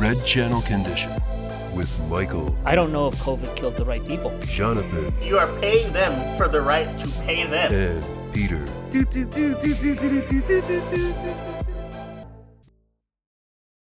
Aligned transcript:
Red 0.00 0.24
Channel 0.24 0.62
Condition 0.62 1.12
with 1.74 2.02
Michael, 2.04 2.56
I 2.64 2.74
don't 2.74 2.90
know 2.90 3.08
if 3.08 3.16
COVID 3.16 3.54
killed 3.54 3.76
the 3.76 3.84
right 3.84 4.02
people. 4.08 4.32
Jonathan, 4.46 5.12
You 5.22 5.36
are 5.36 5.46
paying 5.60 5.92
them 5.92 6.38
for 6.38 6.48
the 6.48 6.62
right 6.62 6.98
to 7.00 7.06
pay 7.26 7.46
them. 7.46 7.70
and 7.70 8.32
Peter. 8.32 8.64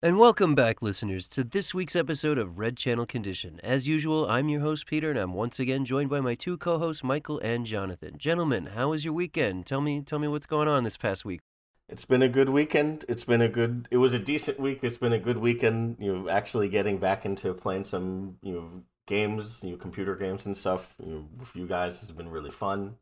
And 0.02 0.18
welcome 0.18 0.56
back, 0.56 0.82
listeners, 0.82 1.28
to 1.28 1.44
this 1.44 1.74
week's 1.74 1.98
episode 1.98 2.38
of 2.38 2.58
Red 2.58 2.78
Channel 2.78 3.06
Condition. 3.06 3.60
As 3.62 3.90
usual, 3.90 4.30
I'm 4.30 4.48
your 4.48 4.62
host, 4.62 4.88
Peter, 4.88 5.10
and 5.10 5.20
I'm 5.20 5.34
once 5.34 5.60
again 5.60 5.84
joined 5.84 6.10
by 6.10 6.22
my 6.22 6.36
two 6.36 6.58
co-hosts, 6.58 7.04
Michael 7.04 7.40
and 7.40 7.66
Jonathan. 7.66 8.18
Gentlemen, 8.18 8.68
how 8.68 8.92
was 8.92 9.04
your 9.04 9.14
weekend? 9.14 9.66
Tell 9.66 9.82
me, 9.82 10.00
tell 10.04 10.20
me 10.20 10.30
what's 10.30 10.46
going 10.46 10.70
on 10.70 10.86
this 10.86 10.96
past 10.96 11.26
week. 11.26 11.42
It's 11.90 12.06
been 12.06 12.22
a 12.22 12.28
good 12.28 12.50
weekend. 12.50 13.06
It's 13.08 13.24
been 13.24 13.42
a 13.42 13.48
good. 13.48 13.88
It 13.92 13.98
was 13.98 14.14
a 14.14 14.20
decent 14.20 14.60
week. 14.60 14.80
It's 14.84 14.98
been 14.98 15.14
a 15.14 15.20
good 15.20 15.38
weekend. 15.38 15.98
You 16.00 16.14
know, 16.14 16.30
actually 16.30 16.68
getting 16.68 16.98
back 16.98 17.26
into 17.26 17.54
playing 17.54 17.86
some 17.86 18.38
you 18.42 18.54
know 18.54 18.84
games, 19.06 19.64
you 19.64 19.72
know, 19.72 19.78
computer 19.78 20.16
games 20.16 20.46
and 20.46 20.56
stuff. 20.56 20.96
You 21.00 21.12
know, 21.12 21.30
with 21.38 21.56
you 21.56 21.66
guys 21.66 22.02
has 22.02 22.12
been 22.12 22.30
really 22.30 22.52
fun. 22.52 22.96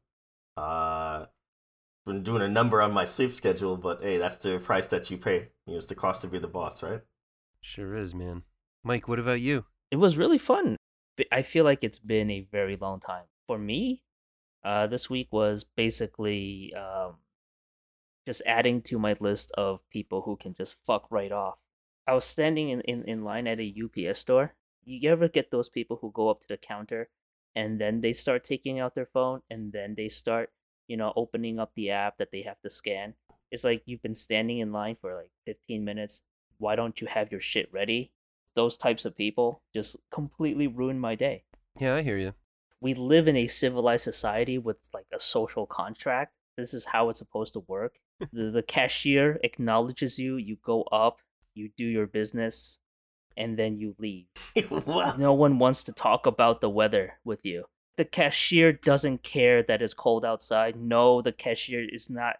Uh, 0.56 1.26
been 2.06 2.22
doing 2.22 2.44
a 2.44 2.48
number 2.48 2.82
on 2.82 2.92
my 2.92 3.06
sleep 3.06 3.32
schedule, 3.32 3.76
but 3.76 4.02
hey, 4.02 4.18
that's 4.18 4.38
the 4.38 4.60
price 4.60 4.88
that 4.88 5.10
you 5.10 5.18
pay. 5.18 5.50
You 5.66 5.74
know, 5.74 5.78
it's 5.78 5.88
the 5.88 5.96
cost 5.96 6.22
to 6.22 6.28
be 6.28 6.38
the 6.38 6.48
boss, 6.48 6.84
right? 6.84 7.02
Sure 7.62 7.96
is, 7.96 8.14
man. 8.14 8.44
Mike, 8.84 9.08
what 9.08 9.18
about 9.18 9.42
you? 9.42 9.66
It 9.90 9.96
was 9.96 10.18
really 10.18 10.38
fun. 10.38 10.78
I 11.32 11.42
feel 11.42 11.66
like 11.66 11.84
it's 11.84 11.98
been 11.98 12.30
a 12.30 12.42
very 12.52 12.78
long 12.80 13.00
time. 13.00 13.24
For 13.48 13.58
me, 13.58 14.04
uh, 14.64 14.86
this 14.86 15.10
week 15.10 15.30
was 15.32 15.64
basically 15.64 16.74
um, 16.76 17.16
just 18.26 18.42
adding 18.46 18.82
to 18.84 18.98
my 19.00 19.16
list 19.20 19.52
of 19.58 19.88
people 19.90 20.22
who 20.24 20.36
can 20.36 20.54
just 20.54 20.76
fuck 20.86 21.06
right 21.10 21.32
off. 21.32 21.58
I 22.08 22.14
was 22.14 22.26
standing 22.26 22.70
in, 22.70 22.82
in, 22.82 23.04
in 23.06 23.24
line 23.24 23.48
at 23.48 23.60
a 23.60 23.74
UPS 23.84 24.20
store. 24.20 24.54
You 24.84 25.10
ever 25.12 25.28
get 25.28 25.52
those 25.52 25.70
people 25.70 25.98
who 26.02 26.12
go 26.12 26.30
up 26.30 26.42
to 26.42 26.48
the 26.48 26.58
counter 26.58 27.10
and 27.56 27.80
then 27.80 28.02
they 28.02 28.14
start 28.14 28.44
taking 28.44 28.80
out 28.80 28.96
their 28.96 29.06
phone 29.08 29.42
and 29.50 29.72
then 29.74 29.96
they 29.96 30.10
start, 30.10 30.52
you 30.88 30.98
know, 30.98 31.14
opening 31.16 31.60
up 31.60 31.72
the 31.76 31.90
app 31.92 32.18
that 32.18 32.32
they 32.32 32.44
have 32.44 32.62
to 32.62 32.70
scan? 32.70 33.14
It's 33.52 33.64
like 33.64 33.84
you've 33.86 34.02
been 34.04 34.16
standing 34.16 34.60
in 34.60 34.72
line 34.72 34.98
for 35.00 35.16
like 35.16 35.32
15 35.46 35.84
minutes. 35.84 36.24
Why 36.58 36.76
don't 36.76 37.00
you 37.02 37.08
have 37.08 37.32
your 37.32 37.42
shit 37.42 37.70
ready? 37.72 38.12
Those 38.56 38.78
types 38.78 39.06
of 39.06 39.16
people 39.16 39.62
just 39.74 39.98
completely 40.12 40.68
ruin 40.68 41.00
my 41.00 41.16
day 41.16 41.44
Yeah, 41.80 41.96
I 41.96 42.02
hear 42.04 42.18
you. 42.18 42.34
we 42.80 42.94
live 42.94 43.28
in 43.28 43.36
a 43.36 43.48
civilized 43.48 44.04
society 44.04 44.58
with 44.58 44.78
like 44.94 45.08
a 45.14 45.20
social 45.20 45.66
contract. 45.66 46.34
This 46.56 46.74
is 46.74 46.86
how 46.86 47.10
it's 47.10 47.20
supposed 47.20 47.54
to 47.54 47.60
work. 47.68 47.96
The, 48.32 48.52
the 48.52 48.64
cashier 48.64 49.40
acknowledges 49.44 50.20
you, 50.20 50.38
you 50.38 50.58
go 50.64 50.84
up, 50.84 51.20
you 51.54 51.70
do 51.78 51.86
your 51.86 52.08
business, 52.08 52.80
and 53.38 53.58
then 53.58 53.78
you 53.78 53.96
leave. 54.00 54.28
wow. 54.72 55.16
No 55.18 55.34
one 55.34 55.60
wants 55.60 55.84
to 55.86 55.94
talk 55.94 56.26
about 56.26 56.62
the 56.62 56.70
weather 56.70 57.20
with 57.24 57.46
you. 57.46 57.66
The 57.98 58.06
cashier 58.06 58.74
doesn't 58.74 59.24
care 59.24 59.64
that 59.64 59.82
it's 59.82 59.94
cold 59.94 60.26
outside. 60.26 60.76
No, 60.76 61.22
the 61.22 61.32
cashier 61.32 61.86
is 61.88 62.10
not 62.10 62.38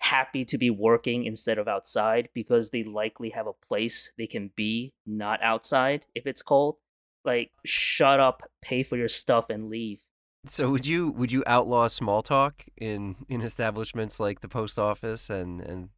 happy 0.00 0.44
to 0.44 0.58
be 0.58 0.68
working 0.68 1.24
instead 1.24 1.58
of 1.58 1.68
outside 1.68 2.28
because 2.34 2.70
they 2.70 2.82
likely 2.82 3.30
have 3.30 3.46
a 3.46 3.66
place 3.68 4.10
they 4.18 4.26
can 4.26 4.50
be 4.56 4.92
not 5.06 5.40
outside 5.42 6.04
if 6.14 6.26
it's 6.26 6.42
cold. 6.42 6.76
Like, 7.24 7.52
shut 7.64 8.18
up, 8.18 8.42
pay 8.60 8.82
for 8.82 8.96
your 8.96 9.08
stuff, 9.08 9.48
and 9.48 9.70
leave. 9.70 10.00
So, 10.44 10.70
would 10.70 10.86
you 10.86 11.10
would 11.10 11.30
you 11.30 11.44
outlaw 11.46 11.86
small 11.86 12.22
talk 12.22 12.64
in 12.76 13.24
in 13.28 13.42
establishments 13.42 14.18
like 14.18 14.40
the 14.40 14.48
post 14.48 14.78
office 14.78 15.30
and 15.30 15.60
and 15.60 15.90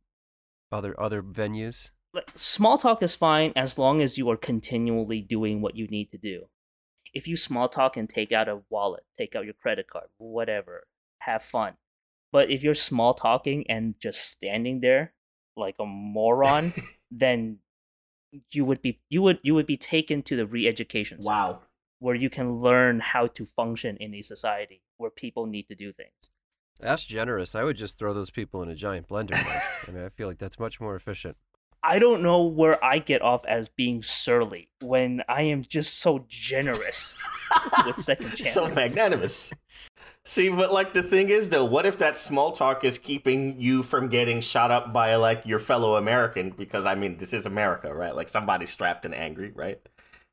other 0.71 0.99
other 1.01 1.23
venues? 1.23 1.91
small 2.37 2.79
talk 2.79 3.03
is 3.03 3.15
fine 3.15 3.53
as 3.57 3.79
long 3.79 4.01
as 4.01 4.19
you 4.19 4.29
are 4.31 4.37
continually 4.37 5.21
doing 5.21 5.61
what 5.61 5.77
you 5.77 5.87
need 5.89 6.11
to 6.13 6.19
do. 6.19 6.49
If 7.13 7.27
you 7.27 7.37
small 7.37 7.69
talk 7.69 7.97
and 7.97 8.09
take 8.09 8.33
out 8.33 8.49
a 8.49 8.63
wallet, 8.69 9.05
take 9.19 9.35
out 9.35 9.45
your 9.45 9.55
credit 9.55 9.89
card, 9.89 10.09
whatever, 10.19 10.87
have 11.21 11.43
fun. 11.43 11.75
But 12.31 12.51
if 12.51 12.63
you're 12.63 12.75
small 12.75 13.15
talking 13.15 13.69
and 13.69 13.95
just 14.01 14.21
standing 14.21 14.81
there 14.81 15.15
like 15.57 15.77
a 15.79 15.87
moron, 15.87 16.75
then 17.11 17.61
you 18.53 18.65
would 18.65 18.83
be 18.83 19.01
you 19.09 19.23
would 19.23 19.41
you 19.43 19.55
would 19.55 19.67
be 19.67 19.77
taken 19.77 20.23
to 20.23 20.37
the 20.37 20.47
re-education 20.47 21.23
center 21.23 21.39
Wow. 21.39 21.63
Where 22.05 22.15
you 22.15 22.29
can 22.29 22.59
learn 22.59 23.01
how 23.01 23.27
to 23.27 23.47
function 23.47 23.97
in 23.97 24.13
a 24.13 24.21
society 24.21 24.83
where 24.99 25.09
people 25.09 25.47
need 25.47 25.67
to 25.67 25.75
do 25.75 25.91
things. 25.91 26.31
That's 26.79 27.07
generous. 27.07 27.55
I 27.55 27.65
would 27.65 27.79
just 27.79 27.99
throw 27.99 28.13
those 28.13 28.29
people 28.29 28.63
in 28.63 28.69
a 28.69 28.75
giant 28.75 29.09
blender. 29.09 29.35
I 29.89 29.91
mean, 29.91 30.05
I 30.05 30.11
feel 30.11 30.29
like 30.29 30.37
that's 30.37 30.59
much 30.59 30.83
more 30.83 30.95
efficient. 30.95 31.39
I 31.83 31.99
don't 31.99 32.23
know 32.23 32.43
where 32.43 32.83
I 32.85 32.99
get 32.99 33.23
off 33.23 33.43
as 33.47 33.71
being 33.71 34.03
surly 34.03 34.69
when 34.83 35.23
I 35.31 35.43
am 35.45 35.63
just 35.63 35.99
so 35.99 36.27
generous 36.29 37.17
with 37.87 37.97
second 37.97 38.31
chances. 38.37 38.53
so 38.53 38.75
magnanimous. 38.75 39.55
See, 40.27 40.51
but 40.51 40.75
like 40.75 40.93
the 40.93 41.03
thing 41.03 41.31
is 41.31 41.49
though, 41.49 41.65
what 41.65 41.87
if 41.87 41.97
that 41.99 42.19
small 42.19 42.53
talk 42.53 42.85
is 42.85 42.99
keeping 42.99 43.59
you 43.59 43.83
from 43.83 44.09
getting 44.09 44.43
shot 44.43 44.71
up 44.71 44.93
by 44.93 45.15
like 45.15 45.47
your 45.47 45.59
fellow 45.59 45.97
American? 45.97 46.51
Because 46.51 46.85
I 46.85 46.97
mean, 46.97 47.17
this 47.17 47.33
is 47.33 47.47
America, 47.47 47.95
right? 47.95 48.15
Like 48.15 48.29
somebody's 48.29 48.71
strapped 48.71 49.07
and 49.07 49.15
angry, 49.15 49.53
right? 49.55 49.81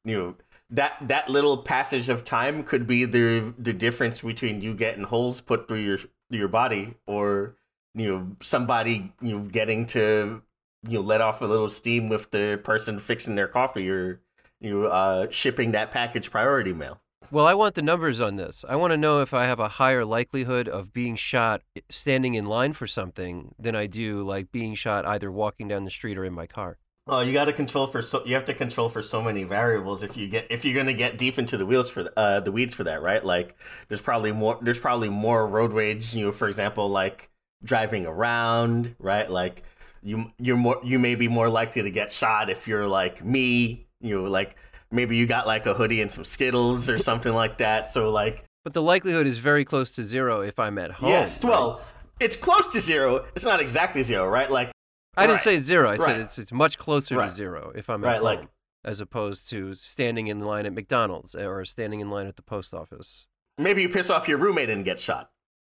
You 0.04 0.18
know, 0.18 0.36
that 0.72 0.96
that 1.02 1.30
little 1.30 1.58
passage 1.58 2.10
of 2.10 2.24
time 2.24 2.64
could 2.64 2.88
be 2.88 3.06
the 3.06 3.54
the 3.58 3.74
difference 3.74 4.22
between 4.22 4.62
you 4.62 4.74
getting 4.74 5.04
holes 5.04 5.42
put 5.42 5.68
through 5.68 5.80
your 5.80 6.00
your 6.30 6.48
body 6.48 6.96
or 7.06 7.56
you 7.94 8.10
know 8.10 8.28
somebody 8.42 9.14
you 9.22 9.38
know 9.38 9.44
getting 9.46 9.86
to 9.86 10.42
you 10.88 10.98
know 10.98 11.02
let 11.02 11.22
off 11.22 11.42
a 11.42 11.46
little 11.46 11.70
steam 11.70 12.10
with 12.10 12.32
the 12.32 12.60
person 12.64 12.98
fixing 12.98 13.36
their 13.36 13.48
coffee 13.48 13.90
or 13.90 14.22
you 14.62 14.72
know, 14.72 14.88
uh 14.88 15.28
shipping 15.30 15.72
that 15.74 15.92
package 15.92 16.32
priority 16.32 16.74
mail. 16.74 17.02
Well, 17.30 17.46
I 17.46 17.54
want 17.54 17.76
the 17.76 17.82
numbers 17.82 18.20
on 18.20 18.36
this. 18.36 18.66
I 18.68 18.76
want 18.76 18.92
to 18.92 18.98
know 18.98 19.22
if 19.22 19.34
I 19.34 19.46
have 19.46 19.60
a 19.60 19.70
higher 19.70 20.04
likelihood 20.04 20.68
of 20.68 20.92
being 20.92 21.16
shot 21.16 21.62
standing 21.88 22.34
in 22.34 22.46
line 22.46 22.74
for 22.74 22.88
something 22.88 23.56
than 23.58 23.74
I 23.76 23.88
do 23.88 24.22
like 24.22 24.52
being 24.52 24.76
shot 24.76 25.06
either 25.06 25.32
walking 25.32 25.68
down 25.68 25.86
the 25.86 25.92
street 25.92 26.18
or 26.18 26.26
in 26.26 26.34
my 26.34 26.46
car. 26.46 26.78
Oh, 27.14 27.20
you 27.20 27.34
got 27.34 27.46
to 27.46 27.54
control 27.54 27.88
for 27.88 28.02
so 28.02 28.24
you 28.26 28.36
have 28.36 28.46
to 28.46 28.54
control 28.54 28.88
for 28.88 29.02
so 29.02 29.22
many 29.22 29.44
variables 29.44 30.02
if 30.02 30.16
you 30.16 30.30
get 30.30 30.48
if 30.50 30.64
you're 30.64 30.74
gonna 30.74 30.94
get 30.94 31.18
deep 31.18 31.38
into 31.38 31.58
the 31.58 31.66
wheels 31.66 31.90
for 31.90 32.10
uh 32.16 32.40
the 32.40 32.54
weeds 32.54 32.74
for 32.74 32.86
that, 32.86 33.02
right? 33.02 33.24
Like 33.24 33.54
there's 33.90 34.00
probably 34.02 34.32
more 34.32 34.58
there's 34.62 34.80
probably 34.80 35.10
more 35.10 35.46
road 35.46 35.74
rage. 35.74 36.16
You 36.16 36.28
know, 36.28 36.32
for 36.32 36.48
example, 36.48 36.88
like 36.90 37.30
driving 37.66 38.06
around, 38.06 38.96
right? 38.98 39.30
Like 39.30 39.64
you 40.02 40.32
you're 40.40 40.56
more 40.56 40.80
you 40.86 41.00
may 41.00 41.16
be 41.16 41.28
more 41.28 41.50
likely 41.50 41.82
to 41.82 41.92
get 41.92 42.14
shot 42.14 42.50
if 42.50 42.66
you're 42.66 42.88
like 42.88 43.24
me. 43.26 43.88
You 44.00 44.22
know, 44.22 44.30
like 44.30 44.56
maybe 44.90 45.18
you 45.18 45.26
got 45.28 45.46
like 45.46 45.66
a 45.66 45.74
hoodie 45.74 46.02
and 46.02 46.10
some 46.10 46.24
Skittles 46.24 46.88
or 46.90 46.98
something 46.98 47.34
like 47.34 47.58
that. 47.58 47.90
So 47.90 48.10
like 48.10 48.46
But 48.64 48.74
the 48.74 48.82
likelihood 48.82 49.28
is 49.28 49.38
very 49.38 49.66
close 49.66 49.92
to 49.92 50.04
zero 50.04 50.40
if 50.40 50.58
I'm 50.58 50.78
at 50.78 50.92
home. 50.92 51.10
yes, 51.10 51.44
right? 51.44 51.50
well, 51.52 51.82
it's 52.22 52.38
close 52.38 52.72
to 52.72 52.80
zero. 52.80 53.26
It's 53.36 53.44
not 53.44 53.60
exactly 53.60 54.02
zero, 54.02 54.28
right? 54.30 54.50
Like 54.50 54.72
I 55.18 55.24
didn't 55.24 55.36
right, 55.36 55.42
say 55.42 55.58
zero. 55.60 55.90
I 55.90 55.98
said 55.98 56.20
it's 56.20 56.40
it's 56.40 56.52
much 56.52 56.78
closer 56.78 57.18
Right. 57.18 57.26
to 57.28 57.32
zero 57.32 57.72
if 57.76 57.90
I'm 57.90 58.02
Right, 58.04 58.12
at 58.14 58.18
home, 58.18 58.24
like- 58.26 58.50
as 58.84 59.00
opposed 59.00 59.50
to 59.50 59.74
standing 59.76 60.28
in 60.28 60.40
line 60.40 60.66
at 60.66 60.74
McDonald's 60.74 61.36
or 61.36 61.64
standing 61.66 62.00
in 62.00 62.10
line 62.10 62.28
at 62.28 62.36
the 62.36 62.42
post 62.42 62.74
office. 62.74 63.28
maybe 63.58 63.82
you 63.84 63.90
piss 63.90 64.10
off 64.10 64.28
your 64.28 64.38
roommate 64.40 64.70
and 64.70 64.84
get 64.86 64.98
shot. 64.98 65.32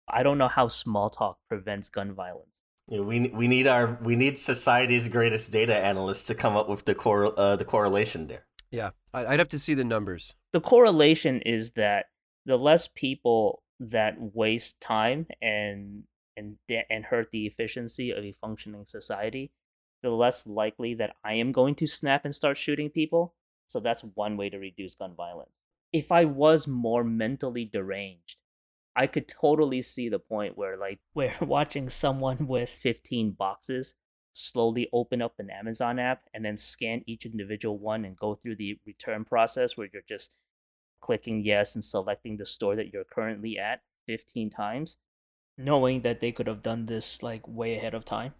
I 0.08 0.22
don't 0.22 0.38
know 0.38 0.48
how 0.48 0.66
small 0.68 1.10
talk 1.10 1.38
prevents 1.48 1.88
gun 1.88 2.12
violence. 2.14 2.62
You 2.88 2.98
know, 2.98 3.02
we 3.04 3.28
we 3.28 3.46
need 3.48 3.66
our 3.66 3.98
we 4.02 4.16
need 4.16 4.38
society's 4.38 5.08
greatest 5.08 5.50
data 5.52 5.76
analysts 5.76 6.24
to 6.26 6.34
come 6.34 6.56
up 6.56 6.68
with 6.68 6.84
the 6.84 6.94
cor- 6.94 7.38
uh, 7.38 7.56
the 7.56 7.64
correlation 7.64 8.26
there. 8.28 8.46
Yeah, 8.70 8.90
I'd 9.12 9.38
have 9.38 9.48
to 9.50 9.58
see 9.58 9.74
the 9.74 9.84
numbers. 9.84 10.34
The 10.52 10.60
correlation 10.60 11.40
is 11.42 11.72
that 11.72 12.06
the 12.44 12.56
less 12.56 12.88
people 12.88 13.62
that 13.80 14.14
waste 14.18 14.80
time 14.80 15.26
and 15.42 16.04
and 16.36 16.56
da- 16.68 16.86
and 16.90 17.06
hurt 17.06 17.30
the 17.30 17.46
efficiency 17.46 18.10
of 18.10 18.24
a 18.24 18.32
functioning 18.32 18.84
society, 18.86 19.52
the 20.02 20.10
less 20.10 20.46
likely 20.46 20.94
that 20.94 21.16
I 21.24 21.34
am 21.34 21.52
going 21.52 21.74
to 21.76 21.86
snap 21.86 22.24
and 22.24 22.34
start 22.34 22.58
shooting 22.58 22.90
people. 22.90 23.34
So 23.66 23.80
that's 23.80 24.02
one 24.02 24.36
way 24.36 24.50
to 24.50 24.58
reduce 24.58 24.94
gun 24.94 25.14
violence. 25.16 25.50
If 25.92 26.12
I 26.12 26.24
was 26.24 26.66
more 26.66 27.04
mentally 27.04 27.64
deranged, 27.64 28.36
I 28.94 29.06
could 29.06 29.28
totally 29.28 29.82
see 29.82 30.08
the 30.08 30.18
point 30.18 30.56
where 30.56 30.76
like 30.76 31.00
where 31.12 31.34
watching 31.40 31.88
someone 31.88 32.46
with 32.46 32.70
15 32.70 33.32
boxes 33.32 33.94
slowly 34.32 34.88
open 34.92 35.22
up 35.22 35.34
an 35.38 35.48
Amazon 35.50 35.98
app 35.98 36.22
and 36.34 36.44
then 36.44 36.58
scan 36.58 37.02
each 37.06 37.24
individual 37.24 37.78
one 37.78 38.04
and 38.04 38.16
go 38.16 38.34
through 38.34 38.56
the 38.56 38.78
return 38.84 39.24
process 39.24 39.76
where 39.76 39.88
you're 39.92 40.02
just 40.06 40.30
clicking 41.00 41.42
yes 41.42 41.74
and 41.74 41.84
selecting 41.84 42.36
the 42.36 42.44
store 42.44 42.76
that 42.76 42.92
you're 42.92 43.04
currently 43.04 43.58
at 43.58 43.80
15 44.06 44.50
times 44.50 44.96
knowing 45.58 46.02
that 46.02 46.20
they 46.20 46.32
could 46.32 46.46
have 46.46 46.62
done 46.62 46.86
this 46.86 47.22
like 47.22 47.46
way 47.46 47.76
ahead 47.76 47.94
of 47.94 48.04
time 48.04 48.34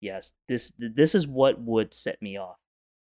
yes 0.00 0.32
this 0.48 0.72
this 0.78 1.14
is 1.14 1.26
what 1.26 1.60
would 1.60 1.92
set 1.92 2.20
me 2.22 2.36
off 2.36 2.56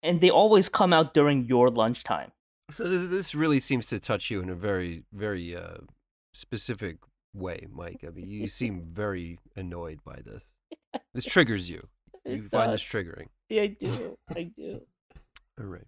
and 0.01 0.21
they 0.21 0.30
always 0.30 0.69
come 0.69 0.94
out 0.94 1.13
during 1.13 1.45
your 1.45 1.69
lunchtime 1.69 2.31
So 2.71 2.83
this, 2.88 3.10
this 3.10 3.36
really 3.36 3.60
seems 3.60 3.88
to 3.88 4.00
touch 4.00 4.30
you 4.30 4.42
in 4.42 4.50
a 4.50 4.56
very, 4.56 5.04
very 5.12 5.56
uh, 5.56 5.77
specific 6.33 6.98
way, 7.33 7.66
Mike. 7.68 8.04
I 8.07 8.12
mean, 8.12 8.27
you 8.27 8.48
seem 8.60 8.86
very 8.94 9.39
annoyed 9.56 10.00
by 10.06 10.19
this. 10.24 10.51
This 11.13 11.25
triggers 11.25 11.68
you. 11.69 11.88
You 12.25 12.45
It 12.45 12.51
find 12.51 12.71
this 12.71 12.83
triggering. 12.83 13.30
Yeah, 13.50 13.63
I 13.63 13.68
do. 13.68 14.18
I 14.36 14.44
do. 14.56 14.81
All 15.60 15.66
right. 15.66 15.88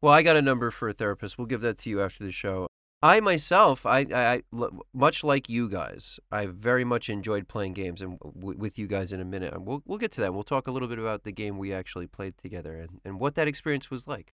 Well, 0.00 0.12
I 0.12 0.22
got 0.22 0.34
a 0.36 0.42
number 0.42 0.72
for 0.72 0.88
a 0.88 0.92
therapist. 0.92 1.38
We'll 1.38 1.46
give 1.46 1.60
that 1.60 1.78
to 1.78 1.90
you 1.90 2.02
after 2.02 2.24
the 2.24 2.32
show. 2.32 2.66
I 3.06 3.20
myself, 3.20 3.86
I, 3.86 4.00
I, 4.12 4.42
I 4.52 4.68
much 4.92 5.22
like 5.22 5.48
you 5.48 5.68
guys, 5.68 6.18
I 6.32 6.46
very 6.46 6.84
much 6.84 7.08
enjoyed 7.08 7.46
playing 7.46 7.74
games, 7.74 8.02
and 8.02 8.18
w- 8.18 8.58
with 8.58 8.78
you 8.80 8.88
guys 8.88 9.12
in 9.12 9.20
a 9.20 9.24
minute, 9.24 9.54
we'll 9.62 9.82
we'll 9.86 9.98
get 9.98 10.10
to 10.12 10.20
that. 10.22 10.34
We'll 10.34 10.42
talk 10.42 10.66
a 10.66 10.72
little 10.72 10.88
bit 10.88 10.98
about 10.98 11.22
the 11.22 11.30
game 11.32 11.56
we 11.56 11.72
actually 11.72 12.08
played 12.08 12.34
together 12.36 12.74
and, 12.76 13.00
and 13.04 13.20
what 13.20 13.36
that 13.36 13.46
experience 13.46 13.90
was 13.90 14.08
like. 14.08 14.32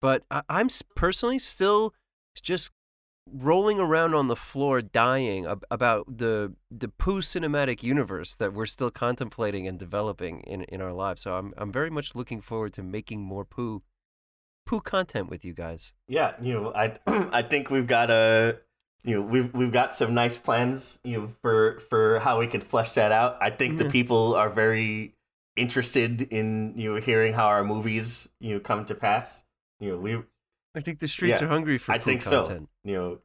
But 0.00 0.24
I, 0.32 0.42
I'm 0.48 0.68
personally 0.96 1.38
still 1.38 1.94
just 2.42 2.72
rolling 3.30 3.78
around 3.78 4.14
on 4.14 4.26
the 4.26 4.36
floor, 4.36 4.80
dying 4.80 5.46
ab- 5.46 5.64
about 5.70 6.18
the 6.18 6.54
the 6.70 6.88
Pooh 6.88 7.20
cinematic 7.20 7.84
universe 7.84 8.34
that 8.34 8.52
we're 8.52 8.66
still 8.66 8.90
contemplating 8.90 9.68
and 9.68 9.78
developing 9.78 10.40
in 10.40 10.62
in 10.64 10.80
our 10.80 10.92
lives. 10.92 11.22
So 11.22 11.36
I'm 11.38 11.54
I'm 11.56 11.70
very 11.70 11.90
much 11.90 12.16
looking 12.16 12.40
forward 12.40 12.72
to 12.74 12.82
making 12.82 13.22
more 13.22 13.44
Pooh 13.44 13.82
Pooh 14.66 14.80
content 14.80 15.28
with 15.28 15.44
you 15.44 15.52
guys. 15.52 15.92
Yeah, 16.08 16.34
you 16.40 16.54
know, 16.54 16.72
I 16.74 16.98
I 17.06 17.42
think 17.42 17.70
we've 17.70 17.86
got 17.86 18.10
a 18.10 18.58
you 19.04 19.14
know 19.16 19.22
we've 19.22 19.52
we've 19.52 19.72
got 19.72 19.92
some 19.92 20.14
nice 20.14 20.38
plans 20.38 21.00
you 21.04 21.20
know 21.20 21.28
for 21.42 21.80
for 21.80 22.20
how 22.20 22.38
we 22.38 22.46
can 22.46 22.60
flesh 22.60 22.92
that 22.92 23.12
out. 23.12 23.38
I 23.40 23.50
think 23.50 23.78
the 23.78 23.84
mm. 23.84 23.92
people 23.92 24.34
are 24.34 24.50
very 24.50 25.14
interested 25.56 26.22
in 26.22 26.74
you 26.76 26.94
know 26.94 27.00
hearing 27.00 27.34
how 27.34 27.46
our 27.46 27.64
movies 27.64 28.28
you 28.40 28.54
know 28.54 28.60
come 28.60 28.84
to 28.86 28.94
pass. 28.94 29.44
You 29.80 29.90
know, 29.90 29.98
we 29.98 30.22
I 30.74 30.80
think 30.80 31.00
the 31.00 31.08
streets 31.08 31.40
Yeah, 31.40 31.46
are 31.46 31.50
hungry 31.50 31.78
for 31.78 31.92
I 31.92 31.98
think 31.98 32.22
content. 32.22 32.68
so. 32.84 32.88
You 32.88 32.94
know, 32.94 33.18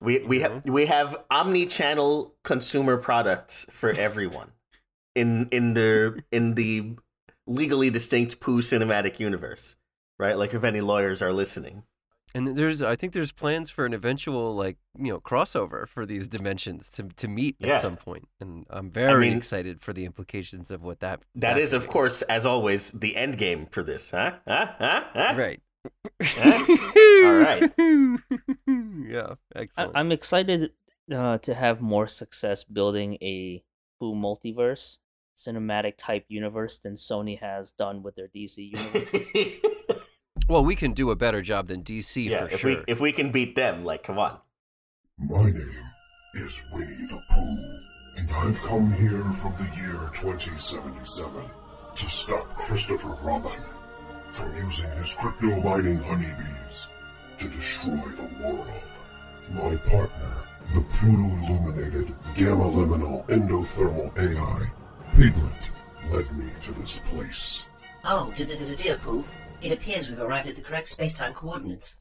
we 0.00 0.20
we 0.20 0.36
You 0.36 0.42
have 0.42 0.64
we 0.64 0.86
have 0.86 1.16
omni-channel 1.30 2.34
consumer 2.42 2.96
products 2.96 3.66
for 3.70 3.90
everyone 3.90 4.52
in 5.14 5.48
in 5.50 5.74
the 5.74 6.22
in 6.32 6.54
the 6.54 6.96
legally 7.46 7.90
distinct 7.90 8.40
Pooh 8.40 8.60
cinematic 8.60 9.20
universe, 9.20 9.76
right? 10.18 10.36
Like 10.38 10.54
if 10.54 10.64
any 10.64 10.80
lawyers 10.80 11.22
are 11.22 11.32
listening. 11.32 11.84
And 12.34 12.56
there's, 12.56 12.82
I 12.82 12.96
think 12.96 13.12
there's 13.12 13.32
plans 13.32 13.70
for 13.70 13.86
an 13.86 13.94
eventual 13.94 14.54
like 14.54 14.76
you 14.98 15.10
know 15.12 15.20
crossover 15.20 15.88
for 15.88 16.04
these 16.04 16.28
dimensions 16.28 16.90
to 16.90 17.04
to 17.16 17.28
meet 17.28 17.56
Yeah. 17.60 17.74
at 17.76 17.80
some 17.80 17.96
point, 17.96 18.28
and 18.40 18.66
I'm 18.68 18.90
very 18.90 19.28
mean- 19.28 19.38
excited 19.38 19.80
for 19.80 19.92
the 19.94 20.04
implications 20.04 20.70
of 20.70 20.82
what 20.82 21.00
that. 21.00 21.22
That 21.36 21.56
is, 21.56 21.72
of 21.72 21.84
be. 21.84 21.88
course, 21.88 22.22
as 22.22 22.44
always, 22.44 22.90
the 22.90 23.16
end 23.16 23.38
game 23.38 23.66
for 23.70 23.82
this, 23.82 24.10
huh? 24.10 24.32
Huh? 24.46 24.66
Huh? 24.78 25.04
Huh? 25.14 25.34
right. 25.38 25.60
All 27.24 27.38
right. 27.38 27.72
yeah, 29.08 29.34
I, 29.54 29.60
excellent. 29.60 29.92
I'm 29.94 30.12
excited 30.12 30.72
uh, 31.14 31.38
to 31.38 31.54
have 31.54 31.80
more 31.80 32.08
success 32.08 32.64
building 32.64 33.14
a 33.22 33.62
Pooh 34.00 34.14
multiverse 34.14 34.98
cinematic 35.38 35.94
type 35.96 36.24
universe 36.28 36.78
than 36.78 36.94
Sony 36.94 37.38
has 37.40 37.70
done 37.72 38.02
with 38.02 38.16
their 38.16 38.28
DC 38.28 38.72
universe. 38.74 39.60
well, 40.48 40.64
we 40.64 40.76
can 40.76 40.92
do 40.92 41.10
a 41.10 41.16
better 41.16 41.42
job 41.42 41.66
than 41.66 41.82
DC 41.82 42.28
yeah, 42.30 42.46
for 42.46 42.52
if 42.52 42.60
sure. 42.60 42.70
we 42.70 42.84
if 42.86 43.00
we 43.00 43.12
can 43.12 43.30
beat 43.30 43.56
them, 43.56 43.84
like, 43.84 44.02
come 44.02 44.18
on. 44.18 44.38
My 45.18 45.44
name 45.44 45.90
is 46.34 46.62
Winnie 46.72 47.06
the 47.08 47.20
Pooh, 47.30 47.78
and 48.16 48.30
I've 48.30 48.60
come 48.62 48.92
here 48.92 49.24
from 49.34 49.54
the 49.56 49.70
year 49.76 50.10
2077 50.12 51.42
to 51.94 52.10
stop 52.10 52.46
Christopher 52.56 53.16
Robin 53.22 53.60
from 54.32 54.54
using 54.56 54.90
his 54.92 55.14
crypto 55.14 55.60
mining 55.62 55.98
honeybees 55.98 56.88
to 57.38 57.48
destroy 57.48 57.96
the 57.96 58.28
world. 58.42 58.66
My 59.50 59.76
partner, 59.88 60.44
the 60.74 60.82
proto-illuminated 60.82 62.14
gamma-liminal 62.34 63.26
endothermal 63.28 64.12
AI, 64.18 64.70
Piglet, 65.14 65.70
led 66.10 66.36
me 66.36 66.50
to 66.60 66.72
this 66.72 66.98
place. 67.06 67.64
Oh, 68.04 68.32
dear 68.36 68.98
Pooh. 68.98 69.24
It 69.62 69.72
appears 69.72 70.08
we've 70.08 70.20
arrived 70.20 70.48
at 70.48 70.54
the 70.56 70.62
correct 70.62 70.86
space-time 70.86 71.34
coordinates. 71.34 71.98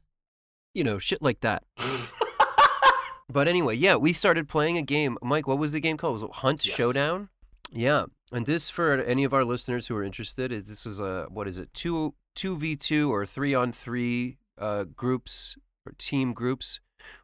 you 0.73 0.83
know, 0.83 0.99
shit 0.99 1.21
like 1.21 1.39
that. 1.39 1.63
but 3.29 3.47
anyway, 3.47 3.75
yeah, 3.75 3.95
we 3.95 4.13
started 4.13 4.47
playing 4.47 4.77
a 4.77 4.81
game. 4.81 5.17
Mike, 5.21 5.47
what 5.47 5.57
was 5.57 5.71
the 5.71 5.79
game 5.79 5.97
called? 5.97 6.13
Was 6.13 6.23
it 6.23 6.31
Hunt 6.33 6.65
Yes. 6.65 6.75
Showdown? 6.75 7.29
Yeah, 7.71 8.05
and 8.31 8.45
this 8.45 8.69
for 8.69 8.93
any 9.01 9.23
of 9.23 9.33
our 9.33 9.43
listeners 9.43 9.87
who 9.87 9.95
are 9.95 10.03
interested, 10.03 10.51
this 10.51 10.85
is 10.85 10.99
a 10.99 11.25
what 11.29 11.47
is 11.47 11.57
it 11.57 11.73
two 11.73 12.13
two 12.35 12.55
v 12.57 12.75
two 12.75 13.11
or 13.11 13.25
three 13.25 13.55
on 13.55 13.71
three 13.71 14.37
uh, 14.57 14.83
groups 14.83 15.55
or 15.85 15.93
team 15.97 16.33
groups 16.33 16.79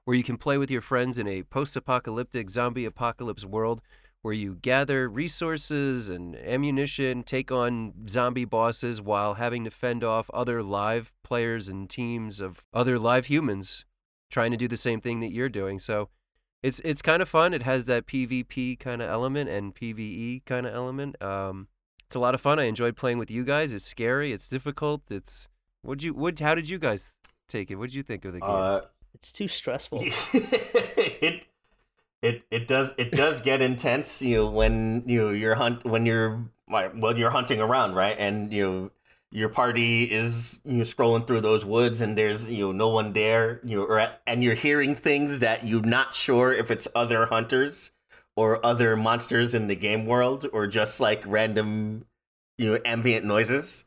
where 0.05 0.15
you 0.17 0.23
can 0.23 0.37
play 0.37 0.57
with 0.57 0.71
your 0.71 0.81
friends 0.81 1.17
in 1.19 1.27
a 1.27 1.43
post-apocalyptic 1.43 2.49
zombie 2.49 2.85
apocalypse 2.85 3.45
world 3.45 3.81
where 4.21 4.33
you 4.33 4.55
gather 4.61 5.09
resources 5.09 6.09
and 6.09 6.35
ammunition, 6.35 7.23
take 7.23 7.51
on 7.51 7.93
zombie 8.07 8.45
bosses 8.45 9.01
while 9.01 9.35
having 9.35 9.63
to 9.63 9.71
fend 9.71 10.03
off 10.03 10.29
other 10.33 10.61
live 10.61 11.11
players 11.23 11.67
and 11.67 11.89
teams 11.89 12.39
of 12.39 12.63
other 12.73 12.99
live 12.99 13.25
humans 13.25 13.85
trying 14.29 14.51
to 14.51 14.57
do 14.57 14.67
the 14.67 14.77
same 14.77 15.01
thing 15.01 15.19
that 15.21 15.31
you're 15.31 15.49
doing. 15.49 15.79
So 15.79 16.09
it's 16.63 16.79
it's 16.81 17.01
kind 17.01 17.21
of 17.21 17.29
fun. 17.29 17.53
It 17.53 17.63
has 17.63 17.85
that 17.87 18.05
PvP 18.05 18.79
kind 18.79 19.01
of 19.01 19.09
element 19.09 19.49
and 19.49 19.73
PvE 19.73 20.45
kind 20.45 20.65
of 20.65 20.73
element. 20.73 21.21
Um, 21.21 21.67
it's 22.05 22.15
a 22.15 22.19
lot 22.19 22.35
of 22.35 22.41
fun. 22.41 22.59
I 22.59 22.63
enjoyed 22.63 22.95
playing 22.95 23.17
with 23.17 23.31
you 23.31 23.43
guys. 23.43 23.73
It's 23.73 23.85
scary. 23.85 24.31
It's 24.31 24.49
difficult. 24.49 25.03
It's 25.09 25.47
what 25.81 26.03
you 26.03 26.13
what 26.13 26.39
how 26.39 26.53
did 26.53 26.69
you 26.69 26.77
guys 26.77 27.11
take 27.49 27.71
it? 27.71 27.75
What 27.75 27.89
did 27.89 27.95
you 27.95 28.03
think 28.03 28.25
of 28.25 28.33
the 28.33 28.39
game? 28.39 28.49
Uh, 28.49 28.81
it's 29.13 29.31
too 29.31 29.47
stressful. 29.47 30.03
it 30.33 31.47
it 32.21 32.43
it 32.51 32.67
does 32.67 32.91
it 32.97 33.11
does 33.11 33.41
get 33.41 33.61
intense, 33.61 34.21
you 34.21 34.37
know, 34.37 34.47
when 34.47 35.03
you 35.07 35.21
know, 35.21 35.29
you're 35.29 35.55
hunt 35.55 35.83
when 35.85 36.05
you're 36.05 36.43
when 36.67 37.17
you're 37.17 37.31
hunting 37.31 37.61
around, 37.61 37.95
right? 37.95 38.15
And 38.17 38.53
you 38.53 38.63
know, 38.63 38.91
your 39.31 39.49
party 39.49 40.03
is 40.03 40.61
you 40.63 40.77
know 40.77 40.83
scrolling 40.83 41.25
through 41.25 41.41
those 41.41 41.65
woods 41.65 42.01
and 42.01 42.17
there's 42.17 42.49
you 42.49 42.65
know 42.65 42.71
no 42.71 42.89
one 42.89 43.13
there, 43.13 43.59
you 43.63 43.77
know, 43.77 43.83
or 43.83 44.09
and 44.27 44.43
you're 44.43 44.55
hearing 44.55 44.95
things 44.95 45.39
that 45.39 45.65
you're 45.65 45.81
not 45.81 46.13
sure 46.13 46.53
if 46.53 46.69
it's 46.69 46.87
other 46.93 47.25
hunters 47.25 47.91
or 48.35 48.63
other 48.65 48.95
monsters 48.95 49.53
in 49.53 49.67
the 49.67 49.75
game 49.75 50.05
world 50.05 50.45
or 50.53 50.67
just 50.67 50.99
like 50.99 51.23
random 51.25 52.05
you 52.57 52.71
know 52.71 52.79
ambient 52.85 53.25
noises. 53.25 53.85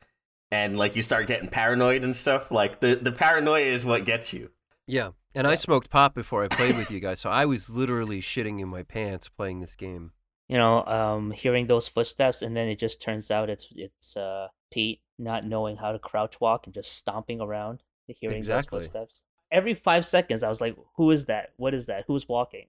And 0.51 0.79
like 0.79 0.95
you 0.95 1.03
start 1.03 1.27
getting 1.27 1.49
paranoid 1.49 2.05
and 2.05 2.15
stuff 2.15 2.51
like 2.51 2.81
the 2.81 2.95
the 2.97 3.13
paranoia 3.13 3.65
is 3.65 3.85
what 3.85 4.05
gets 4.05 4.33
you. 4.33 4.51
Yeah, 4.87 5.11
and 5.35 5.47
I 5.47 5.55
smoked 5.57 5.91
pot 5.91 6.15
before 6.15 6.45
I 6.45 6.49
played 6.49 6.77
with 6.77 6.91
you 6.91 7.01
guys, 7.01 7.21
so 7.21 7.31
I 7.31 7.45
was 7.45 7.69
literally 7.71 8.21
shitting 8.21 8.61
in 8.61 8.69
my 8.69 8.83
pants 8.83 9.29
playing 9.29 9.61
this 9.61 9.77
game. 9.77 10.13
you 10.49 10.59
know, 10.59 10.85
um, 10.85 11.31
hearing 11.31 11.67
those 11.67 11.89
footsteps, 11.89 12.43
and 12.43 12.57
then 12.57 12.69
it 12.69 12.79
just 12.79 13.01
turns 13.01 13.31
out 13.31 13.49
it's 13.51 13.67
it's 13.75 14.17
uh, 14.17 14.49
Pete 14.73 15.01
not 15.19 15.45
knowing 15.47 15.77
how 15.77 15.93
to 15.93 15.99
crouch 15.99 16.41
walk 16.41 16.67
and 16.67 16.75
just 16.75 16.93
stomping 16.93 17.41
around, 17.41 17.83
hearing 18.07 18.37
Exactly. 18.39 18.79
those 18.79 18.89
footsteps. 18.89 19.23
Every 19.51 19.75
five 19.75 20.05
seconds, 20.05 20.43
I 20.43 20.49
was 20.49 20.61
like, 20.61 20.77
"Who 20.97 21.11
is 21.11 21.27
that? 21.27 21.51
What 21.57 21.73
is 21.75 21.87
that? 21.87 22.05
Who's 22.07 22.29
walking?" 22.29 22.67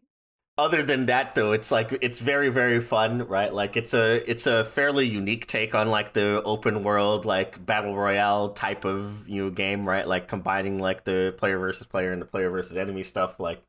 Other 0.57 0.83
than 0.83 1.07
that 1.07 1.35
though 1.35 1.51
it's 1.51 1.69
like 1.69 1.97
it's 2.01 2.19
very 2.19 2.47
very 2.47 2.79
fun 2.79 3.27
right? 3.27 3.53
Like 3.53 3.75
it's 3.75 3.93
a 3.93 4.29
it's 4.29 4.47
a 4.47 4.63
fairly 4.63 5.05
unique 5.05 5.47
take 5.47 5.75
on 5.75 5.89
like 5.89 6.13
the 6.13 6.41
open 6.43 6.81
world 6.83 7.25
like 7.25 7.65
battle 7.65 7.93
royale 7.95 8.49
type 8.49 8.85
of 8.85 9.27
you 9.27 9.43
know 9.43 9.49
game 9.49 9.87
right? 9.87 10.07
Like 10.07 10.29
combining 10.29 10.79
like 10.79 11.03
the 11.03 11.33
player 11.37 11.59
versus 11.59 11.87
player 11.87 12.13
and 12.13 12.21
the 12.21 12.25
player 12.25 12.49
versus 12.49 12.77
enemy 12.77 13.03
stuff. 13.03 13.37
Like 13.37 13.63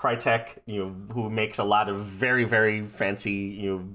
crytek 0.00 0.58
you 0.66 0.84
know 0.84 1.14
who 1.14 1.30
makes 1.30 1.58
a 1.58 1.64
lot 1.64 1.88
of 1.88 1.98
very 2.04 2.42
very 2.42 2.82
fancy 2.82 3.32
you 3.32 3.70
know 3.70 3.88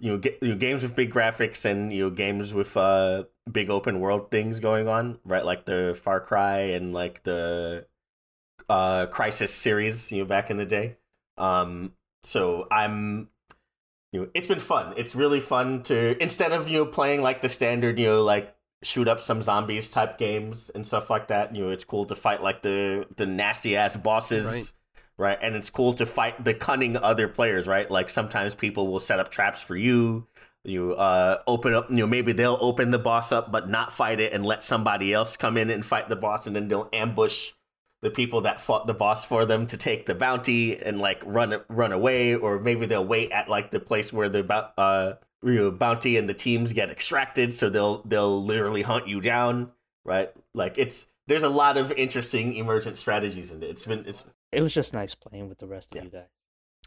you 0.00 0.12
know, 0.12 0.20
you 0.40 0.48
know 0.50 0.56
games 0.56 0.82
with 0.82 0.94
big 0.94 1.12
graphics 1.12 1.66
and 1.66 1.92
you 1.92 2.04
know 2.04 2.10
games 2.10 2.54
with 2.54 2.76
uh 2.78 3.24
big 3.52 3.68
open 3.68 4.00
world 4.00 4.30
things 4.30 4.58
going 4.58 4.88
on 4.88 5.18
right? 5.24 5.44
Like 5.44 5.66
the 5.66 5.98
far 6.02 6.20
cry 6.20 6.60
and 6.60 6.94
like 6.94 7.24
the 7.24 7.86
uh 8.68 9.06
Crysis 9.06 9.50
series 9.50 10.10
you 10.12 10.20
know 10.20 10.24
back 10.24 10.50
in 10.50 10.56
the 10.56 10.66
day 10.66 10.96
um, 11.38 11.92
so 12.22 12.66
I'm, 12.70 13.28
you 14.12 14.22
know, 14.22 14.28
it's 14.34 14.46
been 14.46 14.60
fun. 14.60 14.94
It's 14.96 15.14
really 15.14 15.40
fun 15.40 15.82
to 15.84 16.20
instead 16.22 16.52
of 16.52 16.68
you 16.68 16.78
know 16.78 16.86
playing 16.86 17.22
like 17.22 17.40
the 17.40 17.48
standard, 17.48 17.98
you 17.98 18.06
know, 18.06 18.22
like 18.24 18.54
shoot 18.82 19.08
up 19.08 19.20
some 19.20 19.42
zombies 19.42 19.88
type 19.90 20.18
games 20.18 20.70
and 20.74 20.86
stuff 20.86 21.10
like 21.10 21.28
that. 21.28 21.54
You 21.54 21.64
know, 21.64 21.70
it's 21.70 21.84
cool 21.84 22.04
to 22.06 22.14
fight 22.14 22.42
like 22.42 22.62
the 22.62 23.06
the 23.16 23.26
nasty 23.26 23.76
ass 23.76 23.96
bosses. 23.96 24.46
Right. 24.46 24.72
Right, 25.16 25.38
and 25.40 25.54
it's 25.54 25.70
cool 25.70 25.92
to 25.92 26.06
fight 26.06 26.44
the 26.44 26.54
cunning 26.54 26.96
other 26.96 27.28
players, 27.28 27.68
right? 27.68 27.88
Like 27.88 28.10
sometimes 28.10 28.56
people 28.56 28.88
will 28.88 28.98
set 28.98 29.20
up 29.20 29.30
traps 29.30 29.60
for 29.60 29.76
you. 29.76 30.26
You 30.64 30.94
uh, 30.94 31.38
open 31.46 31.72
up, 31.72 31.88
you 31.88 31.98
know, 31.98 32.08
maybe 32.08 32.32
they'll 32.32 32.58
open 32.60 32.90
the 32.90 32.98
boss 32.98 33.30
up, 33.30 33.52
but 33.52 33.68
not 33.68 33.92
fight 33.92 34.18
it, 34.18 34.32
and 34.32 34.44
let 34.44 34.64
somebody 34.64 35.12
else 35.12 35.36
come 35.36 35.56
in 35.56 35.70
and 35.70 35.86
fight 35.86 36.08
the 36.08 36.16
boss, 36.16 36.48
and 36.48 36.56
then 36.56 36.66
they'll 36.66 36.88
ambush 36.92 37.52
the 38.04 38.10
people 38.10 38.42
that 38.42 38.60
fought 38.60 38.86
the 38.86 38.94
boss 38.94 39.24
for 39.24 39.44
them 39.44 39.66
to 39.66 39.76
take 39.76 40.04
the 40.06 40.14
bounty 40.14 40.76
and 40.80 41.00
like 41.00 41.22
run 41.26 41.60
run 41.68 41.90
away, 41.90 42.34
or 42.34 42.60
maybe 42.60 42.86
they'll 42.86 43.04
wait 43.04 43.32
at 43.32 43.48
like 43.48 43.70
the 43.72 43.80
place 43.80 44.12
where 44.12 44.28
the 44.28 44.44
uh 44.78 45.14
you 45.42 45.54
know, 45.56 45.70
bounty 45.70 46.16
and 46.16 46.26
the 46.28 46.34
teams 46.34 46.72
get 46.72 46.90
extracted, 46.90 47.52
so 47.52 47.68
they'll 47.68 48.02
they'll 48.02 48.42
literally 48.42 48.82
hunt 48.82 49.08
you 49.08 49.20
down, 49.20 49.72
right? 50.04 50.30
Like 50.54 50.78
it's 50.78 51.06
there's 51.26 51.42
a 51.42 51.48
lot 51.48 51.76
of 51.76 51.90
interesting 51.92 52.54
emergent 52.54 52.96
strategies 52.98 53.50
in 53.50 53.62
it. 53.62 53.70
It's 53.70 53.86
been 53.86 54.04
it's 54.06 54.24
It 54.52 54.60
was 54.62 54.72
just 54.74 54.92
nice 54.94 55.14
playing 55.14 55.48
with 55.48 55.58
the 55.58 55.66
rest 55.66 55.90
of 55.92 55.96
Yeah. 55.96 56.04
you 56.04 56.10
guys. 56.10 56.28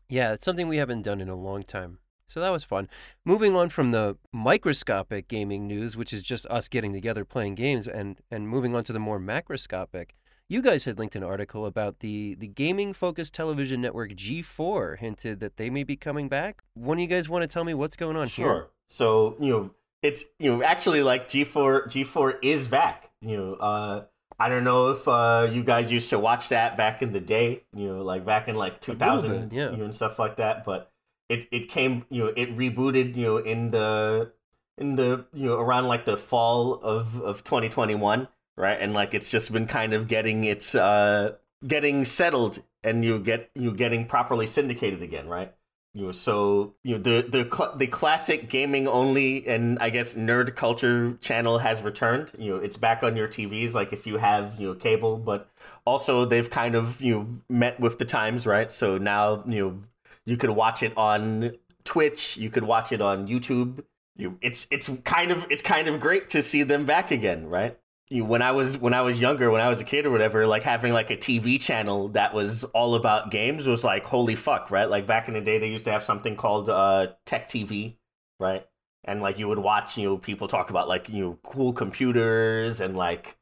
Yeah, 0.09 0.33
it's 0.33 0.45
something 0.45 0.67
we 0.67 0.77
haven't 0.77 1.01
done 1.01 1.19
in 1.19 1.27
a 1.29 1.35
long 1.35 1.63
time. 1.63 1.99
So 2.27 2.39
that 2.41 2.49
was 2.49 2.63
fun. 2.63 2.89
Moving 3.25 3.55
on 3.55 3.69
from 3.69 3.91
the 3.91 4.17
microscopic 4.33 5.27
gaming 5.27 5.65
news, 5.67 5.95
which 5.95 6.11
is 6.11 6.21
just 6.23 6.45
us 6.47 6.67
getting 6.67 6.93
together 6.93 7.25
playing 7.25 7.55
games, 7.55 7.87
and 7.87 8.19
and 8.29 8.47
moving 8.47 8.75
on 8.75 8.83
to 8.85 8.93
the 8.93 8.99
more 8.99 9.19
macroscopic. 9.19 10.11
You 10.49 10.61
guys 10.61 10.85
had 10.85 10.97
linked 10.97 11.15
an 11.17 11.23
article 11.23 11.65
about 11.65 11.99
the 11.99 12.35
the 12.35 12.47
gaming 12.47 12.93
focused 12.93 13.33
television 13.33 13.81
network 13.81 14.11
G4 14.11 14.97
hinted 14.97 15.41
that 15.41 15.57
they 15.57 15.69
may 15.69 15.83
be 15.83 15.97
coming 15.97 16.29
back. 16.29 16.63
One 16.73 16.97
of 16.97 17.01
you 17.01 17.07
guys 17.07 17.27
want 17.27 17.43
to 17.43 17.47
tell 17.47 17.65
me 17.65 17.73
what's 17.73 17.97
going 17.97 18.15
on 18.15 18.27
Sure. 18.29 18.53
here? 18.53 18.67
So 18.87 19.35
you 19.41 19.49
know, 19.49 19.71
it's 20.01 20.23
you 20.39 20.49
know 20.55 20.63
actually 20.63 21.03
like 21.03 21.27
G 21.27 21.43
four 21.43 21.85
G 21.87 22.05
four 22.05 22.39
is 22.41 22.69
back. 22.69 23.09
You 23.21 23.35
know, 23.35 23.53
uh, 23.55 24.05
I 24.39 24.47
don't 24.47 24.63
know 24.63 24.91
if 24.91 25.05
uh, 25.05 25.49
you 25.51 25.63
guys 25.63 25.91
used 25.91 26.09
to 26.11 26.19
watch 26.19 26.47
that 26.47 26.77
back 26.77 27.01
in 27.01 27.11
the 27.11 27.19
day. 27.19 27.63
You 27.75 27.87
know, 27.89 28.01
like 28.03 28.25
back 28.25 28.47
in 28.47 28.55
like 28.55 28.79
2000 28.79 29.49
bit, 29.49 29.53
yeah. 29.57 29.71
you 29.71 29.77
know, 29.77 29.83
and 29.83 29.95
stuff 29.95 30.17
like 30.17 30.37
that. 30.37 30.63
But 30.63 30.89
it 31.27 31.49
it 31.51 31.67
came 31.67 32.05
you 32.09 32.23
know 32.23 32.33
it 32.37 32.55
rebooted 32.57 33.17
you 33.17 33.25
know 33.25 33.37
in 33.37 33.71
the 33.71 34.31
in 34.77 34.95
the 34.95 35.25
you 35.33 35.47
know 35.47 35.59
around 35.59 35.87
like 35.87 36.05
the 36.05 36.15
fall 36.15 36.75
of 36.75 37.19
of 37.21 37.43
twenty 37.43 37.67
twenty 37.67 37.95
one, 37.95 38.29
right? 38.57 38.77
And 38.79 38.93
like 38.93 39.13
it's 39.13 39.31
just 39.31 39.51
been 39.53 39.67
kind 39.67 39.93
of 39.93 40.07
getting 40.07 40.43
its 40.43 40.75
uh 40.75 41.35
getting 41.65 42.05
settled 42.05 42.61
and 42.83 43.05
you 43.05 43.19
get 43.19 43.49
you 43.55 43.71
getting 43.71 44.05
properly 44.05 44.45
syndicated 44.47 45.01
again, 45.01 45.27
right? 45.27 45.53
you 45.97 46.05
know 46.05 46.11
so 46.11 46.75
you 46.83 46.95
know 46.95 47.01
the 47.01 47.27
the 47.27 47.49
cl- 47.51 47.75
the 47.75 47.87
classic 47.87 48.49
gaming 48.49 48.87
only 48.87 49.47
and 49.47 49.79
i 49.79 49.89
guess 49.89 50.13
nerd 50.13 50.55
culture 50.55 51.17
channel 51.21 51.57
has 51.57 51.81
returned 51.81 52.31
you 52.37 52.51
know 52.51 52.57
it's 52.57 52.77
back 52.77 53.01
on 53.01 53.15
your 53.17 53.27
tvs 53.27 53.73
like 53.73 53.91
if 53.91 54.05
you 54.05 54.17
have 54.17 54.59
you 54.59 54.67
know 54.67 54.75
cable 54.75 55.17
but 55.17 55.49
also 55.85 56.23
they've 56.23 56.51
kind 56.51 56.75
of 56.75 57.01
you 57.01 57.15
know 57.15 57.27
met 57.49 57.79
with 57.79 57.97
the 57.97 58.05
times 58.05 58.45
right 58.45 58.71
so 58.71 58.97
now 58.99 59.43
you 59.47 59.59
know 59.59 59.79
you 60.25 60.37
could 60.37 60.51
watch 60.51 60.83
it 60.83 60.95
on 60.95 61.51
twitch 61.83 62.37
you 62.37 62.49
could 62.51 62.63
watch 62.63 62.91
it 62.91 63.01
on 63.01 63.27
youtube 63.27 63.83
you 64.15 64.37
it's 64.41 64.67
it's 64.69 64.89
kind 65.03 65.31
of 65.31 65.47
it's 65.49 65.63
kind 65.63 65.87
of 65.87 65.99
great 65.99 66.29
to 66.29 66.43
see 66.43 66.61
them 66.61 66.85
back 66.85 67.09
again 67.09 67.47
right 67.47 67.79
you 68.09 68.23
when 68.23 68.41
I 68.41 68.51
was 68.51 68.77
when 68.77 68.93
I 68.93 69.01
was 69.01 69.19
younger, 69.19 69.51
when 69.51 69.61
I 69.61 69.69
was 69.69 69.81
a 69.81 69.83
kid 69.83 70.05
or 70.05 70.11
whatever, 70.11 70.47
like 70.47 70.63
having 70.63 70.93
like 70.93 71.09
a 71.09 71.17
TV 71.17 71.59
channel 71.59 72.09
that 72.09 72.33
was 72.33 72.63
all 72.65 72.95
about 72.95 73.31
games 73.31 73.67
was 73.67 73.83
like 73.83 74.05
holy 74.05 74.35
fuck, 74.35 74.71
right? 74.71 74.89
Like 74.89 75.05
back 75.05 75.27
in 75.27 75.33
the 75.33 75.41
day, 75.41 75.57
they 75.59 75.69
used 75.69 75.85
to 75.85 75.91
have 75.91 76.03
something 76.03 76.35
called 76.35 76.69
uh, 76.69 77.07
Tech 77.25 77.49
TV, 77.49 77.95
right? 78.39 78.65
And 79.03 79.21
like 79.21 79.37
you 79.37 79.47
would 79.47 79.59
watch, 79.59 79.97
you 79.97 80.07
know, 80.07 80.17
people 80.17 80.47
talk 80.47 80.69
about 80.69 80.87
like 80.87 81.09
you 81.09 81.23
know 81.23 81.39
cool 81.43 81.73
computers 81.73 82.79
and 82.79 82.95
like 82.95 83.37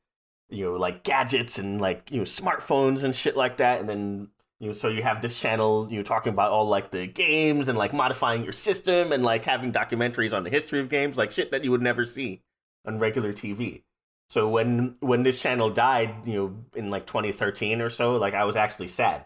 you 0.49 0.65
know 0.65 0.73
like 0.73 1.03
gadgets 1.03 1.59
and 1.59 1.79
like 1.79 2.11
you 2.11 2.17
know 2.17 2.23
smartphones 2.23 3.03
and 3.03 3.15
shit 3.15 3.37
like 3.37 3.57
that, 3.57 3.79
and 3.79 3.87
then 3.89 4.29
you 4.59 4.67
know 4.67 4.73
so 4.73 4.87
you 4.87 5.03
have 5.03 5.21
this 5.21 5.39
channel 5.39 5.87
you 5.91 5.97
know 5.97 6.03
talking 6.03 6.33
about 6.33 6.51
all 6.51 6.67
like 6.67 6.89
the 6.91 7.05
games 7.07 7.67
and 7.67 7.77
like 7.77 7.93
modifying 7.93 8.43
your 8.43 8.53
system 8.53 9.11
and 9.11 9.23
like 9.23 9.45
having 9.45 9.71
documentaries 9.71 10.35
on 10.35 10.43
the 10.43 10.49
history 10.49 10.79
of 10.79 10.89
games, 10.89 11.17
like 11.17 11.31
shit 11.31 11.51
that 11.51 11.63
you 11.63 11.71
would 11.71 11.83
never 11.83 12.05
see 12.05 12.41
on 12.85 12.99
regular 12.99 13.31
TV. 13.33 13.83
So 14.29 14.49
when 14.49 14.95
when 14.99 15.23
this 15.23 15.41
channel 15.41 15.69
died, 15.69 16.25
you 16.25 16.33
know, 16.33 16.57
in 16.75 16.89
like 16.89 17.05
2013 17.05 17.81
or 17.81 17.89
so, 17.89 18.15
like 18.15 18.33
I 18.33 18.43
was 18.43 18.55
actually 18.55 18.87
sad, 18.87 19.25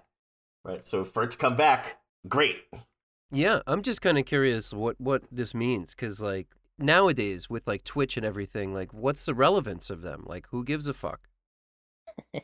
right? 0.63 0.86
So 0.86 1.03
for 1.03 1.24
it 1.24 1.32
to 1.32 1.38
come 1.38 1.56
back, 1.56 2.00
great. 2.27 2.58
Yeah, 3.32 3.62
I'm 3.68 3.82
just 3.82 4.01
kind 4.01 4.18
of 4.18 4.25
curious 4.25 4.74
what 4.74 5.00
what 5.00 5.24
this 5.32 5.53
means 5.53 5.96
because 5.96 6.22
like 6.22 6.48
nowadays 6.77 7.50
with 7.50 7.68
like 7.68 7.84
Twitch 7.84 8.18
and 8.18 8.25
everything, 8.25 8.74
like 8.74 8.94
what's 8.94 9.25
the 9.25 9.34
relevance 9.34 9.89
of 9.89 10.01
them? 10.01 10.24
Like 10.25 10.48
who 10.48 10.63
gives 10.63 10.88
a 10.88 10.94
fuck? 10.94 11.29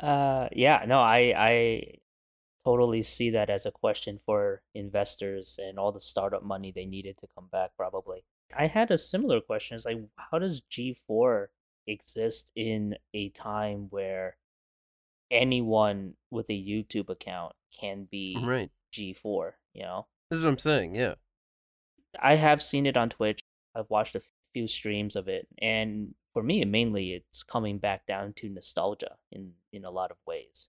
uh, 0.00 0.48
yeah, 0.52 0.84
no, 0.86 1.00
I 1.00 1.34
I 1.36 1.82
totally 2.64 3.02
see 3.02 3.30
that 3.30 3.50
as 3.50 3.66
a 3.66 3.70
question 3.70 4.18
for 4.24 4.62
investors 4.74 5.58
and 5.62 5.78
all 5.78 5.92
the 5.92 6.00
startup 6.00 6.42
money 6.42 6.70
they 6.70 6.86
needed 6.86 7.16
to 7.18 7.26
come 7.34 7.48
back. 7.50 7.70
Probably, 7.76 8.24
I 8.56 8.66
had 8.66 8.90
a 8.90 8.98
similar 8.98 9.40
question. 9.40 9.74
It's 9.74 9.84
like, 9.84 9.98
how 10.16 10.38
does 10.38 10.60
G 10.62 10.94
four 10.94 11.50
exist 11.86 12.50
in 12.54 12.96
a 13.14 13.30
time 13.30 13.86
where 13.90 14.36
anyone 15.30 16.14
with 16.30 16.48
a 16.50 16.52
YouTube 16.52 17.08
account 17.08 17.52
can 17.78 18.08
be 18.10 18.36
Right. 18.42 18.70
G 18.90 19.12
four? 19.12 19.56
You 19.74 19.82
know, 19.82 20.06
This 20.30 20.38
is 20.38 20.44
what 20.44 20.50
I'm 20.50 20.58
saying. 20.58 20.94
Yeah. 20.94 21.14
I 22.20 22.36
have 22.36 22.62
seen 22.62 22.86
it 22.86 22.96
on 22.96 23.10
Twitch. 23.10 23.40
I've 23.74 23.90
watched 23.90 24.14
a 24.14 24.22
few 24.52 24.66
streams 24.66 25.14
of 25.14 25.28
it, 25.28 25.46
and 25.60 26.14
for 26.32 26.42
me, 26.42 26.64
mainly, 26.64 27.12
it's 27.12 27.42
coming 27.42 27.78
back 27.78 28.06
down 28.06 28.32
to 28.34 28.48
nostalgia 28.48 29.16
in 29.30 29.52
in 29.72 29.84
a 29.84 29.90
lot 29.90 30.10
of 30.10 30.16
ways. 30.26 30.68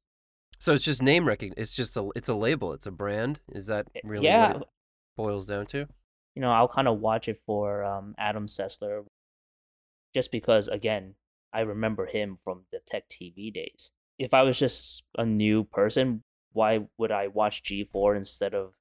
So 0.60 0.74
it's 0.74 0.84
just 0.84 1.02
name 1.02 1.26
recognition. 1.26 1.62
It's 1.62 1.74
just 1.76 1.96
a 1.96 2.10
it's 2.16 2.28
a 2.28 2.34
label. 2.36 2.74
It's 2.74 2.86
a 2.86 2.92
brand. 2.92 3.40
Is 3.54 3.68
that 3.68 3.88
really 4.04 4.26
yeah, 4.26 4.54
what 4.54 4.62
it 4.64 4.68
boils 5.16 5.48
down 5.48 5.66
to? 5.68 5.88
You 6.36 6.42
know, 6.42 6.52
I'll 6.52 6.68
kind 6.68 6.88
of 6.88 7.00
watch 7.00 7.28
it 7.28 7.42
for 7.46 7.84
um, 7.84 8.16
Adam 8.18 8.48
Sessler, 8.48 9.06
just 10.14 10.32
because, 10.32 10.68
again, 10.68 11.16
I 11.54 11.62
remember 11.62 12.06
him 12.06 12.38
from 12.44 12.62
the 12.72 12.80
Tech 12.86 13.10
TV 13.10 13.52
days. 13.54 13.92
If 14.18 14.34
I 14.34 14.44
was 14.44 14.60
just 14.60 15.04
a 15.18 15.26
new 15.26 15.64
person, 15.64 16.24
why 16.54 16.88
would 16.98 17.12
I 17.12 17.28
watch 17.28 17.64
G4 17.64 18.18
instead 18.18 18.54
of 18.54 18.74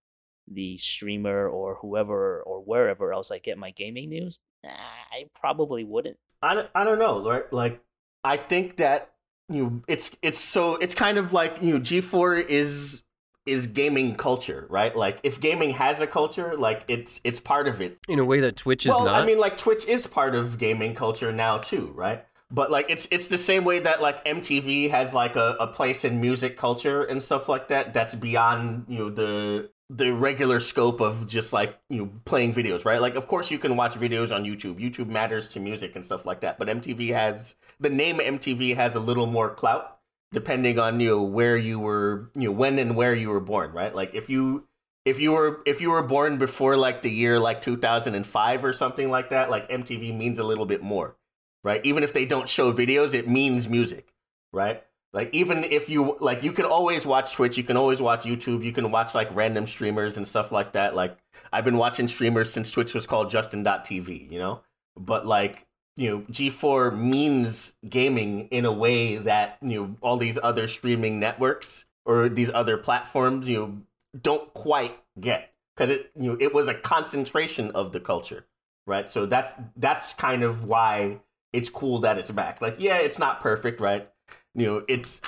the 0.47 0.79
streamer 0.79 1.49
or 1.49 1.77
whoever 1.77 2.43
or 2.43 2.61
wherever 2.61 3.13
else 3.13 3.31
I 3.31 3.39
get 3.39 3.59
my 3.59 3.71
gaming 3.71 4.09
news? 4.09 4.39
Nah, 4.65 4.71
I 4.71 5.27
probably 5.39 5.85
wouldn't. 5.85 6.19
I 6.43 6.55
don't, 6.55 6.69
I 6.75 6.85
don't 6.85 6.99
know, 6.99 7.29
right? 7.29 7.53
Like 7.53 7.81
I 8.25 8.37
think 8.37 8.79
that 8.79 9.13
you 9.49 9.83
it's 9.89 10.11
it's 10.23 10.39
so 10.39 10.77
it's 10.77 10.95
kind 10.95 11.19
of 11.19 11.33
like 11.33 11.63
you 11.63 11.75
know 11.75 11.81
G4 11.81 12.47
is 12.47 13.03
is 13.49 13.67
gaming 13.67 14.15
culture, 14.15 14.67
right? 14.69 14.95
Like 14.95 15.19
if 15.23 15.41
gaming 15.41 15.71
has 15.71 16.01
a 16.01 16.07
culture, 16.07 16.57
like 16.57 16.85
it's 16.87 17.21
it's 17.25 17.41
part 17.41 17.67
of 17.67 17.81
it. 17.81 17.99
In 18.09 18.19
a 18.19 18.25
way 18.25 18.41
that 18.41 18.57
Twitch 18.57 18.87
is 18.87 18.91
well, 18.91 19.07
not. 19.07 19.23
I 19.23 19.27
mean, 19.27 19.39
like 19.39 19.57
Twitch 19.57 19.87
is 19.87 20.07
part 20.07 20.35
of 20.35 20.59
gaming 20.59 20.95
culture 20.95 21.33
now 21.33 21.57
too, 21.57 21.93
right? 21.97 22.25
But 22.51 22.71
like 22.71 22.87
it's 22.89 23.09
it's 23.11 23.29
the 23.29 23.39
same 23.39 23.65
way 23.65 23.81
that 23.81 24.01
like 24.01 24.25
MTV 24.25 24.91
has 24.91 25.13
like 25.13 25.37
a, 25.37 25.57
a 25.61 25.67
place 25.67 26.05
in 26.05 26.21
music 26.21 26.57
culture 26.57 27.03
and 27.03 27.23
stuff 27.23 27.49
like 27.49 27.69
that. 27.69 27.93
That's 27.93 28.15
beyond 28.15 28.85
you 28.89 28.99
know 28.99 29.11
the 29.11 29.71
the 29.91 30.13
regular 30.13 30.61
scope 30.61 31.01
of 31.01 31.27
just 31.27 31.53
like 31.53 31.79
you 31.89 31.99
know 31.99 32.11
playing 32.25 32.55
videos, 32.55 32.85
right? 32.85 33.01
Like 33.01 33.17
of 33.17 33.27
course 33.27 33.51
you 33.51 33.59
can 33.59 33.77
watch 33.77 33.95
videos 33.97 34.35
on 34.35 34.45
YouTube. 34.45 34.81
YouTube 34.81 35.09
matters 35.09 35.49
to 35.51 35.61
music 35.61 35.97
and 35.97 36.05
stuff 36.05 36.25
like 36.25 36.41
that. 36.41 36.59
But 36.59 36.69
MTV 36.69 37.13
has 37.13 37.57
the 37.81 37.91
name 37.91 38.19
MTV 38.19 38.77
has 38.77 38.95
a 38.95 39.01
little 39.01 39.27
more 39.27 39.51
clout 39.51 39.98
depending 40.33 40.79
on 40.79 41.01
you 41.01 41.11
know 41.11 41.23
where 41.23 41.57
you 41.57 41.79
were, 41.79 42.31
you 42.35 42.49
know 42.49 42.53
when 42.53 42.79
and 42.79 42.97
where 42.97 43.15
you 43.15 43.31
were 43.31 43.41
born, 43.41 43.73
right? 43.73 43.95
Like 43.95 44.15
if 44.15 44.29
you 44.29 44.67
if 45.05 45.19
you 45.19 45.33
were 45.33 45.63
if 45.67 45.81
you 45.81 45.91
were 45.91 46.03
born 46.03 46.39
before 46.39 46.77
like 46.77 47.03
the 47.03 47.11
year 47.11 47.39
like 47.39 47.63
2005 47.63 48.65
or 48.65 48.73
something 48.73 49.11
like 49.11 49.31
that, 49.31 49.51
like 49.51 49.69
MTV 49.71 50.17
means 50.17 50.39
a 50.39 50.45
little 50.45 50.67
bit 50.67 50.83
more, 50.83 51.17
right? 51.65 51.85
Even 51.85 52.03
if 52.03 52.13
they 52.13 52.25
don't 52.25 52.49
show 52.49 52.73
videos, 52.73 53.15
it 53.15 53.29
means 53.29 53.69
music, 53.69 54.13
right? 54.53 54.83
Like 55.13 55.31
even 55.33 55.65
if 55.65 55.89
you 55.89 56.19
like 56.21 56.43
you 56.43 56.53
can 56.53 56.67
always 56.67 57.07
watch 57.07 57.33
Twitch, 57.33 57.57
you 57.57 57.65
can 57.65 57.79
always 57.79 58.03
watch 58.03 58.25
YouTube, 58.25 58.63
you 58.63 58.73
can 58.73 58.91
watch 58.91 59.15
like 59.15 59.35
random 59.35 59.67
streamers 59.67 60.19
and 60.19 60.29
stuff 60.29 60.53
like 60.53 60.73
that. 60.73 60.95
Like 60.95 61.17
I've 61.53 61.65
been 61.65 61.79
watching 61.79 62.09
streamers 62.09 62.53
since 62.53 62.71
Twitch 62.71 62.93
was 62.93 63.07
called 63.07 63.31
Justin.tv, 63.31 64.31
you 64.31 64.39
know? 64.39 64.61
But 64.99 65.27
like, 65.27 65.67
you 65.99 66.09
know, 66.09 66.21
G4 66.31 66.97
means 66.97 67.75
gaming 67.89 68.49
in 68.49 68.65
a 68.65 68.73
way 68.73 69.17
that, 69.17 69.59
you 69.61 69.81
know, 69.81 69.97
all 70.01 70.17
these 70.17 70.39
other 70.43 70.69
streaming 70.69 71.19
networks 71.19 71.85
or 72.05 72.29
these 72.29 72.51
other 72.51 72.77
platforms, 72.77 73.49
you 73.49 73.59
know, 73.59 73.79
don't 74.21 74.55
quite 74.55 74.99
get. 75.21 75.53
Because 75.77 75.91
it 75.91 76.11
you 76.19 76.33
know 76.33 76.37
it 76.41 76.53
was 76.53 76.67
a 76.67 76.75
concentration 76.75 77.71
of 77.71 77.93
the 77.93 78.01
culture 78.01 78.45
right? 78.89 79.09
So 79.09 79.27
that's 79.27 79.55
that's 79.77 80.15
kind 80.15 80.43
of 80.43 80.65
why 80.65 81.21
it's 81.53 81.69
cool 81.69 82.01
that 82.01 82.19
it's 82.19 82.31
back. 82.33 82.61
Like 82.61 82.77
yeah 82.79 82.97
it's 82.97 83.19
not 83.19 83.41
perfect 83.41 83.81
right? 83.81 84.11
You 84.55 84.67
know 84.67 84.85
it's 84.89 85.21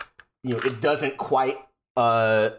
you 0.42 0.54
know 0.54 0.60
it 0.64 0.80
doesn't 0.80 1.18
quite 1.18 1.58
uh 1.96 2.50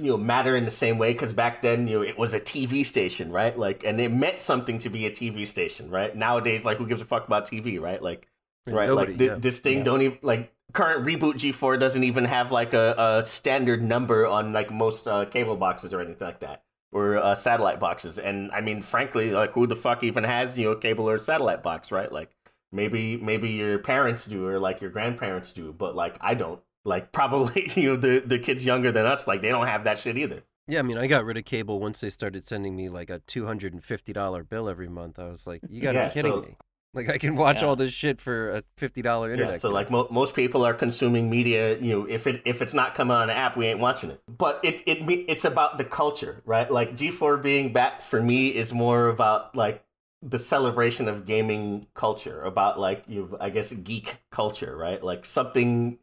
you 0.00 0.10
know 0.10 0.16
matter 0.16 0.56
in 0.56 0.64
the 0.64 0.70
same 0.70 0.98
way 0.98 1.12
because 1.12 1.32
back 1.34 1.62
then 1.62 1.86
you 1.88 1.96
know 1.98 2.02
it 2.02 2.18
was 2.18 2.34
a 2.34 2.40
tv 2.40 2.84
station 2.84 3.30
right? 3.32 3.56
Like 3.58 3.84
and 3.84 4.00
it 4.00 4.10
meant 4.12 4.42
something 4.42 4.78
to 4.80 4.90
be 4.90 5.06
a 5.06 5.10
tv 5.10 5.46
station 5.46 5.90
right? 5.90 6.14
Nowadays 6.14 6.64
like 6.64 6.78
who 6.78 6.86
gives 6.86 7.02
a 7.02 7.04
fuck 7.04 7.26
about 7.26 7.46
tv 7.48 7.80
right? 7.80 8.02
Like 8.02 8.26
right 8.70 8.88
Nobody, 8.88 9.12
like 9.12 9.18
thi- 9.18 9.26
yeah. 9.26 9.34
this 9.36 9.60
thing 9.60 9.78
Yeah. 9.78 9.84
don't 9.84 10.02
even 10.02 10.18
like 10.22 10.52
current 10.72 11.04
reboot 11.06 11.34
g4 11.34 11.78
doesn't 11.80 12.04
even 12.04 12.24
have 12.24 12.52
like 12.52 12.74
a, 12.74 12.94
a 13.20 13.26
standard 13.26 13.82
number 13.82 14.26
on 14.26 14.52
like 14.52 14.70
most 14.70 15.06
uh, 15.08 15.24
cable 15.24 15.56
boxes 15.56 15.92
or 15.92 16.00
anything 16.00 16.24
like 16.26 16.40
that 16.40 16.62
or 16.92 17.16
uh, 17.18 17.34
satellite 17.34 17.80
boxes. 17.80 18.18
And 18.18 18.50
i 18.52 18.60
mean 18.60 18.80
frankly 18.80 19.32
like 19.32 19.52
who 19.52 19.66
the 19.66 19.76
fuck 19.76 20.02
even 20.04 20.24
has 20.24 20.58
you 20.58 20.66
know 20.66 20.72
a 20.72 20.78
cable 20.78 21.08
or 21.08 21.18
satellite 21.18 21.62
box 21.62 21.90
right? 21.92 22.10
Like 22.10 22.30
maybe 22.72 23.16
maybe 23.16 23.50
your 23.50 23.78
parents 23.78 24.26
do 24.26 24.46
or 24.46 24.60
like 24.60 24.80
your 24.80 24.90
grandparents 24.90 25.52
do 25.52 25.72
but 25.76 25.96
like 25.96 26.16
i 26.20 26.34
don't 26.34 26.60
like 26.84 27.12
probably 27.20 27.70
you 27.74 27.90
know 27.90 27.96
the 27.96 28.22
the 28.24 28.38
kids 28.38 28.64
younger 28.66 28.90
than 28.92 29.06
us 29.06 29.26
like 29.26 29.40
they 29.42 29.48
don't 29.50 29.66
have 29.66 29.84
that 29.84 29.98
shit 29.98 30.16
either 30.18 30.42
yeah, 30.68 30.78
I 30.78 30.82
mean, 30.82 30.98
I 30.98 31.08
got 31.08 31.24
rid 31.24 31.36
of 31.36 31.44
cable 31.46 31.80
once 31.80 31.98
they 32.00 32.10
started 32.10 32.46
sending 32.46 32.76
me 32.76 32.88
like 32.88 33.10
a 33.10 33.18
two 33.26 33.44
hundred 33.44 33.72
and 33.72 33.82
fifty 33.82 34.12
dollar 34.12 34.44
bill 34.44 34.68
every 34.68 34.88
month. 34.88 35.18
I 35.18 35.26
was 35.26 35.44
like, 35.44 35.62
you 35.68 35.80
got 35.82 35.92
to 35.92 35.98
Yeah, 35.98 36.08
be 36.08 36.14
kidding 36.14 36.30
so- 36.32 36.42
me. 36.42 36.56
Like 36.94 37.08
I 37.08 37.18
can 37.18 37.34
watch 37.34 37.60
Yeah. 37.62 37.68
all 37.68 37.74
this 37.76 37.92
shit 37.92 38.20
for 38.20 38.50
a 38.52 38.62
fifty 38.76 39.02
dollar 39.02 39.32
internet. 39.32 39.54
Yeah, 39.54 39.58
so 39.58 39.70
like 39.70 39.90
mo- 39.90 40.06
most 40.12 40.32
people 40.36 40.64
are 40.64 40.72
consuming 40.74 41.28
media, 41.28 41.76
you 41.78 41.98
know, 41.98 42.04
if 42.08 42.28
it 42.28 42.40
if 42.44 42.62
it's 42.62 42.72
not 42.74 42.94
coming 42.94 43.16
on 43.16 43.30
an 43.30 43.36
app, 43.36 43.56
we 43.56 43.66
ain't 43.66 43.80
watching 43.80 44.10
it. 44.12 44.20
But 44.28 44.60
it 44.62 44.82
it 44.86 44.98
it's 45.28 45.44
about 45.44 45.76
the 45.76 45.84
culture, 45.84 46.40
right? 46.44 46.70
Like 46.70 46.96
G4 46.96 47.42
being 47.42 47.72
back 47.72 48.00
for 48.00 48.22
me 48.22 48.48
is 48.54 48.72
more 48.72 49.08
about 49.08 49.56
like 49.56 49.82
the 50.22 50.38
celebration 50.38 51.08
of 51.08 51.26
gaming 51.26 51.88
culture, 51.94 52.42
about 52.42 52.78
like 52.78 53.02
you 53.08 53.36
I 53.40 53.50
guess 53.50 53.72
geek 53.72 54.18
culture, 54.30 54.76
right? 54.76 55.02
Like 55.02 55.24
something 55.26 55.98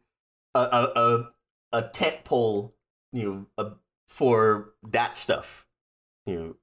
a 0.58 0.92
a 0.94 1.00
a, 1.00 1.78
a 1.78 1.82
tent 1.88 2.24
pole, 2.24 2.74
you 3.12 3.46
know, 3.56 3.64
a, 3.64 3.72
for 4.06 4.72
that 4.90 5.16
stuff. 5.16 5.66
You 6.26 6.34
know. 6.34 6.56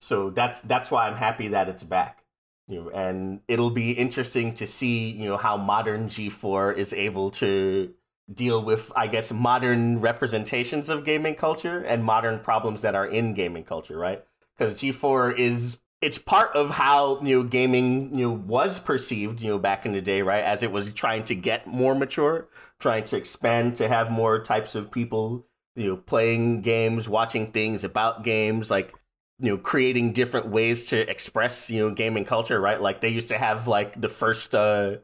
So 0.00 0.30
that's 0.30 0.60
that's 0.62 0.90
why 0.90 1.06
I'm 1.06 1.16
happy 1.16 1.48
that 1.48 1.68
it's 1.68 1.84
back 1.84 2.22
you 2.68 2.80
know, 2.80 2.90
and 2.90 3.40
it'll 3.48 3.70
be 3.70 3.92
interesting 3.92 4.54
to 4.54 4.66
see 4.66 5.10
you 5.10 5.28
know 5.28 5.36
how 5.36 5.56
modern 5.56 6.08
G4 6.08 6.76
is 6.76 6.92
able 6.92 7.30
to 7.30 7.92
deal 8.32 8.62
with 8.62 8.92
I 8.94 9.08
guess 9.08 9.32
modern 9.32 10.00
representations 10.00 10.88
of 10.88 11.04
gaming 11.04 11.34
culture 11.34 11.82
and 11.82 12.04
modern 12.04 12.40
problems 12.40 12.82
that 12.82 12.94
are 12.94 13.06
in 13.06 13.34
gaming 13.34 13.64
culture, 13.64 13.98
right? 13.98 14.24
Because 14.56 14.74
G4 14.74 15.36
is 15.38 15.78
it's 16.02 16.18
part 16.18 16.54
of 16.56 16.70
how 16.70 17.20
you 17.22 17.38
know 17.38 17.42
gaming 17.44 18.14
you 18.16 18.26
know 18.26 18.32
was 18.32 18.80
perceived 18.80 19.40
you 19.40 19.50
know 19.50 19.58
back 19.58 19.86
in 19.86 19.92
the 19.92 20.00
day, 20.00 20.22
right? 20.22 20.44
As 20.44 20.62
it 20.62 20.72
was 20.72 20.92
trying 20.92 21.24
to 21.24 21.34
get 21.34 21.66
more 21.66 21.94
mature, 21.94 22.48
trying 22.80 23.04
to 23.06 23.16
expand 23.16 23.76
to 23.76 23.88
have 23.88 24.10
more 24.10 24.40
types 24.42 24.74
of 24.74 24.90
people 24.90 25.46
you 25.76 25.86
know 25.86 25.96
playing 25.96 26.62
games, 26.62 27.08
watching 27.08 27.52
things 27.52 27.84
about 27.84 28.24
games, 28.24 28.70
like 28.70 28.94
you 29.40 29.50
know 29.50 29.58
creating 29.58 30.12
different 30.12 30.48
ways 30.48 30.86
to 30.86 31.08
express 31.10 31.70
you 31.70 31.80
know 31.80 31.94
gaming 31.94 32.24
culture 32.24 32.60
right 32.60 32.80
like 32.80 33.00
they 33.00 33.08
used 33.08 33.28
to 33.28 33.38
have 33.38 33.66
like 33.66 34.00
the 34.00 34.08
first 34.08 34.54
uh 34.54 34.96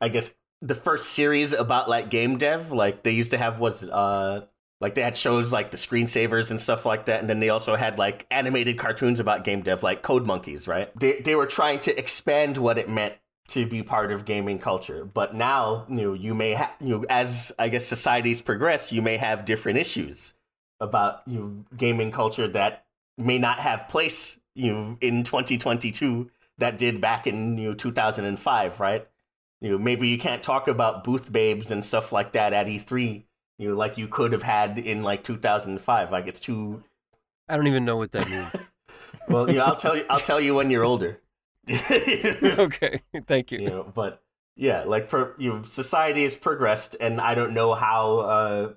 i 0.00 0.08
guess 0.08 0.30
the 0.62 0.74
first 0.74 1.10
series 1.10 1.52
about 1.52 1.88
like 1.88 2.08
game 2.08 2.38
dev 2.38 2.72
like 2.72 3.02
they 3.02 3.10
used 3.10 3.30
to 3.32 3.38
have 3.38 3.58
was 3.58 3.82
uh 3.84 4.46
like 4.84 4.94
they 4.94 5.02
had 5.02 5.16
shows 5.16 5.50
like 5.50 5.70
the 5.70 5.78
screensavers 5.78 6.50
and 6.50 6.60
stuff 6.60 6.84
like 6.84 7.06
that 7.06 7.18
and 7.18 7.30
then 7.30 7.40
they 7.40 7.48
also 7.48 7.74
had 7.74 7.98
like 7.98 8.26
animated 8.30 8.76
cartoons 8.76 9.18
about 9.18 9.42
game 9.42 9.62
dev 9.62 9.82
like 9.82 10.02
code 10.02 10.26
monkeys 10.26 10.68
right? 10.68 10.90
They, 11.00 11.20
they 11.20 11.34
were 11.34 11.46
trying 11.46 11.80
to 11.80 11.98
expand 11.98 12.58
what 12.58 12.76
it 12.76 12.86
meant 12.86 13.14
to 13.48 13.64
be 13.64 13.82
part 13.82 14.12
of 14.12 14.26
gaming 14.26 14.58
culture. 14.58 15.06
But 15.06 15.34
now 15.34 15.86
you 15.88 16.02
know 16.02 16.12
you 16.12 16.34
may 16.34 16.50
have 16.52 16.72
you 16.82 16.98
know 16.98 17.04
as 17.08 17.50
i 17.58 17.70
guess 17.70 17.86
societies 17.86 18.42
progress 18.42 18.92
you 18.92 19.00
may 19.00 19.16
have 19.16 19.46
different 19.46 19.78
issues 19.78 20.34
about 20.80 21.22
you 21.26 21.38
know, 21.38 21.64
gaming 21.78 22.10
culture 22.10 22.46
that 22.48 22.84
may 23.16 23.38
not 23.38 23.60
have 23.60 23.88
place 23.88 24.38
you 24.54 24.70
know 24.70 24.98
in 25.00 25.22
2022 25.22 26.30
that 26.58 26.76
did 26.76 27.00
back 27.00 27.26
in 27.26 27.56
you 27.56 27.70
know 27.70 27.74
2005 27.74 28.80
right? 28.80 29.08
You 29.62 29.70
know 29.70 29.78
maybe 29.78 30.08
you 30.08 30.18
can't 30.18 30.42
talk 30.42 30.68
about 30.68 31.04
booth 31.04 31.32
babes 31.32 31.70
and 31.70 31.82
stuff 31.82 32.12
like 32.12 32.32
that 32.32 32.52
at 32.52 32.66
E3 32.66 33.24
you 33.58 33.68
know 33.68 33.74
like 33.74 33.98
you 33.98 34.08
could 34.08 34.32
have 34.32 34.42
had 34.42 34.78
in 34.78 35.02
like 35.02 35.24
2005 35.24 36.10
like 36.10 36.26
it's 36.26 36.40
too 36.40 36.82
I 37.48 37.56
don't 37.56 37.66
even 37.66 37.84
know 37.84 37.96
what 37.96 38.12
that 38.12 38.28
means. 38.28 38.48
well 39.28 39.48
you 39.48 39.56
know 39.56 39.64
I'll 39.64 39.76
tell 39.76 39.96
you 39.96 40.04
I'll 40.08 40.20
tell 40.20 40.40
you 40.40 40.54
when 40.54 40.70
you're 40.70 40.84
older 40.84 41.20
okay, 41.70 43.00
thank 43.26 43.50
you. 43.50 43.60
you 43.60 43.70
know 43.70 43.90
but 43.94 44.22
yeah 44.56 44.84
like 44.84 45.08
for 45.08 45.34
you 45.38 45.52
know 45.52 45.62
society 45.62 46.24
has 46.24 46.36
progressed 46.36 46.96
and 47.00 47.20
I 47.20 47.34
don't 47.34 47.54
know 47.54 47.74
how 47.74 48.18
uh 48.18 48.72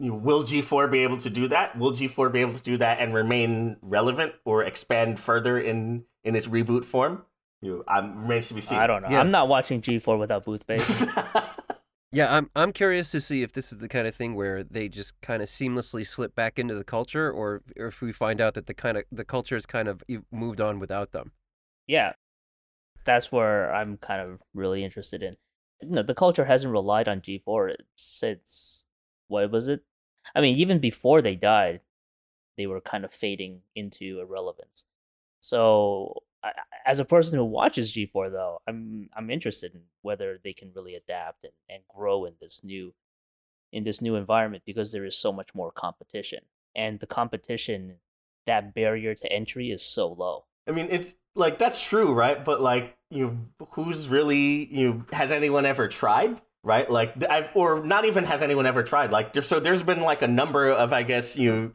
you 0.00 0.08
know, 0.08 0.14
will 0.16 0.42
G4 0.42 0.90
be 0.90 1.00
able 1.00 1.18
to 1.18 1.30
do 1.30 1.46
that? 1.48 1.78
Will 1.78 1.92
G4 1.92 2.32
be 2.32 2.40
able 2.40 2.54
to 2.54 2.62
do 2.62 2.78
that 2.78 3.00
and 3.00 3.12
remain 3.12 3.76
relevant 3.82 4.32
or 4.46 4.64
expand 4.64 5.20
further 5.20 5.60
in 5.60 6.04
in 6.24 6.34
its 6.34 6.46
reboot 6.46 6.84
form? 6.84 7.22
You 7.60 7.76
know, 7.76 7.84
um, 7.86 8.22
remains 8.22 8.48
to 8.48 8.54
be 8.54 8.62
seen. 8.62 8.78
I 8.78 8.86
don't 8.86 9.02
know. 9.02 9.10
Yeah. 9.10 9.20
I'm 9.20 9.30
not 9.30 9.48
watching 9.48 9.82
G4 9.82 10.18
without 10.18 10.46
booth 10.46 10.66
base. 10.66 11.04
Yeah, 12.12 12.34
I'm 12.34 12.50
I'm 12.56 12.72
curious 12.72 13.10
to 13.12 13.20
see 13.20 13.42
if 13.42 13.52
this 13.52 13.70
is 13.72 13.78
the 13.78 13.88
kind 13.88 14.06
of 14.08 14.14
thing 14.16 14.34
where 14.34 14.64
they 14.64 14.88
just 14.88 15.20
kind 15.20 15.42
of 15.42 15.48
seamlessly 15.48 16.04
slip 16.06 16.34
back 16.34 16.58
into 16.58 16.74
the 16.74 16.84
culture, 16.84 17.30
or, 17.30 17.62
or 17.78 17.86
if 17.86 18.00
we 18.00 18.12
find 18.12 18.40
out 18.40 18.54
that 18.54 18.66
the 18.66 18.74
kind 18.74 18.96
of 18.98 19.04
the 19.12 19.24
culture 19.24 19.54
has 19.54 19.66
kind 19.66 19.88
of 19.88 20.02
moved 20.32 20.60
on 20.60 20.78
without 20.80 21.12
them. 21.12 21.32
yeah, 21.86 22.12
that's 23.04 23.32
where 23.32 23.72
I'm 23.74 23.96
kind 23.98 24.20
of 24.22 24.40
really 24.54 24.84
interested 24.84 25.22
in. 25.22 25.36
The 25.82 26.14
culture 26.14 26.44
hasn't 26.44 26.72
relied 26.72 27.08
on 27.08 27.20
G4 27.22 27.74
since 27.96 28.86
what 29.28 29.50
was 29.50 29.68
it? 29.68 29.82
I 30.34 30.40
mean, 30.40 30.56
even 30.58 30.78
before 30.80 31.22
they 31.22 31.36
died, 31.36 31.80
they 32.56 32.66
were 32.66 32.80
kind 32.80 33.04
of 33.04 33.12
fading 33.12 33.62
into 33.74 34.20
irrelevance. 34.20 34.84
So, 35.40 36.22
as 36.86 36.98
a 36.98 37.04
person 37.04 37.36
who 37.36 37.44
watches 37.44 37.92
G4, 37.92 38.30
though, 38.30 38.60
I'm 38.66 39.08
I'm 39.16 39.30
interested 39.30 39.74
in 39.74 39.82
whether 40.02 40.38
they 40.42 40.52
can 40.52 40.72
really 40.74 40.94
adapt 40.94 41.44
and, 41.44 41.52
and 41.68 41.82
grow 41.94 42.24
in 42.24 42.34
this 42.40 42.62
new 42.64 42.94
in 43.72 43.84
this 43.84 44.00
new 44.00 44.16
environment 44.16 44.64
because 44.66 44.90
there 44.92 45.04
is 45.04 45.16
so 45.16 45.32
much 45.32 45.54
more 45.54 45.70
competition, 45.70 46.40
and 46.74 47.00
the 47.00 47.06
competition 47.06 47.96
that 48.46 48.74
barrier 48.74 49.14
to 49.14 49.32
entry 49.32 49.70
is 49.70 49.82
so 49.82 50.08
low. 50.08 50.44
I 50.66 50.72
mean, 50.72 50.88
it's 50.90 51.14
like 51.34 51.58
that's 51.58 51.84
true, 51.84 52.12
right? 52.12 52.44
But 52.44 52.60
like, 52.60 52.96
you 53.10 53.26
know, 53.26 53.66
who's 53.70 54.08
really 54.08 54.66
you 54.66 54.88
know, 54.88 55.04
has 55.12 55.30
anyone 55.30 55.66
ever 55.66 55.88
tried? 55.88 56.40
Right, 56.62 56.90
like 56.90 57.24
I've, 57.24 57.48
or 57.54 57.82
not 57.82 58.04
even 58.04 58.24
has 58.24 58.42
anyone 58.42 58.66
ever 58.66 58.82
tried. 58.82 59.10
Like, 59.10 59.32
there, 59.32 59.42
so 59.42 59.60
there's 59.60 59.82
been 59.82 60.02
like 60.02 60.20
a 60.20 60.26
number 60.28 60.68
of, 60.68 60.92
I 60.92 61.04
guess, 61.04 61.38
you 61.38 61.50
know, 61.50 61.72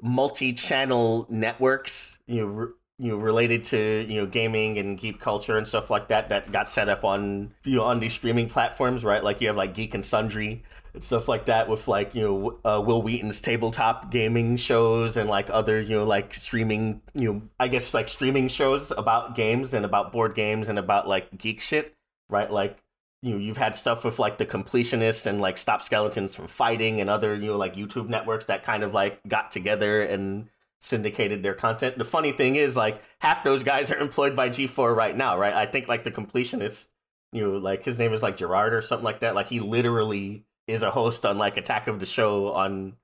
multi-channel 0.00 1.26
networks, 1.28 2.18
you 2.26 2.46
know, 2.46 2.72
you 3.02 3.08
know, 3.08 3.16
related 3.16 3.64
to 3.64 4.06
you 4.08 4.20
know 4.20 4.26
gaming 4.26 4.78
and 4.78 4.96
geek 4.96 5.18
culture 5.18 5.58
and 5.58 5.66
stuff 5.66 5.90
like 5.90 6.06
that 6.06 6.28
that 6.28 6.52
got 6.52 6.68
set 6.68 6.88
up 6.88 7.02
on 7.02 7.52
you 7.64 7.74
know 7.74 7.82
on 7.82 7.98
these 7.98 8.12
streaming 8.12 8.48
platforms, 8.48 9.04
right? 9.04 9.24
Like 9.24 9.40
you 9.40 9.48
have 9.48 9.56
like 9.56 9.74
Geek 9.74 9.92
and 9.94 10.04
Sundry 10.04 10.62
and 10.94 11.02
stuff 11.02 11.26
like 11.26 11.46
that 11.46 11.68
with 11.68 11.88
like 11.88 12.14
you 12.14 12.22
know 12.22 12.60
uh, 12.64 12.80
Wil 12.80 13.02
Wheaton's 13.02 13.40
tabletop 13.40 14.12
gaming 14.12 14.54
shows 14.54 15.16
and 15.16 15.28
like 15.28 15.50
other 15.50 15.80
you 15.80 15.96
know 15.96 16.04
like 16.04 16.32
streaming 16.32 17.02
you 17.12 17.32
know 17.32 17.42
I 17.58 17.66
guess 17.66 17.92
like 17.92 18.08
streaming 18.08 18.46
shows 18.46 18.92
about 18.92 19.34
games 19.34 19.74
and 19.74 19.84
about 19.84 20.12
board 20.12 20.36
games 20.36 20.68
and 20.68 20.78
about 20.78 21.08
like 21.08 21.36
geek 21.36 21.60
shit, 21.60 21.96
right? 22.30 22.52
Like 22.52 22.78
you 23.20 23.32
know 23.32 23.38
you've 23.38 23.56
had 23.56 23.74
stuff 23.74 24.04
with 24.04 24.20
like 24.20 24.38
the 24.38 24.46
completionists 24.46 25.26
and 25.26 25.40
like 25.40 25.58
Stop 25.58 25.82
Skeletons 25.82 26.36
from 26.36 26.46
Fighting 26.46 27.00
and 27.00 27.10
other 27.10 27.34
you 27.34 27.48
know 27.48 27.56
like 27.56 27.74
YouTube 27.74 28.08
networks 28.08 28.46
that 28.46 28.62
kind 28.62 28.84
of 28.84 28.94
like 28.94 29.18
got 29.26 29.50
together 29.50 30.02
and 30.02 30.48
syndicated 30.82 31.44
their 31.44 31.54
content. 31.54 31.96
The 31.96 32.04
funny 32.04 32.32
thing 32.32 32.56
is 32.56 32.76
like 32.76 33.00
half 33.20 33.44
those 33.44 33.62
guys 33.62 33.92
are 33.92 33.98
employed 33.98 34.34
by 34.34 34.50
G4 34.50 34.94
right 34.94 35.16
now, 35.16 35.38
right? 35.38 35.54
I 35.54 35.64
think 35.64 35.86
like 35.86 36.02
the 36.02 36.10
completionist, 36.10 36.88
you 37.32 37.40
know, 37.40 37.56
like 37.56 37.84
his 37.84 38.00
name 38.00 38.12
is 38.12 38.20
like 38.20 38.36
Jirard 38.36 38.72
or 38.72 38.82
something 38.82 39.04
like 39.04 39.20
that. 39.20 39.36
Like 39.36 39.46
he 39.46 39.60
literally 39.60 40.44
is 40.66 40.82
a 40.82 40.90
host 40.90 41.24
on 41.24 41.38
like 41.38 41.56
Attack 41.56 41.86
of 41.86 42.00
the 42.00 42.06
Show 42.06 42.52
on 42.52 42.94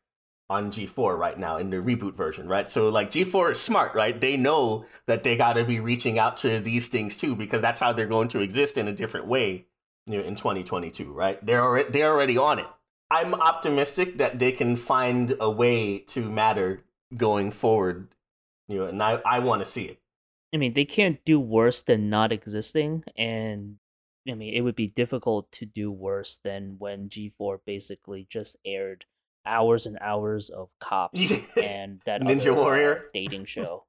on 0.51 0.73
G4 0.73 1.17
right 1.17 1.39
now 1.39 1.59
in 1.59 1.71
the 1.71 1.77
reboot 1.77 2.17
version, 2.17 2.49
right? 2.49 2.69
So 2.69 2.89
like 2.89 3.11
G4 3.11 3.53
is 3.53 3.61
smart, 3.61 3.95
right? 3.95 4.21
They 4.21 4.37
know 4.37 4.85
that 5.07 5.23
they 5.23 5.37
got 5.37 5.53
to 5.53 5.63
be 5.63 5.79
reaching 5.79 6.19
out 6.19 6.39
to 6.39 6.59
these 6.59 6.89
things 6.89 7.17
too 7.17 7.37
because 7.37 7.63
that's 7.63 7.79
how 7.79 7.93
they're 7.93 8.07
going 8.07 8.29
to 8.29 8.41
exist 8.41 8.77
in 8.77 8.89
a 8.89 8.93
different 8.93 9.29
way, 9.29 9.67
you 10.07 10.19
know, 10.19 10.25
in 10.25 10.35
2022, 10.35 11.13
right? 11.13 11.45
They're 11.47 11.63
already 11.63 11.91
they're 11.91 12.11
already 12.11 12.39
on 12.39 12.59
it. 12.59 12.67
I'm 13.09 13.35
optimistic 13.35 14.19
that 14.19 14.41
they 14.41 14.51
can 14.51 14.75
find 14.75 15.37
a 15.39 15.49
way 15.49 16.01
to 16.09 16.29
matter 16.29 16.83
going 17.17 17.51
forward, 17.51 18.09
you 18.69 18.79
know, 18.79 18.87
and 18.87 19.03
I 19.03 19.21
I 19.25 19.39
want 19.41 19.65
to 19.65 19.71
see 19.71 19.85
it. 19.85 19.99
I 20.55 20.57
mean, 20.57 20.73
they 20.73 20.85
can't 20.85 21.23
do 21.25 21.39
worse 21.39 21.83
than 21.83 22.09
not 22.09 22.33
existing, 22.33 23.05
and 23.17 23.77
I 24.29 24.35
mean, 24.35 24.55
it 24.55 24.63
would 24.63 24.77
be 24.77 24.87
difficult 24.87 25.51
to 25.53 25.67
do 25.67 25.91
worse 25.91 26.39
than 26.43 26.77
when 26.79 27.09
G4 27.09 27.59
basically 27.67 28.27
just 28.31 28.57
aired 28.65 29.05
hours 29.47 29.87
and 29.87 29.99
hours 30.01 30.51
of 30.51 30.69
cops 30.81 31.33
and 31.57 32.01
that 32.07 32.21
Ninja 32.21 32.51
uh, 32.51 32.55
Warrior? 32.55 33.05
dating 33.15 33.45
show. 33.47 33.85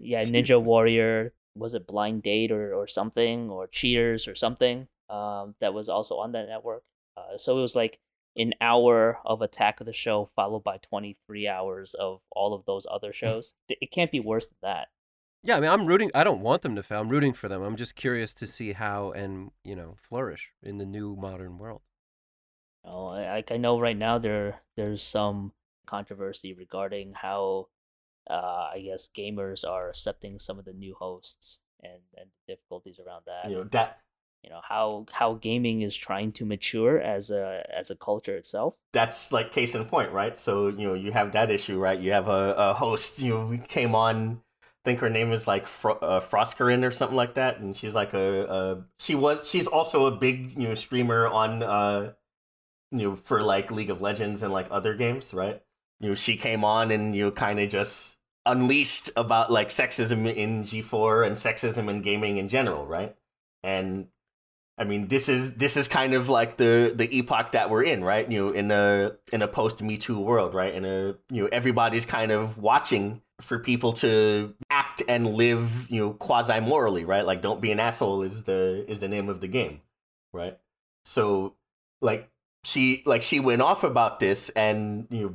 yeah, 0.00 0.22
Ninja 0.24 0.62
Warrior. 0.62 1.32
Was 1.54 1.74
it 1.74 1.86
Blind 1.86 2.22
Date 2.22 2.52
or, 2.52 2.74
or 2.74 2.86
something, 2.86 3.50
or 3.50 3.66
Cheaters 3.66 4.28
or 4.28 4.34
something? 4.34 4.88
Um, 5.08 5.54
that 5.60 5.72
was 5.72 5.88
also 5.88 6.16
on 6.16 6.32
that 6.32 6.48
network. 6.48 6.82
Uh, 7.16 7.38
so 7.38 7.56
it 7.56 7.62
was 7.62 7.74
like 7.74 7.98
an 8.36 8.52
hour 8.60 9.18
of 9.24 9.40
Attack 9.42 9.80
of 9.80 9.86
the 9.86 9.92
Show 9.92 10.26
followed 10.26 10.62
by 10.64 10.76
23 10.78 11.48
hours 11.48 11.94
of 11.94 12.20
all 12.30 12.52
of 12.54 12.64
those 12.66 12.86
other 12.90 13.12
shows. 13.22 13.52
It 13.68 13.78
it 13.80 13.90
can't 13.90 14.10
be 14.12 14.20
worse 14.20 14.46
than 14.48 14.58
that. 14.62 14.88
Yeah, 15.42 15.56
I 15.58 15.60
mean, 15.60 15.70
I'm 15.70 15.86
rooting. 15.86 16.10
I 16.14 16.24
don't 16.24 16.40
want 16.40 16.62
them 16.62 16.74
to 16.76 16.82
fail. 16.82 17.00
I'm 17.00 17.08
rooting 17.08 17.32
for 17.32 17.48
them. 17.48 17.62
I'm 17.62 17.76
just 17.76 17.94
curious 17.94 18.34
to 18.34 18.46
see 18.46 18.72
how 18.72 19.12
and 19.12 19.50
you 19.64 19.76
know 19.76 19.94
flourish 19.96 20.50
in 20.62 20.78
the 20.78 20.86
new 20.86 21.14
modern 21.16 21.58
world. 21.58 21.82
Oh, 22.84 23.08
I- 23.08 23.32
like 23.36 23.52
I 23.52 23.56
know 23.56 23.78
right 23.80 23.96
now 23.96 24.18
there 24.18 24.60
there's 24.76 25.02
some 25.02 25.52
controversy 25.86 26.52
regarding 26.52 27.12
how 27.14 27.68
uh, 28.28 28.70
I 28.74 28.80
guess 28.84 29.08
gamers 29.16 29.64
are 29.68 29.88
accepting 29.88 30.38
some 30.40 30.58
of 30.58 30.64
the 30.64 30.72
new 30.72 30.94
hosts 30.94 31.58
and 31.82 32.00
and 32.16 32.30
difficulties 32.48 32.98
around 32.98 33.22
that. 33.26 33.48
You 33.50 33.58
know 33.58 33.64
that 33.70 34.00
You 34.46 34.52
know 34.52 34.60
how 34.62 35.06
how 35.10 35.34
gaming 35.34 35.82
is 35.82 35.96
trying 35.96 36.30
to 36.32 36.44
mature 36.44 37.00
as 37.00 37.30
a 37.32 37.66
as 37.76 37.90
a 37.90 37.96
culture 37.96 38.36
itself. 38.36 38.76
that's 38.92 39.32
like 39.32 39.50
case 39.50 39.74
in 39.74 39.84
point, 39.86 40.12
right? 40.12 40.38
So 40.38 40.68
you 40.68 40.86
know 40.86 40.94
you 40.94 41.10
have 41.10 41.32
that 41.32 41.50
issue, 41.50 41.78
right? 41.80 41.98
You 41.98 42.12
have 42.12 42.28
a, 42.28 42.54
a 42.56 42.74
host, 42.74 43.20
you 43.22 43.34
know, 43.34 43.44
we 43.46 43.58
came 43.58 43.96
on 43.96 44.40
I 44.62 44.68
think 44.84 45.00
her 45.00 45.10
name 45.10 45.32
is 45.32 45.48
like 45.48 45.66
Fro- 45.66 45.98
uh, 45.98 46.20
Froskurinn 46.20 46.84
or 46.84 46.92
something 46.92 47.16
like 47.16 47.34
that, 47.34 47.58
and 47.58 47.76
she's 47.76 47.92
like 47.92 48.14
a, 48.14 48.44
a 48.44 48.84
she 49.00 49.16
was 49.16 49.48
she's 49.50 49.66
also 49.66 50.06
a 50.06 50.12
big 50.12 50.52
you 50.56 50.68
know 50.68 50.74
streamer 50.74 51.26
on 51.26 51.64
uh 51.64 52.12
you 52.92 53.02
know 53.02 53.16
for 53.16 53.42
like 53.42 53.72
League 53.72 53.90
of 53.90 54.00
Legends 54.00 54.44
and 54.44 54.52
like 54.52 54.68
other 54.70 54.94
games, 54.94 55.34
right? 55.34 55.60
You 55.98 56.10
know 56.10 56.14
she 56.14 56.36
came 56.36 56.64
on 56.64 56.92
and 56.92 57.16
you 57.16 57.32
kind 57.32 57.58
of 57.58 57.68
just 57.68 58.16
unleashed 58.44 59.10
about 59.16 59.50
like 59.50 59.70
sexism 59.70 60.32
in 60.32 60.62
G4 60.62 61.26
and 61.26 61.34
sexism 61.34 61.90
in 61.90 62.00
gaming 62.00 62.36
in 62.36 62.46
general, 62.46 62.86
right? 62.86 63.16
And 63.64 64.06
I 64.78 64.84
mean, 64.84 65.08
this 65.08 65.28
is 65.28 65.52
this 65.54 65.76
is 65.76 65.88
kind 65.88 66.12
of 66.12 66.28
like 66.28 66.58
the 66.58 66.92
the 66.94 67.08
epoch 67.16 67.52
that 67.52 67.70
we're 67.70 67.84
in, 67.84 68.04
right? 68.04 68.30
You 68.30 68.46
know, 68.46 68.52
in 68.52 68.70
a 68.70 69.16
in 69.32 69.40
a 69.40 69.48
post 69.48 69.82
Me 69.82 69.96
Too 69.96 70.20
world, 70.20 70.54
right? 70.54 70.74
In 70.74 70.84
a 70.84 71.16
you 71.30 71.42
know, 71.42 71.48
everybody's 71.50 72.04
kind 72.04 72.30
of 72.30 72.58
watching 72.58 73.22
for 73.40 73.58
people 73.58 73.92
to 73.92 74.54
act 74.70 75.02
and 75.08 75.34
live, 75.34 75.90
you 75.90 76.00
know, 76.00 76.12
quasi 76.12 76.60
morally, 76.60 77.04
right? 77.04 77.24
Like, 77.24 77.42
don't 77.42 77.60
be 77.60 77.70
an 77.70 77.80
asshole 77.80 78.22
is 78.22 78.44
the 78.44 78.84
is 78.88 79.00
the 79.00 79.08
name 79.08 79.28
of 79.28 79.40
the 79.40 79.48
game, 79.48 79.80
right? 80.32 80.58
So, 81.04 81.54
like, 82.02 82.28
she 82.64 83.02
like 83.06 83.22
she 83.22 83.40
went 83.40 83.62
off 83.62 83.82
about 83.82 84.20
this, 84.20 84.50
and 84.50 85.06
you 85.10 85.20
know, 85.20 85.34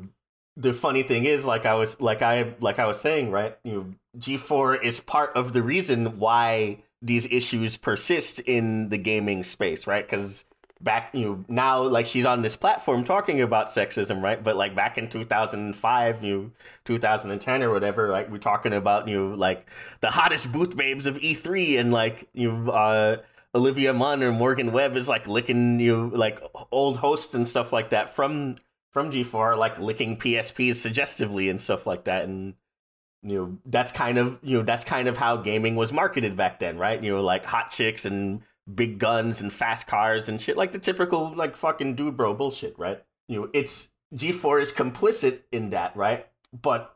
the 0.56 0.74
funny 0.74 1.02
thing 1.02 1.26
is, 1.26 1.46
like 1.46 1.66
I 1.66 1.74
was 1.76 2.00
like 2.00 2.22
I 2.22 2.54
like 2.60 2.78
I 2.78 2.86
was 2.86 3.02
saying, 3.02 3.32
right? 3.32 3.58
You 3.64 3.74
know, 3.74 3.86
G 4.20 4.38
four 4.38 4.76
is 4.76 5.00
part 5.00 5.36
of 5.36 5.54
the 5.54 5.64
reason 5.64 6.20
why 6.20 6.84
these 7.02 7.26
issues 7.28 7.78
persist 7.78 8.40
in 8.42 8.90
the 8.90 8.98
gaming 8.98 9.44
space, 9.44 9.88
right? 9.88 10.06
Because 10.06 10.46
back 10.84 11.12
you 11.14 11.26
know 11.26 11.46
now 11.48 11.82
like 11.84 12.06
she's 12.06 12.26
on 12.26 12.42
this 12.42 12.56
platform 12.56 13.04
talking 13.04 13.42
about 13.42 13.68
sexism 13.68 14.22
right 14.22 14.44
but 14.44 14.56
like 14.56 14.76
back 14.76 14.98
in 14.98 15.08
2005 15.08 16.24
you 16.24 16.38
know, 16.38 16.52
2010 16.86 17.64
or 17.64 17.72
whatever 17.72 18.10
like 18.10 18.32
we're 18.32 18.38
talking 18.38 18.74
about 18.74 19.08
you 19.08 19.16
know 19.16 19.36
like 19.36 19.70
the 20.00 20.10
hottest 20.10 20.52
booth 20.52 20.76
babes 20.76 21.06
of 21.06 21.18
e3 21.20 21.80
and 21.80 21.92
like 21.92 22.28
you 22.34 22.52
know, 22.52 22.72
uh 22.72 23.18
olivia 23.54 23.94
munn 23.94 24.24
or 24.24 24.32
morgan 24.32 24.72
webb 24.72 24.96
is 24.96 25.08
like 25.08 25.28
licking 25.28 25.80
you 25.80 26.10
like 26.10 26.42
old 26.72 26.98
hosts 26.98 27.34
and 27.34 27.48
stuff 27.48 27.72
like 27.72 27.92
that 27.92 28.10
from 28.10 28.56
from 28.92 29.12
g4 29.12 29.58
like 29.58 29.78
licking 29.78 30.18
psps 30.18 30.76
suggestively 30.76 31.50
and 31.50 31.62
stuff 31.62 31.86
like 31.86 32.06
that 32.06 32.24
and 32.24 32.56
you 33.24 33.38
know 33.38 33.58
that's 33.66 33.92
kind 33.92 34.18
of 34.18 34.40
you 34.42 34.58
know 34.58 34.64
that's 34.64 34.84
kind 34.84 35.08
of 35.08 35.18
how 35.18 35.38
gaming 35.38 35.76
was 35.76 35.94
marketed 35.94 36.36
back 36.36 36.60
then 36.60 36.78
right? 36.78 37.02
You 37.02 37.16
know 37.16 37.24
like 37.24 37.46
hot 37.46 37.72
chicks 37.72 38.06
and 38.06 38.42
big 38.74 39.00
guns 39.00 39.42
and 39.42 39.52
fast 39.52 39.88
cars 39.88 40.30
and 40.30 40.40
shit 40.40 40.58
like 40.58 40.72
the 40.72 40.80
typical 40.80 41.34
like 41.36 41.56
fucking 41.56 41.96
dude 41.96 42.18
bro 42.18 42.34
bullshit 42.34 42.78
right? 42.78 43.04
You 43.28 43.42
know 43.42 43.50
it's 43.54 43.90
g4 44.16 44.62
is 44.62 44.72
complicit 44.72 45.42
in 45.52 45.70
that 45.72 45.96
right? 45.96 46.28
But 46.60 46.96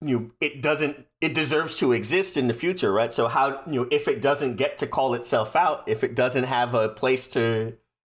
you 0.00 0.18
know, 0.18 0.30
it 0.40 0.62
doesn't 0.62 1.06
it 1.20 1.34
deserves 1.34 1.76
to 1.78 1.92
exist 1.92 2.36
in 2.36 2.46
the 2.46 2.54
future 2.54 2.92
right? 2.92 3.12
So 3.12 3.28
how 3.28 3.60
you 3.66 3.80
know 3.82 3.88
if 3.90 4.08
it 4.08 4.22
doesn't 4.22 4.56
get 4.56 4.78
to 4.78 4.86
call 4.86 5.14
itself 5.14 5.56
out 5.56 5.84
if 5.86 6.04
it 6.04 6.14
doesn't 6.14 6.44
have 6.44 6.74
a 6.74 6.88
place 6.88 7.28
to 7.28 7.74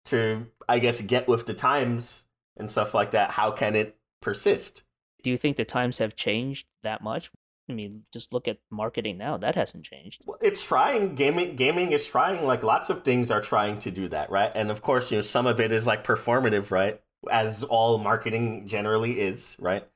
to 0.09 0.47
i 0.69 0.79
guess 0.79 1.01
get 1.03 1.29
with 1.29 1.47
the 1.47 1.55
times 1.55 2.27
and 2.57 2.71
stuff 2.71 2.95
like 2.95 3.13
that 3.13 3.31
how 3.33 3.51
can 3.51 3.75
it 3.75 3.97
persist 4.21 4.83
Do 5.29 5.33
you 5.33 5.37
think 5.37 5.59
the 5.59 5.67
times 5.67 5.99
have 5.99 6.17
changed 6.17 6.67
that 6.83 7.03
much? 7.03 7.31
I 7.69 7.75
mean, 7.75 8.05
just 8.15 8.33
look 8.33 8.49
at 8.49 8.61
marketing 8.71 9.19
now. 9.19 9.37
That 9.37 9.57
hasn't 9.57 9.85
changed. 9.85 10.23
Well, 10.25 10.39
it's 10.41 10.65
trying 10.65 11.17
gaming 11.17 11.55
gaming 11.55 11.93
is 11.93 12.07
trying 12.07 12.47
like 12.47 12.63
lots 12.63 12.89
of 12.89 13.05
things 13.05 13.31
are 13.31 13.43
trying 13.43 13.79
to 13.81 13.91
do 13.91 14.09
that 14.09 14.31
right 14.31 14.51
and 14.55 14.71
of 14.71 14.81
course 14.81 15.11
you 15.11 15.19
know 15.19 15.21
some 15.21 15.47
of 15.47 15.61
it 15.61 15.71
is 15.71 15.87
like 15.87 16.03
performative 16.03 16.71
right 16.71 17.03
as 17.31 17.63
all 17.63 17.99
marketing 17.99 18.67
generally 18.67 19.21
is 19.21 19.55
right 19.61 19.87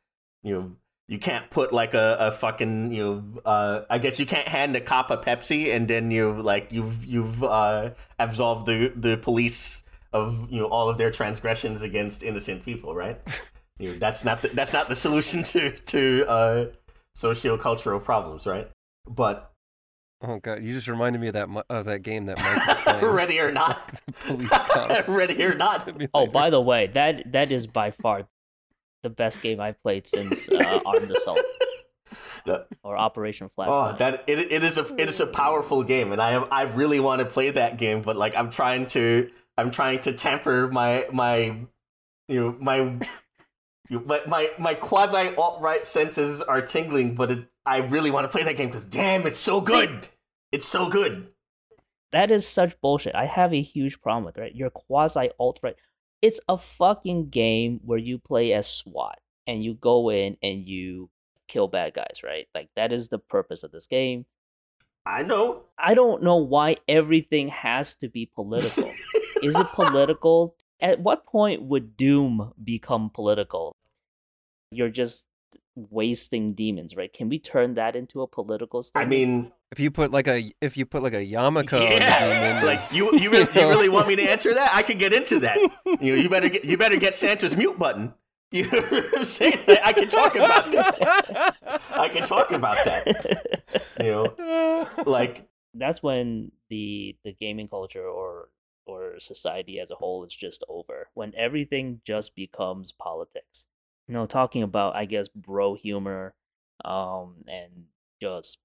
you 0.43 0.53
know 0.53 0.73
you 1.09 1.19
can't 1.19 1.49
put 1.49 1.73
like 1.73 1.95
a, 1.95 2.17
a 2.21 2.31
fucking 2.31 2.93
you 2.93 3.03
know 3.03 3.41
uh 3.47 3.81
i 3.89 3.97
guess 3.97 4.21
you 4.21 4.27
can't 4.27 4.49
hand 4.49 4.77
a 4.77 4.83
cop 4.83 5.11
a 5.11 5.17
pepsi 5.17 5.75
and 5.75 5.89
then 5.89 6.11
you 6.11 6.43
like 6.43 6.73
you've 6.73 7.07
you've 7.07 7.43
uh 7.43 7.91
absolved 8.19 8.67
the 8.67 8.93
the 8.97 9.17
police 9.17 9.83
of 10.13 10.51
you 10.51 10.61
know 10.61 10.67
all 10.67 10.91
of 10.91 10.99
their 10.99 11.11
transgressions 11.11 11.81
against 11.81 12.23
innocent 12.23 12.63
people 12.63 12.95
right 12.95 13.19
you 13.79 13.89
know 13.91 13.95
that's 13.99 14.25
not 14.25 14.43
the, 14.43 14.49
that's 14.49 14.73
not 14.73 14.89
the 14.89 14.95
solution 14.95 15.43
to 15.43 15.71
to 15.71 16.25
uh 16.29 16.67
socio-cultural 17.15 18.01
problems 18.01 18.47
right 18.47 18.69
but 19.09 19.49
Oh 20.25 20.39
god, 20.39 20.63
you 20.63 20.73
just 20.73 20.87
reminded 20.87 21.21
me 21.21 21.27
of 21.27 21.33
that 21.35 21.49
mu- 21.49 21.63
of 21.69 21.87
that 21.87 22.03
game 22.05 22.27
that 22.27 22.39
Mike 22.39 23.03
was 23.03 23.03
ready 23.13 23.41
or 23.41 23.51
not 23.51 24.01
police 24.25 24.49
cops. 24.49 25.09
Ready 25.09 25.43
or 25.43 25.53
not. 25.57 25.81
Simulator. 25.85 26.11
Oh, 26.15 26.29
by 26.29 26.49
the 26.49 26.61
way, 26.61 26.87
that 26.95 27.33
that 27.33 27.51
is 27.51 27.67
by 27.67 27.91
far 27.91 28.29
the 29.03 29.11
best 29.11 29.43
game 29.43 29.59
I've 29.59 29.83
played 29.83 30.07
since 30.07 30.49
uh, 30.49 30.79
Armed 30.87 31.11
Assault 31.11 31.41
The- 32.45 32.67
or 32.85 32.97
Operation 32.97 33.51
Flash. 33.57 33.69
Oh, 33.69 33.97
that 33.99 34.23
it, 34.29 34.53
it 34.53 34.63
is 34.63 34.79
a 34.79 34.87
it 34.95 35.09
is 35.09 35.19
a 35.19 35.27
powerful 35.27 35.83
game, 35.83 36.13
and 36.13 36.23
I 36.23 36.35
am 36.35 36.45
I 36.53 36.63
really 36.63 37.01
want 37.01 37.19
to 37.19 37.25
play 37.27 37.51
that 37.51 37.77
game, 37.77 38.01
but 38.03 38.15
like 38.17 38.37
I'm 38.37 38.49
trying 38.49 38.87
to 38.95 39.29
I'm 39.59 39.73
trying 39.73 40.03
to 40.03 40.13
temper 40.13 40.69
my 40.69 41.05
my 41.13 41.57
you 42.29 42.41
know 42.41 42.57
my 42.61 42.77
you 42.77 42.85
know, 42.85 43.07
my 43.91 44.23
my, 44.27 44.51
my 44.59 44.75
quasi 44.75 45.35
alt 45.37 45.61
right 45.61 45.85
senses 45.87 46.41
are 46.43 46.63
tingling, 46.63 47.15
but 47.15 47.31
it, 47.31 47.49
I 47.67 47.79
really 47.79 48.11
want 48.11 48.25
to 48.25 48.29
play 48.29 48.45
that 48.45 48.57
game 48.57 48.69
because 48.69 48.85
damn, 48.85 49.27
it's 49.27 49.39
so 49.39 49.61
good. 49.61 50.09
It's 50.51 50.67
so 50.67 50.89
good. 50.89 51.29
that 52.13 52.31
is 52.31 52.47
such 52.47 52.81
bullshit. 52.81 53.15
I 53.15 53.25
have 53.27 53.53
a 53.53 53.63
huge 53.63 54.01
problem 54.01 54.25
with 54.25 54.39
it, 54.39 54.41
right. 54.41 54.55
You're 54.55 54.71
quasi 54.71 55.31
alt 55.39 55.61
right. 55.63 55.77
It's 56.21 56.41
a 56.49 56.57
fucking 56.57 57.31
game 57.31 57.81
where 57.85 57.99
you 57.99 58.19
play 58.19 58.53
as 58.53 58.69
SWAT 58.69 59.19
and 59.47 59.65
you 59.65 59.75
go 59.75 60.11
in 60.11 60.37
and 60.43 60.65
you 60.67 61.11
kill 61.49 61.69
bad 61.69 61.95
guys, 61.95 62.21
right? 62.23 62.47
Like 62.55 62.71
that 62.77 62.93
is 62.93 63.09
the 63.09 63.19
purpose 63.19 63.63
of 63.63 63.73
this 63.73 63.87
game. 63.87 64.27
I 65.05 65.23
know. 65.23 65.65
I 65.79 65.95
don't 65.95 66.23
know 66.23 66.37
why 66.37 66.77
everything 66.89 67.49
has 67.49 67.97
to 67.97 68.09
be 68.09 68.27
political. 68.27 68.91
is 69.43 69.57
it 69.57 69.67
political? 69.73 70.55
At 70.83 70.99
what 70.99 71.25
point 71.25 71.63
would 71.63 71.97
Doom 71.97 72.53
become 72.63 73.09
political? 73.09 73.77
You're 74.73 74.91
just 74.91 75.27
wasting 75.77 76.55
demons, 76.55 76.97
right? 76.97 77.13
Can 77.13 77.29
we 77.29 77.39
turn 77.39 77.75
that 77.75 77.95
into 77.95 78.21
a 78.21 78.27
political 78.27 78.83
statement? 78.83 79.07
I 79.07 79.09
mean, 79.09 79.53
If 79.71 79.79
you 79.79 79.93
put 79.93 80.11
like 80.11 80.27
a 80.27 80.53
if 80.61 80.77
you 80.77 80.85
put 80.85 81.03
like 81.03 81.15
a 81.15 81.25
yarmulke 81.25 81.73
on 81.73 81.89
the 81.89 81.95
yeah, 81.95 82.59
demon, 82.59 82.67
like 82.73 82.81
you 82.93 83.17
you 83.17 83.31
really, 83.31 83.49
you 83.55 83.69
really 83.69 83.89
want 83.89 84.09
me 84.09 84.17
to 84.17 84.23
answer 84.23 84.53
that? 84.55 84.75
I 84.75 84.83
could 84.83 84.99
get 84.99 85.13
into 85.13 85.39
that. 85.41 85.57
You 86.01 86.17
know, 86.17 86.23
you 86.23 86.29
better 86.29 86.49
get 86.49 86.65
you 86.65 86.77
better 86.77 86.97
get 86.97 87.15
Santa's 87.15 87.57
mute 87.57 87.79
button. 87.79 88.15
You 88.51 88.65
know 88.71 88.81
what 88.81 89.19
I'm 89.19 89.25
saying? 89.25 89.59
I 89.85 89.93
can 89.93 90.09
talk 90.09 90.35
about 90.35 90.73
that. 90.73 91.57
I 91.91 92.09
can 92.09 92.27
talk 92.27 92.51
about 92.51 92.77
that. 92.85 93.87
You 94.01 94.11
know, 94.11 94.89
like 95.07 95.49
that's 95.75 96.03
when 96.03 96.51
the 96.69 97.17
the 97.25 97.33
gaming 97.33 97.69
culture 97.69 98.05
or 98.05 98.49
or 98.87 99.19
society 99.21 99.79
as 99.81 99.91
a 99.91 99.97
whole 99.97 100.25
is 100.25 100.35
just 100.35 100.65
over 100.69 101.09
when 101.15 101.33
everything 101.37 102.01
just 102.05 102.35
becomes 102.35 102.93
politics. 102.93 103.67
You 104.09 104.15
know 104.15 104.27
talking 104.27 104.63
about 104.63 104.97
i 104.97 105.05
guess 105.07 105.29
bro 105.29 105.75
humor 105.75 106.35
um 106.85 107.45
and 107.47 107.85
just 108.21 108.59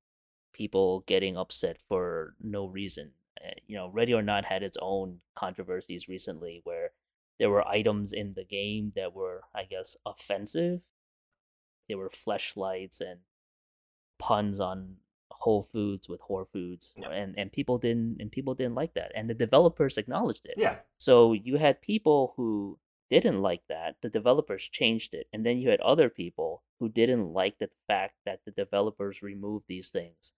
people 0.54 1.04
getting 1.08 1.38
upset 1.38 1.78
for 1.88 2.36
no 2.42 2.66
reason 2.66 3.12
Uh, 3.46 3.52
you 3.68 3.76
know 3.78 3.88
ready 3.90 4.14
or 4.14 4.24
not 4.24 4.46
had 4.46 4.64
its 4.64 4.78
own 4.82 5.22
controversies 5.36 6.08
recently 6.10 6.62
where 6.64 6.92
there 7.40 7.50
were 7.52 7.66
items 7.68 8.12
in 8.12 8.34
the 8.34 8.44
game 8.44 8.92
that 8.96 9.14
were 9.14 9.44
i 9.54 9.64
guess 9.64 9.96
offensive. 10.06 10.82
There 11.88 11.98
were 11.98 12.10
fleshlights 12.10 13.00
and 13.00 13.20
puns 14.20 14.60
on 14.60 14.98
Whole 15.32 15.64
Foods 15.64 16.08
with 16.10 16.22
Whole 16.22 16.46
Foods, 16.46 16.92
Yeah. 16.98 17.10
and 17.10 17.38
and 17.38 17.52
people 17.52 17.78
didn't 17.78 18.22
and 18.22 18.32
people 18.32 18.56
didn't 18.56 18.76
like 18.76 18.94
that, 18.96 19.12
and 19.16 19.30
the 19.30 19.34
developers 19.34 19.98
acknowledged 19.98 20.46
it. 20.46 20.56
yeah, 20.58 20.80
So 20.98 21.34
you 21.34 21.58
had 21.58 21.82
people 21.82 22.34
who 22.38 22.80
didn't 23.10 23.42
like 23.42 23.64
that. 23.70 23.96
The 24.02 24.10
developers 24.10 24.68
changed 24.68 25.14
it, 25.14 25.28
and 25.32 25.46
then 25.46 25.58
you 25.60 25.70
had 25.70 25.80
other 25.82 26.10
people 26.10 26.64
who 26.80 26.90
didn't 26.90 27.32
like 27.34 27.58
the 27.60 27.70
fact 27.88 28.16
that 28.26 28.42
the 28.46 28.52
developers 28.52 29.22
removed 29.22 29.66
these 29.68 29.90
things 29.90 30.34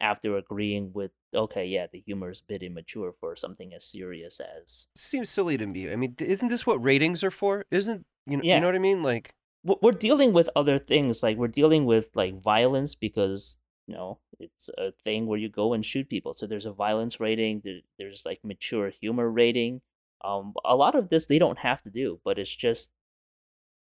after 0.00 0.36
agreeing 0.36 0.92
with, 0.92 1.12
okay, 1.34 1.64
yeah, 1.66 1.86
the 1.90 2.00
humor 2.00 2.30
is 2.30 2.40
a 2.40 2.44
bit 2.44 2.62
immature 2.62 3.12
for 3.12 3.36
something 3.36 3.72
as 3.72 3.84
serious 3.84 4.40
as 4.40 4.88
seems 4.96 5.30
silly 5.30 5.56
to 5.56 5.66
me. 5.66 5.90
I 5.90 5.96
mean, 5.96 6.14
isn't 6.18 6.48
this 6.48 6.66
what 6.66 6.82
ratings 6.82 7.22
are 7.24 7.30
for? 7.30 7.64
Isn't 7.70 8.04
you 8.26 8.36
know, 8.38 8.42
Yeah. 8.42 8.56
you 8.56 8.60
know 8.60 8.68
what 8.68 8.74
I 8.76 8.78
mean? 8.80 9.02
Like, 9.02 9.34
we're 9.64 9.76
we're 9.82 9.92
dealing 9.92 10.32
with 10.32 10.48
other 10.56 10.78
things 10.78 11.22
like 11.22 11.36
we're 11.36 11.48
dealing 11.48 11.84
with 11.84 12.08
like 12.14 12.40
violence 12.40 12.94
because 12.94 13.56
you 13.86 13.94
know 13.94 14.18
it's 14.38 14.70
a 14.78 14.92
thing 15.04 15.26
where 15.26 15.38
you 15.38 15.48
go 15.48 15.72
and 15.72 15.84
shoot 15.84 16.08
people 16.08 16.32
so 16.32 16.46
there's 16.46 16.66
a 16.66 16.72
violence 16.72 17.20
rating 17.20 17.60
there, 17.64 17.80
there's 17.98 18.24
like 18.24 18.40
mature 18.42 18.90
humor 18.90 19.30
rating 19.30 19.80
um 20.24 20.54
a 20.64 20.76
lot 20.76 20.94
of 20.94 21.08
this 21.08 21.26
they 21.26 21.38
don't 21.38 21.58
have 21.58 21.82
to 21.82 21.90
do 21.90 22.20
but 22.24 22.38
it's 22.38 22.54
just 22.54 22.90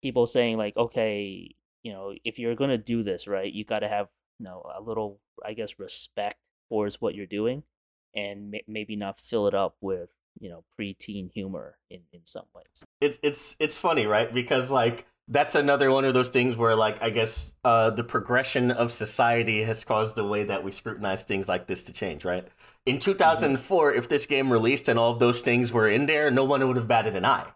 people 0.03 0.27
saying 0.27 0.57
like 0.57 0.77
okay 0.77 1.55
you 1.83 1.93
know 1.93 2.15
if 2.25 2.39
you're 2.39 2.57
gonna 2.57 2.79
do 2.79 3.03
this 3.03 3.27
right 3.27 3.53
you 3.53 3.65
got 3.65 3.81
to 3.81 3.89
have 3.89 4.09
you 4.39 4.45
know 4.45 4.63
a 4.77 4.81
little 4.81 5.21
i 5.45 5.53
guess 5.53 5.79
respect 5.79 6.37
towards 6.69 7.01
what 7.01 7.15
you're 7.15 7.27
doing 7.27 7.63
and 8.15 8.51
may- 8.51 8.65
maybe 8.67 8.97
not 8.97 9.21
fill 9.21 9.47
it 9.47 9.55
up 9.55 9.77
with 9.81 10.11
you 10.41 10.49
know 10.49 10.65
preteen 10.79 11.31
humor 11.33 11.79
in 11.91 12.01
in 12.13 12.21
some 12.25 12.47
ways 12.55 12.85
it's 13.01 13.19
it's 13.23 13.57
it's 13.59 13.77
funny, 13.77 14.07
right? 14.07 14.33
Because 14.33 14.71
like 14.71 15.07
that's 15.29 15.55
another 15.55 15.91
one 15.91 16.05
of 16.05 16.15
those 16.15 16.31
things 16.31 16.57
where 16.57 16.77
like 16.77 17.03
I 17.03 17.11
guess 17.11 17.53
uh, 17.65 17.91
the 17.91 18.05
progression 18.05 18.71
of 18.71 18.93
society 18.93 19.63
has 19.65 19.85
caused 19.85 20.17
the 20.17 20.25
way 20.25 20.45
that 20.45 20.63
we 20.63 20.71
scrutinize 20.71 21.25
things 21.25 21.49
like 21.49 21.67
this 21.67 21.85
to 21.85 21.93
change, 21.93 22.25
right? 22.25 22.47
In 22.85 23.01
2004, 23.01 23.95
if 23.95 24.09
this 24.09 24.27
game 24.27 24.53
released 24.53 24.89
and 24.89 24.99
all 24.99 25.11
of 25.11 25.19
those 25.19 25.43
things 25.43 25.73
were 25.73 25.89
in 25.89 26.07
there, 26.07 26.31
no 26.31 26.45
one 26.45 26.67
would 26.67 26.77
have 26.77 26.87
batted 26.87 27.17
an 27.17 27.25
eye, 27.25 27.47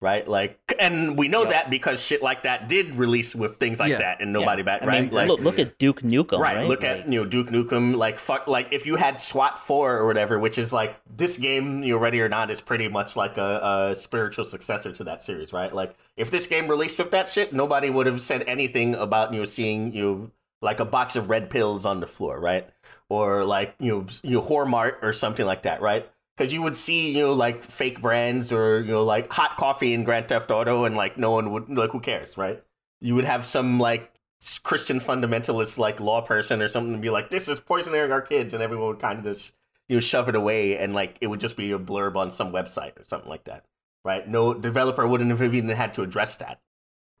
right? 0.00 0.26
Like, 0.26 0.58
and 0.80 1.18
we 1.18 1.28
know 1.28 1.40
Yep. 1.42 1.50
that 1.50 1.70
because 1.70 2.02
shit 2.04 2.22
like 2.22 2.44
that 2.44 2.68
did 2.68 2.96
release 2.96 3.34
with 3.34 3.56
things 3.56 3.78
like 3.78 3.90
Yeah. 3.90 3.98
that, 3.98 4.20
and 4.22 4.32
nobody 4.32 4.60
Yeah. 4.60 4.64
bat, 4.64 4.82
I 4.82 4.86
right? 4.86 5.02
mean, 5.02 5.10
like, 5.12 5.28
look, 5.28 5.40
look 5.40 5.58
at 5.58 5.78
Duke 5.78 6.00
Nukem, 6.02 6.38
right? 6.38 6.56
right, 6.58 6.66
look 6.66 6.82
at 6.84 7.10
you 7.12 7.20
know 7.20 7.26
Duke 7.28 7.48
Nukem, 7.50 7.94
like 7.96 8.18
fuck, 8.18 8.46
like 8.46 8.68
if 8.72 8.86
you 8.86 8.96
had 8.96 9.18
SWAT 9.20 9.58
four 9.58 9.96
or 9.98 10.06
whatever, 10.06 10.38
which 10.38 10.56
is 10.56 10.72
like 10.72 10.96
this 11.14 11.36
game, 11.36 11.82
you 11.82 11.94
know, 11.94 11.98
Ready 11.98 12.20
or 12.20 12.28
Not, 12.28 12.50
is 12.50 12.60
pretty 12.60 12.88
much 12.88 13.14
like 13.16 13.36
a, 13.36 13.90
a 13.90 13.94
spiritual 13.94 14.44
successor 14.44 14.92
to 14.92 15.04
that 15.04 15.22
series, 15.22 15.52
right? 15.52 15.74
Like 15.74 15.94
if 16.16 16.30
this 16.30 16.46
game 16.46 16.66
released 16.68 16.98
with 16.98 17.10
that 17.10 17.28
shit, 17.28 17.52
nobody 17.52 17.90
would 17.90 18.06
have 18.06 18.22
said 18.22 18.42
anything 18.46 18.94
about 18.94 19.32
you 19.34 19.40
know 19.40 19.44
seeing 19.44 19.92
you 19.92 20.02
know, 20.04 20.30
like 20.62 20.80
a 20.80 20.84
box 20.86 21.14
of 21.16 21.28
red 21.28 21.50
pills 21.50 21.84
on 21.84 22.00
the 22.00 22.06
floor, 22.06 22.40
right? 22.40 22.66
Or 23.10 23.44
like 23.44 23.74
you 23.78 23.92
know 23.92 24.06
you 24.22 24.36
know, 24.38 24.42
Hormart 24.42 25.02
or 25.02 25.12
something 25.12 25.44
like 25.44 25.62
that, 25.62 25.82
right? 25.82 26.08
Because 26.40 26.54
you 26.54 26.62
would 26.62 26.74
see 26.74 27.10
you 27.10 27.22
know 27.22 27.34
like 27.34 27.62
fake 27.62 28.00
brands 28.00 28.50
or 28.50 28.80
you 28.80 28.92
know 28.92 29.04
like 29.04 29.30
hot 29.30 29.58
coffee 29.58 29.92
in 29.92 30.04
Grand 30.04 30.26
Theft 30.26 30.50
Auto, 30.50 30.86
and 30.86 30.96
like 30.96 31.18
no 31.18 31.32
one 31.32 31.52
would 31.52 31.68
like 31.68 31.90
who 31.90 32.00
cares, 32.00 32.38
right? 32.38 32.64
You 32.98 33.14
would 33.14 33.26
have 33.26 33.44
some 33.44 33.78
like 33.78 34.14
Christian 34.62 35.00
fundamentalist 35.00 35.76
like 35.76 36.00
law 36.00 36.22
person 36.22 36.62
or 36.62 36.68
something 36.68 36.94
to 36.94 36.98
be 36.98 37.10
like, 37.10 37.28
this 37.28 37.46
is 37.46 37.60
poisoning 37.60 38.10
our 38.10 38.22
kids, 38.22 38.54
and 38.54 38.62
everyone 38.62 38.88
would 38.88 38.98
kind 38.98 39.18
of 39.18 39.24
just 39.26 39.52
you 39.86 39.96
know 39.96 40.00
shove 40.00 40.30
it 40.30 40.34
away, 40.34 40.78
and 40.78 40.94
like 40.94 41.18
it 41.20 41.26
would 41.26 41.40
just 41.40 41.58
be 41.58 41.72
a 41.72 41.78
blurb 41.78 42.16
on 42.16 42.30
some 42.30 42.54
website 42.54 42.98
or 42.98 43.04
something 43.04 43.28
like 43.28 43.44
that, 43.44 43.66
right? 44.02 44.26
No 44.26 44.54
developer 44.54 45.06
wouldn't 45.06 45.30
have 45.30 45.42
even 45.42 45.68
had 45.68 45.92
to 45.92 46.02
address 46.02 46.38
that, 46.38 46.62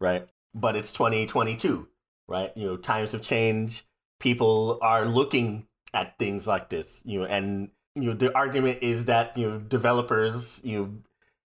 right? 0.00 0.26
But 0.54 0.76
it's 0.76 0.94
2022, 0.94 1.88
right? 2.26 2.56
You 2.56 2.66
know, 2.68 2.76
times 2.78 3.12
have 3.12 3.20
changed. 3.20 3.84
People 4.18 4.78
are 4.80 5.04
looking 5.04 5.66
at 5.92 6.18
things 6.18 6.46
like 6.46 6.70
this, 6.70 7.02
you 7.04 7.20
know, 7.20 7.26
and 7.26 7.68
you 7.94 8.02
know 8.02 8.14
the 8.14 8.34
argument 8.34 8.78
is 8.82 9.06
that 9.06 9.36
you 9.36 9.48
know 9.48 9.58
developers, 9.58 10.60
you 10.64 10.78
know, 10.78 10.92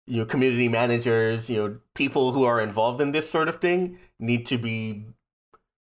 you 0.06 0.18
know 0.20 0.26
community 0.26 0.70
managers, 0.70 1.50
you 1.50 1.58
know 1.58 1.78
people 1.94 2.32
who 2.32 2.44
are 2.44 2.60
involved 2.62 3.02
in 3.02 3.12
this 3.12 3.30
sort 3.30 3.48
of 3.50 3.56
thing 3.62 3.98
need 4.20 4.46
to 4.48 4.58
be 4.58 5.06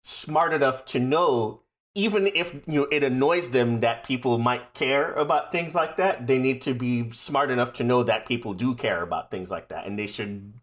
smart 0.04 0.54
enough 0.54 0.86
to 0.86 0.99
know 0.99 1.62
even 1.95 2.28
if 2.28 2.54
you 2.67 2.82
know 2.82 2.88
it 2.91 3.04
annoys 3.04 3.49
them 3.51 3.80
that 3.80 4.04
people 4.06 4.38
might 4.38 4.73
care 4.73 5.13
about 5.13 5.51
things 5.51 5.73
like 5.73 5.97
that 5.97 6.28
they 6.28 6.38
need 6.38 6.62
to 6.62 6.73
be 6.75 7.10
smart 7.10 7.49
enough 7.49 7.73
to 7.73 7.84
know 7.84 8.04
that 8.04 8.28
people 8.28 8.54
do 8.54 8.75
care 8.75 9.01
about 9.01 9.32
things 9.32 9.49
like 9.49 9.69
that 9.69 9.88
and 9.88 9.97
they 9.97 10.06
should 10.06 10.54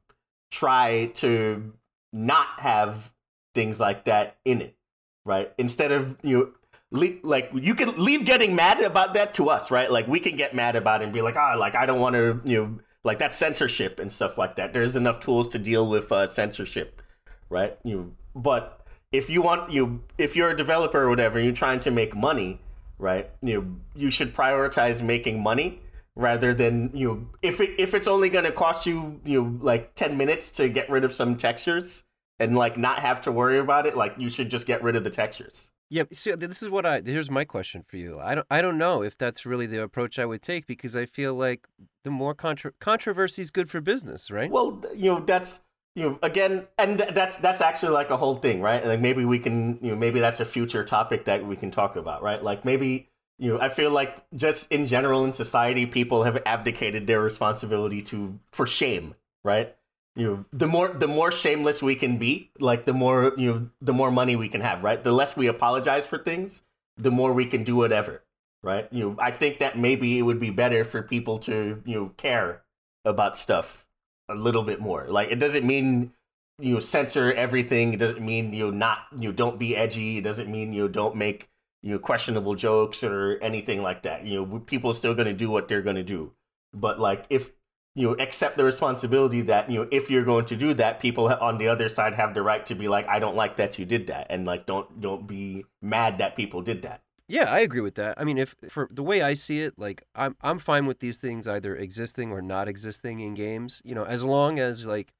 try 0.50 1.06
to 1.14 1.72
not 2.12 2.60
have 2.60 3.12
things 3.54 3.80
like 3.80 4.04
that 4.04 4.36
in 4.44 4.60
it 4.60 4.76
right? 5.24 5.52
Instead 5.58 5.92
of 5.92 6.16
you 6.22 6.38
know 6.38 6.50
like 6.92 7.50
you 7.54 7.74
can 7.74 8.02
leave 8.02 8.24
getting 8.24 8.54
mad 8.54 8.80
about 8.80 9.14
that 9.14 9.34
to 9.34 9.48
us 9.48 9.70
right? 9.70 9.90
Like 9.90 10.06
we 10.06 10.20
can 10.20 10.36
get 10.36 10.54
mad 10.54 10.76
about 10.76 11.00
it 11.00 11.04
and 11.04 11.12
be 11.12 11.22
like 11.22 11.36
ah 11.36 11.54
like 11.54 11.74
i 11.74 11.86
don't 11.86 12.00
want 12.00 12.14
to 12.14 12.40
you 12.44 12.62
know 12.62 12.78
like 13.04 13.18
that's 13.18 13.36
censorship 13.36 13.98
and 13.98 14.12
stuff 14.12 14.38
like 14.38 14.56
that. 14.56 14.72
There's 14.72 14.94
enough 14.94 15.18
tools 15.18 15.48
to 15.50 15.58
deal 15.58 15.88
with 15.88 16.12
uh, 16.12 16.26
censorship 16.26 17.02
right? 17.50 17.76
You 17.84 18.14
but 18.34 18.80
if 19.12 19.28
you 19.28 19.42
want 19.42 19.72
you 19.72 20.02
if 20.18 20.36
you're 20.36 20.50
a 20.50 20.56
developer 20.56 21.02
or 21.02 21.10
whatever 21.10 21.38
you're 21.40 21.52
trying 21.52 21.80
to 21.80 21.90
make 21.90 22.14
money 22.16 22.60
right? 22.98 23.30
You 23.42 23.80
you 23.94 24.10
should 24.10 24.34
prioritize 24.34 25.02
making 25.02 25.42
money 25.42 25.80
rather 26.14 26.54
than 26.54 26.90
you 26.94 27.08
know, 27.08 27.26
if 27.42 27.60
it 27.60 27.70
if 27.78 27.94
it's 27.94 28.06
only 28.06 28.28
going 28.28 28.44
to 28.44 28.52
cost 28.52 28.86
you 28.86 29.20
you 29.24 29.42
know, 29.42 29.58
like 29.60 29.94
10 29.94 30.16
minutes 30.16 30.50
to 30.52 30.68
get 30.68 30.88
rid 30.88 31.04
of 31.04 31.12
some 31.12 31.36
textures 31.36 32.04
and 32.38 32.56
like 32.56 32.76
not 32.76 33.00
have 33.00 33.20
to 33.22 33.32
worry 33.32 33.58
about 33.58 33.86
it 33.86 33.96
like 33.96 34.14
you 34.18 34.30
should 34.30 34.48
just 34.48 34.66
get 34.66 34.82
rid 34.82 34.94
of 34.94 35.04
the 35.04 35.10
textures 35.10 35.71
Yeah, 35.92 36.04
see, 36.14 36.32
this 36.32 36.62
is 36.62 36.70
what 36.70 36.86
I. 36.86 37.02
Here's 37.04 37.30
my 37.30 37.44
question 37.44 37.84
for 37.86 37.98
you. 37.98 38.18
I 38.18 38.34
don't. 38.34 38.46
I 38.50 38.62
don't 38.62 38.78
know 38.78 39.02
if 39.02 39.18
that's 39.18 39.44
really 39.44 39.66
the 39.66 39.82
approach 39.82 40.18
I 40.18 40.24
would 40.24 40.40
take 40.40 40.66
because 40.66 40.96
I 40.96 41.04
feel 41.04 41.34
like 41.34 41.68
the 42.02 42.10
more 42.10 42.34
contra- 42.34 42.72
controversy 42.80 43.42
is 43.42 43.50
good 43.50 43.68
for 43.68 43.82
business, 43.82 44.30
right? 44.30 44.50
Well, 44.50 44.82
you 44.94 45.12
know, 45.12 45.20
that's 45.20 45.60
you 45.94 46.04
know, 46.04 46.18
again, 46.22 46.66
and 46.78 46.96
th- 46.96 47.12
that's 47.12 47.36
that's 47.36 47.60
actually 47.60 47.92
like 47.92 48.08
a 48.08 48.16
whole 48.16 48.36
thing, 48.36 48.62
right? 48.62 48.82
Like 48.86 49.00
maybe 49.00 49.26
we 49.26 49.38
can, 49.38 49.78
you 49.82 49.90
know, 49.90 49.96
maybe 49.96 50.18
that's 50.18 50.40
a 50.40 50.46
future 50.46 50.82
topic 50.82 51.26
that 51.26 51.46
we 51.46 51.56
can 51.56 51.70
talk 51.70 51.94
about, 51.94 52.22
right? 52.22 52.42
Like 52.42 52.64
maybe 52.64 53.10
you 53.38 53.52
know, 53.52 53.60
I 53.60 53.68
feel 53.68 53.90
like 53.90 54.24
just 54.34 54.72
in 54.72 54.86
general 54.86 55.26
in 55.26 55.34
society, 55.34 55.84
people 55.84 56.22
have 56.22 56.40
abdicated 56.46 57.06
their 57.06 57.20
responsibility 57.20 58.00
to 58.04 58.38
for 58.50 58.66
shame, 58.66 59.14
right? 59.44 59.76
You 60.14 60.26
know, 60.26 60.44
the 60.52 60.66
more 60.66 60.88
the 60.88 61.08
more 61.08 61.32
shameless 61.32 61.82
we 61.82 61.94
can 61.94 62.18
be, 62.18 62.50
like 62.58 62.84
the 62.84 62.92
more 62.92 63.32
you 63.36 63.52
know, 63.52 63.68
the 63.80 63.94
more 63.94 64.10
money 64.10 64.36
we 64.36 64.48
can 64.48 64.60
have, 64.60 64.84
right? 64.84 65.02
The 65.02 65.12
less 65.12 65.36
we 65.36 65.46
apologize 65.46 66.06
for 66.06 66.18
things, 66.18 66.64
the 66.98 67.10
more 67.10 67.32
we 67.32 67.46
can 67.46 67.64
do 67.64 67.76
whatever, 67.76 68.22
right? 68.62 68.88
You 68.92 69.10
know, 69.10 69.16
I 69.18 69.30
think 69.30 69.58
that 69.60 69.78
maybe 69.78 70.18
it 70.18 70.22
would 70.22 70.38
be 70.38 70.50
better 70.50 70.84
for 70.84 71.02
people 71.02 71.38
to 71.40 71.82
you 71.86 71.94
know 71.98 72.08
care 72.18 72.62
about 73.06 73.38
stuff 73.38 73.86
a 74.28 74.34
little 74.34 74.62
bit 74.62 74.80
more. 74.80 75.06
Like 75.08 75.30
it 75.30 75.38
doesn't 75.38 75.66
mean 75.66 76.12
you 76.58 76.74
know 76.74 76.80
censor 76.80 77.32
everything. 77.32 77.94
It 77.94 77.98
doesn't 77.98 78.20
mean 78.20 78.52
you 78.52 78.66
know 78.66 78.70
not 78.70 78.98
you 79.18 79.28
know, 79.28 79.32
don't 79.32 79.58
be 79.58 79.74
edgy. 79.74 80.18
It 80.18 80.24
doesn't 80.24 80.50
mean 80.50 80.74
you 80.74 80.82
know, 80.82 80.88
don't 80.88 81.16
make 81.16 81.48
you 81.82 81.92
know 81.92 81.98
questionable 81.98 82.54
jokes 82.54 83.02
or 83.02 83.38
anything 83.40 83.80
like 83.82 84.02
that. 84.02 84.26
You 84.26 84.44
know 84.44 84.58
people 84.60 84.90
are 84.90 84.94
still 84.94 85.14
going 85.14 85.28
to 85.28 85.32
do 85.34 85.48
what 85.48 85.68
they're 85.68 85.82
going 85.82 85.96
to 85.96 86.02
do. 86.02 86.32
But 86.74 87.00
like 87.00 87.24
if 87.30 87.52
you 87.94 88.08
know 88.08 88.14
accept 88.14 88.56
the 88.56 88.64
responsibility 88.64 89.42
that 89.42 89.70
you 89.70 89.78
know 89.78 89.88
if 89.90 90.10
you're 90.10 90.24
going 90.24 90.44
to 90.46 90.56
do 90.56 90.74
that, 90.74 91.00
people 91.00 91.28
on 91.28 91.58
the 91.58 91.68
other 91.68 91.88
side 91.88 92.14
have 92.14 92.34
the 92.34 92.42
right 92.42 92.64
to 92.66 92.74
be 92.74 92.88
like 92.88 93.06
I 93.08 93.18
don't 93.18 93.36
like 93.36 93.56
that 93.56 93.78
you 93.78 93.84
did 93.84 94.06
that, 94.06 94.26
and 94.30 94.46
like 94.46 94.66
don't 94.66 95.00
don't 95.00 95.26
be 95.26 95.64
mad 95.80 96.18
that 96.18 96.36
people 96.36 96.62
did 96.62 96.82
that. 96.82 97.02
Yeah, 97.28 97.44
I 97.44 97.60
agree 97.60 97.80
with 97.80 97.94
that. 97.94 98.20
I 98.20 98.24
mean, 98.24 98.36
if 98.36 98.54
for 98.68 98.88
the 98.90 99.02
way 99.02 99.22
I 99.22 99.34
see 99.34 99.60
it, 99.60 99.78
like 99.78 100.02
I'm 100.14 100.36
I'm 100.42 100.58
fine 100.58 100.86
with 100.86 101.00
these 101.00 101.18
things 101.18 101.46
either 101.46 101.76
existing 101.76 102.30
or 102.30 102.42
not 102.42 102.68
existing 102.68 103.20
in 103.20 103.34
games. 103.34 103.80
You 103.84 103.94
know, 103.94 104.04
as 104.04 104.24
long 104.24 104.58
as 104.58 104.86
like 104.86 105.12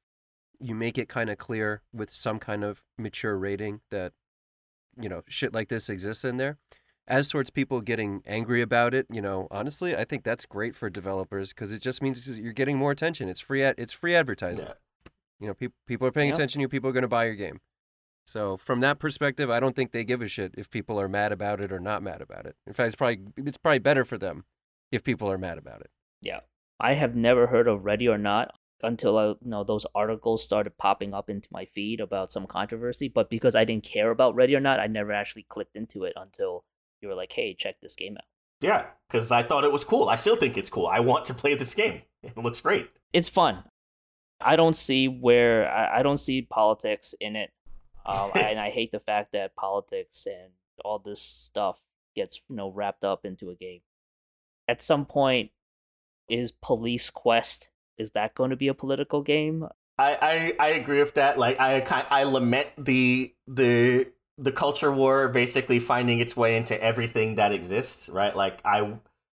you 0.60 0.74
make 0.74 0.98
it 0.98 1.08
kind 1.08 1.30
of 1.30 1.38
clear 1.38 1.82
with 1.92 2.12
some 2.14 2.38
kind 2.38 2.64
of 2.64 2.84
mature 2.98 3.36
rating 3.36 3.80
that 3.90 4.12
you 5.00 5.08
know 5.08 5.22
shit 5.28 5.52
like 5.54 5.68
this 5.68 5.88
exists 5.88 6.24
in 6.24 6.36
there. 6.36 6.58
As 7.08 7.28
towards 7.28 7.50
people 7.50 7.80
getting 7.80 8.22
angry 8.26 8.62
about 8.62 8.94
it, 8.94 9.06
you 9.10 9.20
know, 9.20 9.48
honestly, 9.50 9.96
I 9.96 10.04
think 10.04 10.22
that's 10.22 10.46
great 10.46 10.76
for 10.76 10.88
developers 10.88 11.52
because 11.52 11.72
it 11.72 11.80
just 11.82 12.00
means 12.00 12.38
you're 12.38 12.52
getting 12.52 12.78
more 12.78 12.92
attention. 12.92 13.28
It's 13.28 13.40
free 13.40 13.62
ad- 13.62 13.74
it's 13.76 13.92
free 13.92 14.14
advertising. 14.14 14.66
Yeah. 14.66 14.74
You 15.40 15.46
know, 15.48 15.54
people 15.54 15.74
people 15.86 16.06
are 16.06 16.12
paying 16.12 16.28
Yeah. 16.28 16.34
attention 16.34 16.60
to 16.60 16.62
you. 16.62 16.68
People 16.68 16.88
are 16.90 16.92
going 16.92 17.02
to 17.02 17.08
buy 17.08 17.24
your 17.24 17.34
game. 17.34 17.60
So 18.24 18.56
from 18.56 18.78
that 18.80 19.00
perspective, 19.00 19.50
I 19.50 19.58
don't 19.58 19.74
think 19.74 19.90
they 19.90 20.04
give 20.04 20.22
a 20.22 20.28
shit 20.28 20.54
if 20.56 20.70
people 20.70 21.00
are 21.00 21.08
mad 21.08 21.32
about 21.32 21.60
it 21.60 21.72
or 21.72 21.80
not 21.80 22.04
mad 22.04 22.22
about 22.22 22.46
it. 22.46 22.54
In 22.68 22.72
fact, 22.72 22.86
it's 22.86 22.96
probably 22.96 23.20
it's 23.36 23.58
probably 23.58 23.80
better 23.80 24.04
for 24.04 24.16
them 24.16 24.44
if 24.92 25.02
people 25.02 25.30
are 25.30 25.38
mad 25.38 25.58
about 25.58 25.80
it. 25.80 25.90
Yeah. 26.20 26.40
I 26.78 26.94
have 26.94 27.16
never 27.16 27.48
heard 27.48 27.66
of 27.66 27.84
Ready 27.84 28.08
or 28.08 28.18
Not 28.18 28.54
until 28.84 29.18
I, 29.18 29.26
you 29.28 29.36
know 29.42 29.64
those 29.64 29.86
articles 29.94 30.44
started 30.44 30.78
popping 30.78 31.14
up 31.14 31.28
into 31.28 31.48
my 31.50 31.64
feed 31.64 31.98
about 32.00 32.32
some 32.32 32.46
controversy. 32.46 33.08
But 33.08 33.28
because 33.28 33.56
I 33.56 33.64
didn't 33.64 33.84
care 33.84 34.10
about 34.12 34.36
Ready 34.36 34.54
or 34.54 34.60
Not, 34.60 34.78
I 34.78 34.86
never 34.86 35.10
actually 35.12 35.42
clicked 35.48 35.74
into 35.74 36.04
it 36.04 36.12
until 36.14 36.64
you 37.02 37.08
were 37.08 37.14
like, 37.14 37.32
"Hey, 37.32 37.54
check 37.54 37.80
this 37.80 37.96
game 37.96 38.16
out." 38.16 38.24
Yeah, 38.60 38.86
because 39.08 39.32
I 39.32 39.42
thought 39.42 39.64
it 39.64 39.72
was 39.72 39.84
cool. 39.84 40.08
I 40.08 40.16
still 40.16 40.36
think 40.36 40.56
it's 40.56 40.70
cool. 40.70 40.86
I 40.86 41.00
want 41.00 41.24
to 41.26 41.34
play 41.34 41.54
this 41.54 41.74
game. 41.74 42.02
It 42.22 42.38
looks 42.38 42.60
great. 42.60 42.88
It's 43.12 43.28
fun. 43.28 43.64
I 44.40 44.54
don't 44.54 44.76
see 44.76 45.08
where 45.08 45.68
I, 45.68 45.98
I 45.98 46.02
don't 46.04 46.18
see 46.18 46.40
politics 46.40 47.16
in 47.20 47.34
it, 47.34 47.50
um, 48.06 48.30
and 48.36 48.60
I 48.60 48.70
hate 48.70 48.92
the 48.92 49.00
fact 49.00 49.32
that 49.32 49.56
politics 49.56 50.24
and 50.26 50.52
all 50.84 51.00
this 51.00 51.20
stuff 51.20 51.80
gets 52.14 52.40
you 52.48 52.54
know 52.54 52.70
wrapped 52.70 53.04
up 53.04 53.24
into 53.24 53.50
a 53.50 53.56
game. 53.56 53.80
At 54.68 54.80
some 54.80 55.04
point, 55.04 55.50
is 56.28 56.52
Police 56.52 57.10
Quest 57.10 57.70
is 57.98 58.12
that 58.12 58.34
going 58.34 58.50
to 58.50 58.56
be 58.56 58.68
a 58.68 58.74
political 58.74 59.22
game? 59.22 59.66
I, 59.98 60.54
I 60.58 60.66
I 60.66 60.68
agree 60.70 61.00
with 61.00 61.14
that. 61.14 61.38
Like 61.38 61.60
I 61.60 61.80
I 62.10 62.24
lament 62.24 62.68
the 62.78 63.34
the 63.46 64.10
the 64.38 64.52
culture 64.52 64.90
war 64.90 65.28
basically 65.28 65.78
finding 65.78 66.18
its 66.18 66.36
way 66.36 66.56
into 66.56 66.80
everything 66.82 67.36
that 67.36 67.52
exists. 67.52 68.08
Right. 68.08 68.34
Like 68.34 68.60
I 68.64 68.78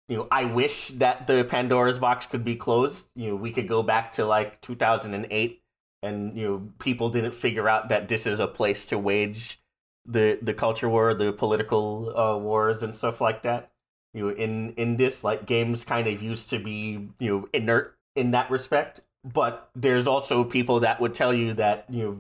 you 0.09 0.17
know 0.17 0.29
I 0.31 0.45
wish 0.45 0.89
that 0.89 1.27
the 1.27 1.45
Pandora's 1.45 1.99
box 1.99 2.27
could 2.27 2.45
be 2.45 2.57
closed. 2.57 3.09
You 3.15 3.31
know 3.31 3.37
we 3.37 3.51
could 3.51 3.69
go 3.69 3.83
back 3.83 4.13
to 4.15 4.25
like 4.25 4.61
2008 4.61 5.63
and 6.03 6.37
you 6.37 6.49
know 6.49 6.73
people 6.79 7.11
didn't 7.11 7.35
figure 7.35 7.69
out 7.69 7.89
that 7.89 8.09
this 8.09 8.27
is 8.27 8.41
a 8.41 8.47
place 8.47 8.87
to 8.87 8.99
wage 8.99 9.61
the 10.07 10.39
the 10.43 10.55
culture 10.55 10.89
war, 10.89 11.15
the 11.15 11.33
political 11.33 12.17
uh, 12.19 12.37
wars 12.37 12.83
and 12.83 12.95
stuff 12.95 13.21
like 13.21 13.43
that. 13.43 13.71
You 14.15 14.25
know 14.25 14.31
in 14.31 14.73
in 14.75 14.97
this 14.97 15.23
like 15.23 15.47
games 15.47 15.85
kind 15.85 16.09
of 16.09 16.23
used 16.23 16.51
to 16.51 16.59
be 16.59 17.09
you 17.19 17.29
know 17.29 17.49
inert 17.53 17.97
in 18.17 18.33
that 18.33 18.51
respect 18.51 19.01
but 19.25 19.71
there's 19.75 20.07
also 20.07 20.45
people 20.45 20.81
that 20.81 21.01
would 21.01 21.15
tell 21.15 21.35
you 21.35 21.55
that 21.55 21.85
you 21.89 22.05
know 22.05 22.19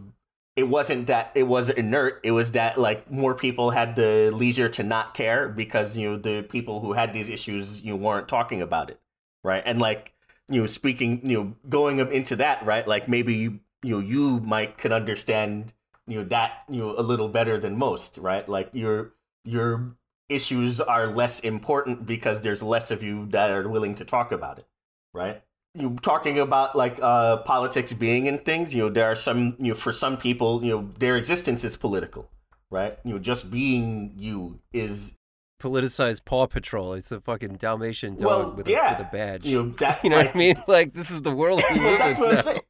it 0.58 0.68
wasn't 0.68 1.06
that 1.06 1.30
it 1.34 1.44
was 1.44 1.70
inert 1.70 2.20
it 2.22 2.32
was 2.32 2.52
that 2.52 2.78
like 2.78 3.10
more 3.10 3.34
people 3.34 3.70
had 3.70 3.96
the 3.96 4.30
leisure 4.34 4.68
to 4.68 4.82
not 4.82 5.14
care 5.14 5.48
because 5.48 5.96
you 5.96 6.10
know 6.10 6.16
the 6.16 6.42
people 6.42 6.80
who 6.80 6.92
had 6.92 7.12
these 7.12 7.30
issues 7.30 7.80
you 7.82 7.92
know, 7.92 7.96
weren't 7.96 8.28
talking 8.28 8.60
about 8.60 8.90
it 8.90 9.00
right 9.44 9.62
and 9.64 9.78
like 9.78 10.12
you 10.48 10.60
know 10.60 10.66
speaking 10.66 11.20
you 11.24 11.36
know 11.36 11.54
going 11.68 11.98
into 11.98 12.36
that 12.36 12.64
right 12.64 12.86
like 12.86 13.08
maybe 13.08 13.34
you 13.34 13.60
know 13.84 14.00
you 14.00 14.40
might 14.40 14.76
could 14.78 14.92
understand 14.92 15.72
you 16.08 16.18
know 16.18 16.24
that 16.24 16.64
you 16.68 16.80
know 16.80 16.94
a 16.98 17.02
little 17.02 17.28
better 17.28 17.58
than 17.58 17.76
most, 17.76 18.18
right? 18.18 18.48
Like 18.48 18.70
your 18.72 19.12
your 19.44 19.94
issues 20.28 20.80
are 20.80 21.06
less 21.06 21.40
important 21.40 22.06
because 22.06 22.40
there's 22.40 22.62
less 22.62 22.90
of 22.90 23.02
you 23.02 23.26
that 23.30 23.50
are 23.50 23.68
willing 23.68 23.94
to 23.96 24.04
talk 24.04 24.32
about 24.32 24.58
it, 24.58 24.66
right? 25.12 25.42
You 25.78 25.96
talking 26.02 26.38
about 26.40 26.76
like 26.76 26.98
uh, 27.02 27.38
politics 27.38 27.92
being 27.92 28.26
in 28.26 28.38
things, 28.38 28.74
you 28.74 28.82
know, 28.84 28.88
there 28.90 29.06
are 29.10 29.16
some 29.16 29.56
you 29.60 29.68
know 29.68 29.74
for 29.74 29.92
some 29.92 30.16
people, 30.16 30.64
you 30.64 30.72
know, 30.72 30.88
their 30.98 31.16
existence 31.16 31.64
is 31.64 31.76
political, 31.76 32.28
right? 32.70 32.98
You 33.04 33.12
know, 33.14 33.18
just 33.18 33.50
being 33.50 34.12
you 34.16 34.60
is 34.72 35.14
Politicized 35.60 36.24
Paw 36.24 36.46
Patrol. 36.46 36.92
It's 36.94 37.10
a 37.10 37.20
fucking 37.20 37.56
Dalmatian 37.56 38.14
dog 38.16 38.24
Well, 38.26 38.50
with, 38.52 38.68
a, 38.68 38.72
with 38.72 39.00
a 39.00 39.08
badge. 39.12 39.44
you 39.44 39.62
know 39.62 39.68
that 39.78 40.00
You 40.04 40.10
know 40.10 40.16
like, 40.18 40.26
what 40.28 40.34
I 40.36 40.38
mean? 40.38 40.62
Like 40.68 40.94
this 40.94 41.10
is 41.10 41.22
the 41.22 41.32
world 41.32 41.62
we 41.74 41.80
live 41.80 41.98
that's 41.98 42.16
in 42.18 42.22
what 42.22 42.30
I'm 42.30 42.34
now. 42.36 42.40
saying. 42.42 42.60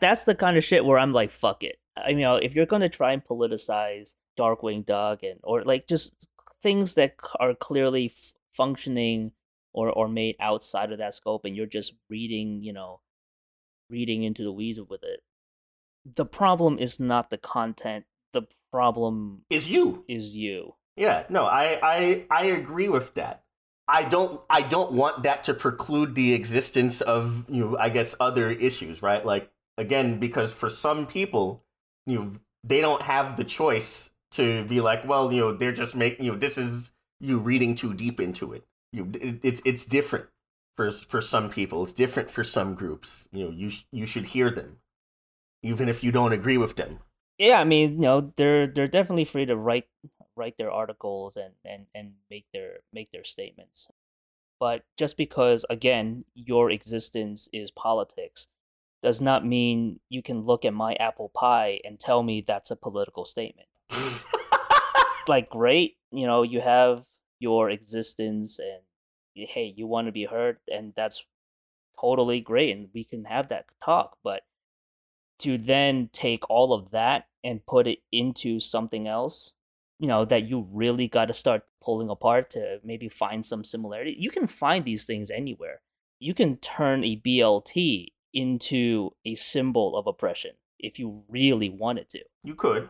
That's 0.00 0.24
the 0.24 0.34
kind 0.34 0.56
of 0.56 0.64
shit 0.64 0.84
where 0.84 0.98
I'm 0.98 1.12
like, 1.12 1.30
fuck 1.30 1.62
it. 1.64 1.76
I 1.96 2.08
mean, 2.10 2.18
you 2.20 2.24
know, 2.24 2.36
if 2.36 2.54
you're 2.54 2.66
gonna 2.66 2.88
try 2.88 3.12
and 3.12 3.24
politicize 3.24 4.14
Darkwing 4.38 4.86
Duck 4.86 5.22
and 5.22 5.40
or 5.42 5.64
like 5.64 5.86
just 5.88 6.28
things 6.62 6.94
that 6.94 7.14
are 7.40 7.54
clearly 7.54 8.12
f- 8.16 8.32
functioning 8.52 9.32
or 9.72 9.90
or 9.90 10.08
made 10.08 10.36
outside 10.40 10.92
of 10.92 10.98
that 10.98 11.14
scope, 11.14 11.44
and 11.44 11.56
you're 11.56 11.66
just 11.66 11.94
reading, 12.08 12.62
you 12.62 12.72
know, 12.72 13.00
reading 13.88 14.22
into 14.22 14.42
the 14.42 14.52
weeds 14.52 14.80
with 14.88 15.02
it. 15.02 15.20
The 16.04 16.24
problem 16.24 16.78
is 16.78 16.98
not 16.98 17.30
the 17.30 17.38
content. 17.38 18.06
The 18.32 18.42
problem 18.72 19.42
Is 19.50 19.68
you. 19.68 20.04
is 20.08 20.34
you. 20.34 20.74
Yeah, 20.96 21.24
no, 21.28 21.44
I, 21.44 21.78
I 21.82 22.24
I 22.30 22.44
agree 22.46 22.88
with 22.88 23.14
that. 23.14 23.42
I 23.88 24.04
don't 24.04 24.42
I 24.48 24.62
don't 24.62 24.92
want 24.92 25.24
that 25.24 25.44
to 25.44 25.54
preclude 25.54 26.14
the 26.14 26.32
existence 26.32 27.00
of 27.00 27.44
you 27.48 27.64
know 27.64 27.76
I 27.78 27.88
guess 27.88 28.14
other 28.20 28.50
issues, 28.50 29.02
right? 29.02 29.24
Like 29.24 29.50
again, 29.76 30.18
because 30.18 30.52
for 30.54 30.68
some 30.68 31.06
people, 31.06 31.64
you 32.06 32.18
know, 32.18 32.32
they 32.64 32.80
don't 32.80 33.02
have 33.02 33.36
the 33.36 33.44
choice 33.44 34.10
to 34.32 34.64
be 34.64 34.80
like, 34.80 35.06
well, 35.06 35.32
you 35.32 35.40
know, 35.40 35.56
they're 35.56 35.72
just 35.72 35.96
making 35.96 36.24
you 36.24 36.32
know 36.32 36.38
this 36.38 36.56
is 36.56 36.92
you 37.20 37.38
reading 37.38 37.74
too 37.74 37.94
deep 37.94 38.20
into 38.20 38.52
it. 38.52 38.64
You 38.92 39.10
it, 39.14 39.40
it's 39.42 39.62
it's 39.64 39.84
different 39.84 40.26
for 40.76 40.90
for 40.90 41.20
some 41.20 41.50
people. 41.50 41.82
It's 41.84 41.92
different 41.92 42.30
for 42.30 42.44
some 42.44 42.74
groups. 42.74 43.28
You 43.32 43.44
know, 43.44 43.50
you 43.50 43.70
you 43.92 44.06
should 44.06 44.26
hear 44.26 44.50
them, 44.50 44.78
even 45.62 45.88
if 45.88 46.02
you 46.02 46.12
don't 46.12 46.32
agree 46.32 46.58
with 46.58 46.76
them. 46.76 47.00
Yeah, 47.38 47.60
I 47.60 47.64
mean, 47.64 47.94
you 47.94 48.02
know, 48.02 48.32
they're 48.36 48.66
they're 48.66 48.88
definitely 48.88 49.24
free 49.24 49.46
to 49.46 49.56
write 49.56 49.86
write 50.36 50.56
their 50.58 50.70
articles 50.70 51.36
and 51.36 51.54
and 51.64 51.86
and 51.94 52.12
make 52.30 52.46
their 52.52 52.80
make 52.92 53.12
their 53.12 53.24
statements. 53.24 53.88
But 54.58 54.84
just 54.98 55.16
because 55.16 55.64
again, 55.70 56.24
your 56.34 56.70
existence 56.70 57.48
is 57.52 57.70
politics 57.70 58.48
does 59.02 59.20
not 59.20 59.46
mean 59.46 60.00
you 60.10 60.22
can 60.22 60.42
look 60.42 60.64
at 60.64 60.74
my 60.74 60.94
apple 60.94 61.30
pie 61.34 61.80
and 61.84 61.98
tell 61.98 62.22
me 62.22 62.44
that's 62.46 62.70
a 62.70 62.76
political 62.76 63.24
statement. 63.24 63.68
like 65.28 65.48
great, 65.48 65.96
you 66.12 66.26
know, 66.26 66.42
you 66.42 66.60
have 66.60 67.04
your 67.40 67.70
existence 67.70 68.58
and 68.60 68.82
hey, 69.34 69.72
you 69.76 69.86
want 69.86 70.06
to 70.06 70.12
be 70.12 70.26
heard 70.26 70.58
and 70.68 70.92
that's 70.94 71.24
totally 72.00 72.40
great 72.40 72.76
and 72.76 72.88
we 72.94 73.04
can 73.04 73.24
have 73.24 73.48
that 73.48 73.64
talk, 73.84 74.16
but 74.22 74.42
to 75.40 75.58
then 75.58 76.10
take 76.12 76.48
all 76.48 76.72
of 76.72 76.90
that 76.90 77.26
and 77.42 77.64
put 77.66 77.86
it 77.86 78.00
into 78.12 78.60
something 78.60 79.08
else, 79.08 79.54
you 79.98 80.06
know, 80.06 80.24
that 80.24 80.48
you 80.48 80.68
really 80.70 81.08
got 81.08 81.26
to 81.26 81.34
start 81.34 81.62
pulling 81.82 82.10
apart 82.10 82.50
to 82.50 82.78
maybe 82.84 83.08
find 83.08 83.44
some 83.44 83.64
similarity. 83.64 84.14
You 84.18 84.30
can 84.30 84.46
find 84.46 84.84
these 84.84 85.06
things 85.06 85.30
anywhere. 85.30 85.80
You 86.18 86.34
can 86.34 86.58
turn 86.58 87.02
a 87.04 87.16
BLT 87.16 88.08
into 88.34 89.10
a 89.24 89.34
symbol 89.34 89.96
of 89.96 90.06
oppression 90.06 90.52
if 90.78 90.98
you 90.98 91.22
really 91.28 91.70
wanted 91.70 92.08
to. 92.10 92.20
you 92.44 92.54
could, 92.54 92.88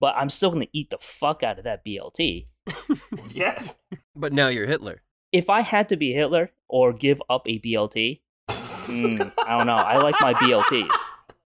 But 0.00 0.14
I'm 0.16 0.30
still 0.30 0.50
going 0.50 0.66
to 0.66 0.76
eat 0.76 0.90
the 0.90 0.98
fuck 1.00 1.42
out 1.42 1.58
of 1.58 1.64
that 1.64 1.84
BLT. 1.84 2.46
yes. 3.30 3.76
But 4.14 4.32
now 4.32 4.48
you're 4.48 4.66
Hitler. 4.66 5.02
If 5.32 5.50
I 5.50 5.60
had 5.60 5.88
to 5.90 5.96
be 5.96 6.12
Hitler 6.12 6.50
or 6.68 6.92
give 6.92 7.20
up 7.28 7.42
a 7.46 7.58
BLT, 7.58 8.20
mm, 8.48 9.32
I 9.44 9.58
don't 9.58 9.66
know. 9.66 9.74
I 9.74 9.96
like 9.98 10.14
my 10.20 10.34
BLTs. 10.34 10.94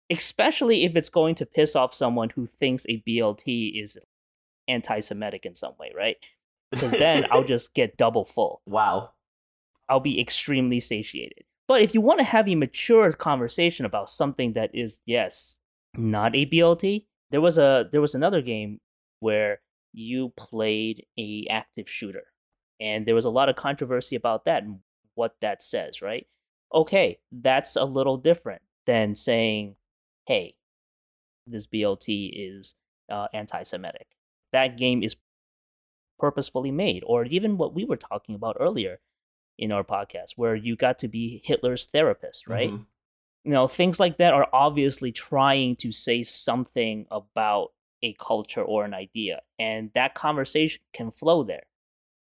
Especially 0.10 0.86
if 0.86 0.96
it's 0.96 1.10
going 1.10 1.36
to 1.36 1.46
piss 1.46 1.76
off 1.76 1.94
someone 1.94 2.30
who 2.30 2.46
thinks 2.48 2.86
a 2.88 3.04
BLT 3.08 3.82
is 3.82 3.98
anti 4.68 5.00
Semitic 5.00 5.46
in 5.46 5.56
some 5.56 5.74
way, 5.80 5.92
right? 5.96 6.18
Because 6.72 6.92
then 6.92 7.26
I'll 7.32 7.44
just 7.48 7.74
get 7.74 7.98
double 7.98 8.26
full. 8.26 8.62
wow. 8.66 9.12
I'll 9.90 10.02
be 10.02 10.20
extremely 10.20 10.82
satiated. 10.82 11.46
But 11.66 11.82
if 11.82 11.94
you 11.94 12.02
want 12.02 12.20
to 12.20 12.26
have 12.26 12.48
a 12.48 12.56
mature 12.56 13.10
conversation 13.14 13.86
about 13.86 14.10
something 14.10 14.52
that 14.54 14.72
is, 14.74 15.00
yes, 15.06 15.60
not 15.96 16.36
a 16.36 16.46
BLT, 16.46 17.06
there 17.32 17.42
was 17.42 17.58
a 17.58 17.88
there 17.92 18.02
was 18.02 18.16
another 18.16 18.42
game 18.42 18.80
where 19.20 19.60
you 19.98 20.32
played 20.38 21.06
a 21.18 21.48
active 21.50 21.90
shooter. 21.90 22.26
And 22.80 23.06
there 23.06 23.16
was 23.16 23.26
a 23.26 23.32
lot 23.32 23.50
of 23.50 23.56
controversy 23.56 24.16
about 24.16 24.46
that 24.46 24.64
and 24.64 24.80
what 25.16 25.36
that 25.42 25.64
says, 25.64 26.02
right? 26.02 26.28
Okay, 26.74 27.20
that's 27.32 27.76
a 27.76 27.84
little 27.84 28.18
different 28.18 28.62
than 28.86 29.16
saying, 29.16 29.76
hey, 30.28 30.56
this 31.48 31.66
BLT 31.66 32.32
is 32.34 32.76
uh, 33.10 33.28
anti 33.34 33.64
Semitic. 33.64 34.08
That 34.54 34.78
game 34.78 35.02
is 35.02 35.16
purposefully 36.20 36.72
made, 36.72 37.04
or 37.06 37.26
even 37.26 37.58
what 37.58 37.74
we 37.74 37.86
were 37.86 37.98
talking 37.98 38.36
about 38.36 38.58
earlier 38.60 39.00
in 39.58 39.72
our 39.72 39.84
podcast, 39.84 40.34
where 40.36 40.56
you 40.56 40.76
got 40.76 41.00
to 41.00 41.08
be 41.08 41.42
Hitler's 41.44 41.88
therapist, 41.88 42.48
right? 42.48 42.70
Mhm. 42.72 42.86
You 43.44 43.52
know, 43.52 43.68
things 43.68 44.00
like 44.00 44.18
that 44.18 44.34
are 44.34 44.48
obviously 44.54 45.12
trying 45.12 45.76
to 45.78 45.92
say 45.92 46.22
something 46.22 47.08
about 47.10 47.72
a 48.04 48.14
culture 48.14 48.62
or 48.62 48.86
an 48.86 48.94
idea, 48.94 49.42
and 49.60 49.92
that 49.96 50.14
conversation 50.16 50.82
can 50.94 51.12
flow 51.12 51.44
there. 51.44 51.64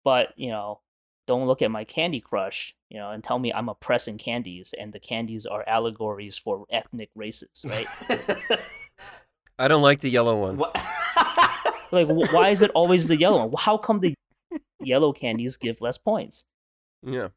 But, 0.03 0.29
you 0.37 0.49
know, 0.49 0.81
don't 1.27 1.45
look 1.47 1.61
at 1.61 1.69
my 1.71 1.83
Candy 1.83 2.21
Crush, 2.21 2.73
you 2.89 2.97
know, 2.97 3.11
and 3.11 3.23
tell 3.23 3.37
me 3.37 3.51
I'm 3.53 3.69
oppressing 3.69 4.17
candies 4.17 4.73
and 4.79 4.93
the 4.93 4.99
candies 4.99 5.45
are 5.45 5.63
allegories 5.67 6.37
for 6.37 6.65
ethnic 6.71 7.09
races, 7.15 7.63
right? 7.65 7.87
I 9.59 9.67
don't 9.67 9.81
like 9.83 9.99
the 9.99 10.09
yellow 10.09 10.39
ones. 10.39 10.61
Like, 11.91 12.07
wh- 12.07 12.31
why 12.31 12.49
is 12.49 12.61
it 12.61 12.69
always 12.75 13.07
the 13.07 13.17
yellow 13.17 13.47
one? 13.47 13.53
How 13.57 13.75
come 13.75 13.99
the 13.99 14.13
yellow 14.79 15.11
candies 15.11 15.57
give 15.57 15.81
less 15.81 15.97
points? 15.97 16.45
Yeah. 17.03 17.29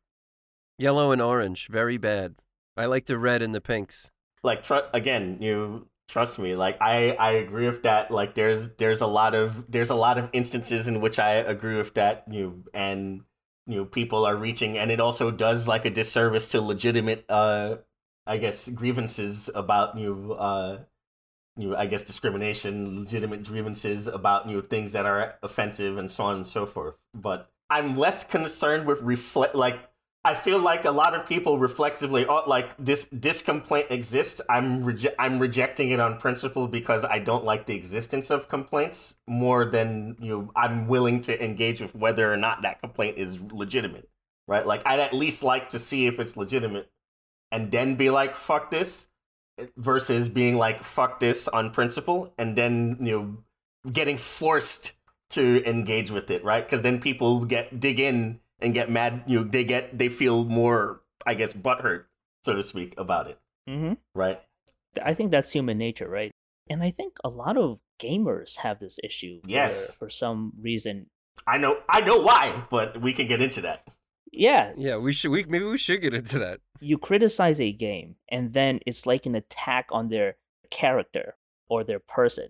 Yellow 0.78 1.11
and 1.11 1.22
orange, 1.22 1.68
very 1.68 1.96
bad. 1.96 2.35
I 2.76 2.85
like 2.85 3.06
the 3.06 3.16
red 3.16 3.40
and 3.40 3.54
the 3.54 3.62
pinks. 3.62 4.11
like 4.42 4.62
tr- 4.62 4.88
again 4.92 5.38
you 5.40 5.88
trust 6.12 6.38
me 6.38 6.55
like 6.55 6.77
i 6.83 7.12
i 7.12 7.31
agree 7.31 7.66
with 7.66 7.85
that 7.85 8.11
like 8.11 8.35
there's 8.35 8.68
there's 8.77 9.01
a 9.01 9.07
lot 9.07 9.35
of 9.35 9.70
there's 9.72 9.88
a 9.88 9.94
lot 9.94 10.18
of 10.18 10.29
instances 10.35 10.87
in 10.87 11.01
which 11.01 11.18
i 11.18 11.31
agree 11.31 11.75
with 11.75 11.94
that 11.94 12.22
you 12.31 12.42
know, 12.44 12.55
and 12.75 13.22
you 13.66 13.77
know 13.77 13.87
people 13.87 14.27
are 14.27 14.37
reaching 14.37 14.77
and 14.77 14.90
it 14.90 15.01
also 15.01 15.31
does 15.31 15.66
like 15.66 15.87
a 15.87 15.90
disservice 15.90 16.51
to 16.51 16.61
legitimate 16.61 17.25
uh 17.31 17.77
i 18.27 18.37
guess 18.37 18.68
grievances 18.68 19.48
about 19.55 19.96
you 19.96 20.14
know, 20.14 20.33
uh 20.35 20.79
you 21.57 21.68
know, 21.68 21.77
I 21.77 21.87
guess 21.87 22.03
discrimination, 22.03 23.01
legitimate 23.01 23.44
grievances 23.44 24.07
about 24.07 24.48
you 24.48 24.57
know 24.57 24.62
things 24.62 24.92
that 24.92 25.05
are 25.05 25.35
offensive 25.42 25.98
and 25.98 26.11
so 26.11 26.25
on 26.25 26.37
and 26.37 26.46
so 26.46 26.64
forth. 26.64 26.94
But 27.14 27.51
I'm 27.68 27.96
less 27.96 28.25
concerned 28.25 28.87
with 28.87 29.03
reflect 29.03 29.55
like 29.55 29.81
I 30.24 30.35
feel 30.35 30.61
like 30.61 30.85
a 30.85 30.90
lot 30.90 31.14
of 31.14 31.26
people 31.26 31.58
reflexively 31.58 32.26
oh, 32.26 32.44
like 32.46 32.76
this 32.78 33.08
this 33.11 33.42
complaint 33.42 33.88
exists. 33.90 34.40
I'm 34.48 34.96
I'm 35.18 35.38
rejecting 35.40 35.90
it 35.90 35.98
on 35.98 36.16
principle 36.18 36.68
because 36.68 37.04
I 37.04 37.18
don't 37.18 37.44
like 37.44 37.66
the 37.66 37.74
existence 37.74 38.30
of 38.30 38.48
complaints 38.48 39.16
more 39.26 39.64
than 39.64 40.16
you 40.20 40.30
know 40.30 40.52
I'm 40.54 40.87
willing 40.87 41.20
to 41.22 41.44
engage 41.44 41.80
with 41.80 41.94
whether 41.96 42.32
or 42.32 42.37
not 42.37 42.62
that 42.62 42.80
complaint 42.80 43.18
is 43.18 43.40
legitimate. 43.40 44.08
Right? 44.46 44.66
Like 44.66 44.82
I'd 44.87 45.00
at 45.00 45.12
least 45.12 45.42
like 45.42 45.70
to 45.70 45.78
see 45.78 46.06
if 46.06 46.20
it's 46.20 46.37
legitimate 46.37 46.88
and 47.50 47.72
then 47.72 47.96
be 47.96 48.11
like 48.11 48.37
fuck 48.37 48.70
this 48.70 49.08
versus 49.76 50.28
being 50.28 50.56
like 50.56 50.82
fuck 50.85 51.20
this 51.20 51.48
on 51.48 51.70
principle 51.70 52.32
and 52.38 52.56
then 52.56 52.96
you 53.00 53.12
know 53.12 53.90
getting 53.92 54.16
forced 54.16 54.94
to 55.30 55.62
engage 55.68 56.11
with 56.11 56.30
it 56.30 56.42
right 56.44 56.64
because 56.64 56.82
then 56.82 57.00
people 57.00 57.44
get 57.44 57.78
dig 57.78 58.00
in 58.00 58.40
and 58.62 58.75
get 58.75 58.90
mad 58.90 59.22
you 59.27 59.38
know 59.40 59.44
they 59.44 59.64
get 59.64 59.96
they 59.98 60.09
feel 60.09 60.44
more 60.44 61.03
i 61.27 61.35
guess 61.35 61.53
butthurt 61.53 62.05
so 62.44 62.55
to 62.55 62.62
speak 62.62 62.94
about 62.98 63.29
it 63.29 63.38
Mm-hmm. 63.68 63.94
right 64.14 64.40
I 65.03 65.14
think 65.14 65.31
that's 65.31 65.53
human 65.53 65.79
nature, 65.79 66.07
right? 66.07 66.33
And 66.68 66.83
I 66.83 66.90
think 66.90 67.16
a 67.25 67.31
lot 67.31 67.57
of 67.57 67.79
gamers 67.98 68.56
have 68.58 68.79
this 68.79 68.98
issue. 69.02 69.40
where 69.44 69.50
Yes. 69.50 69.94
For 69.94 70.10
some 70.10 70.52
reason. 70.60 71.06
i 71.46 71.56
know 71.58 71.79
i 71.88 72.00
know 72.00 72.21
why 72.21 72.65
but 72.71 73.00
we 73.00 73.13
can 73.13 73.27
get 73.27 73.40
into 73.40 73.60
that 73.63 73.88
Yeah, 74.33 74.73
Yeah, 74.77 74.96
we 74.96 75.13
should. 75.13 75.31
We 75.31 75.44
maybe 75.44 75.65
we 75.65 75.79
should 75.79 76.00
get 76.02 76.13
into 76.15 76.38
that. 76.40 76.60
you 76.81 76.98
criticize 76.98 77.60
a 77.60 77.71
game, 77.73 78.17
and 78.29 78.52
then 78.52 78.81
it's 78.87 79.06
like 79.06 79.25
an 79.27 79.35
attack 79.35 79.87
on 79.92 80.08
their 80.08 80.37
character 80.71 81.37
or 81.69 81.85
their 81.85 82.00
person. 82.00 82.48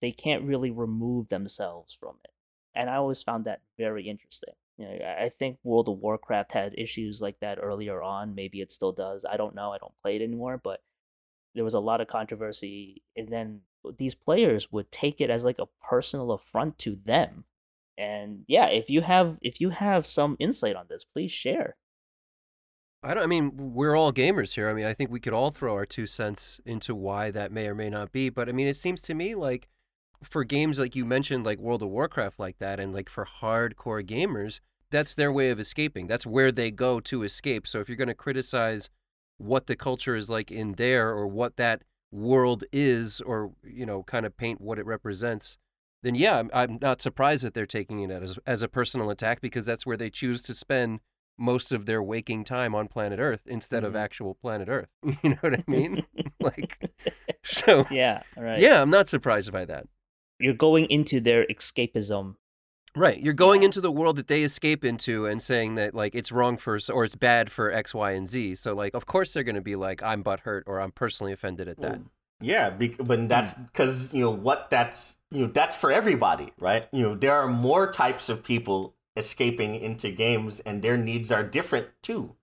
They 0.00 0.12
can't 0.12 0.44
really 0.44 0.70
remove 0.70 1.28
themselves 1.28 1.92
from 2.00 2.16
it. 2.24 2.30
And 2.74 2.88
I 2.88 2.96
always 2.96 3.22
found 3.22 3.44
that 3.44 3.60
very 3.76 4.08
interesting. 4.08 4.54
You 4.80 4.86
know, 4.86 4.92
I 5.04 5.24
I 5.24 5.28
think 5.28 5.58
World 5.62 5.88
of 5.88 5.98
Warcraft 5.98 6.52
had 6.52 6.74
issues 6.78 7.20
like 7.20 7.38
that 7.40 7.58
earlier 7.60 8.02
on. 8.02 8.34
Maybe 8.34 8.62
it 8.62 8.72
still 8.72 8.92
does. 8.92 9.24
I 9.30 9.36
don't 9.36 9.54
know. 9.54 9.72
I 9.72 9.78
don't 9.78 9.92
play 10.02 10.16
it 10.16 10.22
anymore. 10.22 10.58
But 10.62 10.80
there 11.54 11.64
was 11.64 11.74
a 11.74 11.80
lot 11.80 12.00
of 12.00 12.08
controversy, 12.08 13.02
and 13.16 13.28
then 13.28 13.60
these 13.98 14.14
players 14.14 14.72
would 14.72 14.90
take 14.90 15.20
it 15.20 15.30
as 15.30 15.44
like 15.44 15.58
a 15.58 15.68
personal 15.86 16.32
affront 16.32 16.78
to 16.78 16.98
them. 17.04 17.44
And 17.98 18.44
yeah, 18.48 18.68
if 18.68 18.88
you 18.88 19.02
have 19.02 19.36
if 19.42 19.60
you 19.60 19.70
have 19.70 20.06
some 20.06 20.36
insight 20.38 20.76
on 20.76 20.86
this, 20.88 21.04
please 21.04 21.30
share. 21.30 21.76
I 23.02 23.12
don't. 23.12 23.22
I 23.22 23.26
mean, 23.26 23.74
we're 23.74 23.96
all 23.96 24.12
gamers 24.12 24.54
here. 24.54 24.70
I 24.70 24.74
mean, 24.74 24.86
I 24.86 24.94
think 24.94 25.10
we 25.10 25.20
could 25.20 25.34
all 25.34 25.50
throw 25.50 25.74
our 25.74 25.86
two 25.86 26.06
cents 26.06 26.60
into 26.64 26.94
why 26.94 27.30
that 27.30 27.52
may 27.52 27.66
or 27.66 27.74
may 27.74 27.90
not 27.90 28.12
be. 28.12 28.30
But 28.30 28.48
I 28.48 28.52
mean, 28.52 28.66
it 28.66 28.76
seems 28.76 29.02
to 29.02 29.14
me 29.14 29.34
like 29.34 29.68
for 30.22 30.44
games 30.44 30.78
like 30.78 30.96
you 30.96 31.04
mentioned, 31.04 31.44
like 31.44 31.58
World 31.58 31.82
of 31.82 31.88
Warcraft, 31.88 32.38
like 32.38 32.58
that, 32.58 32.80
and 32.80 32.94
like 32.94 33.10
for 33.10 33.26
hardcore 33.26 34.04
gamers, 34.06 34.60
that's 34.90 35.14
their 35.14 35.32
way 35.32 35.50
of 35.50 35.60
escaping. 35.60 36.06
That's 36.06 36.26
where 36.26 36.50
they 36.52 36.70
go 36.70 37.00
to 37.00 37.22
escape. 37.22 37.66
So 37.66 37.80
if 37.80 37.88
you're 37.88 37.96
going 37.96 38.08
to 38.08 38.14
criticize 38.14 38.90
what 39.38 39.66
the 39.66 39.76
culture 39.76 40.14
is 40.16 40.28
like 40.28 40.50
in 40.50 40.72
there, 40.74 41.10
or 41.10 41.26
what 41.26 41.56
that 41.56 41.82
world 42.12 42.64
is, 42.72 43.20
or 43.20 43.52
you 43.64 43.86
know, 43.86 44.02
kind 44.02 44.26
of 44.26 44.36
paint 44.36 44.60
what 44.60 44.78
it 44.78 44.86
represents, 44.86 45.56
then 46.02 46.14
yeah, 46.14 46.38
I'm, 46.38 46.50
I'm 46.52 46.78
not 46.80 47.00
surprised 47.00 47.44
that 47.44 47.54
they're 47.54 47.66
taking 47.66 48.00
it 48.00 48.10
as 48.10 48.38
as 48.46 48.62
a 48.62 48.68
personal 48.68 49.10
attack 49.10 49.40
because 49.40 49.64
that's 49.66 49.86
where 49.86 49.96
they 49.96 50.10
choose 50.10 50.42
to 50.42 50.54
spend 50.54 51.00
most 51.38 51.72
of 51.72 51.86
their 51.86 52.02
waking 52.02 52.44
time 52.44 52.74
on 52.74 52.86
planet 52.86 53.18
Earth 53.18 53.40
instead 53.46 53.82
of 53.82 53.94
Mhm. 53.94 53.98
actual 54.00 54.34
planet 54.34 54.68
Earth. 54.68 54.88
You 55.22 55.30
know 55.30 55.36
what 55.40 55.54
I 55.54 55.64
mean? 55.66 56.04
like, 56.40 56.78
so 57.42 57.86
yeah, 57.90 58.22
right. 58.36 58.60
yeah, 58.60 58.82
I'm 58.82 58.90
not 58.90 59.08
surprised 59.08 59.50
by 59.52 59.64
that. 59.66 59.86
you're 60.38 60.52
going 60.54 60.86
into 60.90 61.20
their 61.20 61.46
escapism. 61.46 62.34
Right, 62.96 63.22
you're 63.22 63.34
going 63.34 63.62
into 63.62 63.80
the 63.80 63.92
world 63.92 64.16
that 64.16 64.26
they 64.26 64.42
escape 64.42 64.84
into 64.84 65.24
and 65.24 65.40
saying 65.40 65.76
that 65.76 65.94
like 65.94 66.14
it's 66.14 66.32
wrong 66.32 66.56
for 66.56 66.78
or 66.92 67.04
it's 67.04 67.14
bad 67.14 67.50
for 67.50 67.70
X, 67.70 67.94
Y, 67.94 68.10
and 68.12 68.28
Z. 68.28 68.56
So 68.56 68.74
like, 68.74 68.94
of 68.94 69.06
course 69.06 69.32
they're 69.32 69.44
going 69.44 69.54
to 69.54 69.60
be 69.60 69.76
like, 69.76 70.02
I'm 70.02 70.24
butthurt 70.24 70.62
or 70.66 70.80
I'm 70.80 70.90
personally 70.90 71.32
offended 71.32 71.68
at 71.68 71.80
that. 71.80 72.00
Yeah, 72.40 72.70
bec- 72.70 72.96
but 72.98 73.18
hmm. 73.18 73.26
that's 73.26 73.54
because 73.54 74.12
you 74.14 74.24
know 74.24 74.30
what 74.30 74.70
that's 74.70 75.16
you 75.30 75.42
know 75.42 75.52
that's 75.52 75.76
for 75.76 75.92
everybody, 75.92 76.52
right? 76.58 76.88
You 76.92 77.02
know 77.02 77.14
there 77.14 77.34
are 77.34 77.48
more 77.48 77.92
types 77.92 78.28
of 78.28 78.42
people 78.42 78.94
escaping 79.16 79.74
into 79.74 80.10
games, 80.10 80.60
and 80.60 80.82
their 80.82 80.96
needs 80.96 81.30
are 81.30 81.42
different 81.42 81.88
too, 82.02 82.34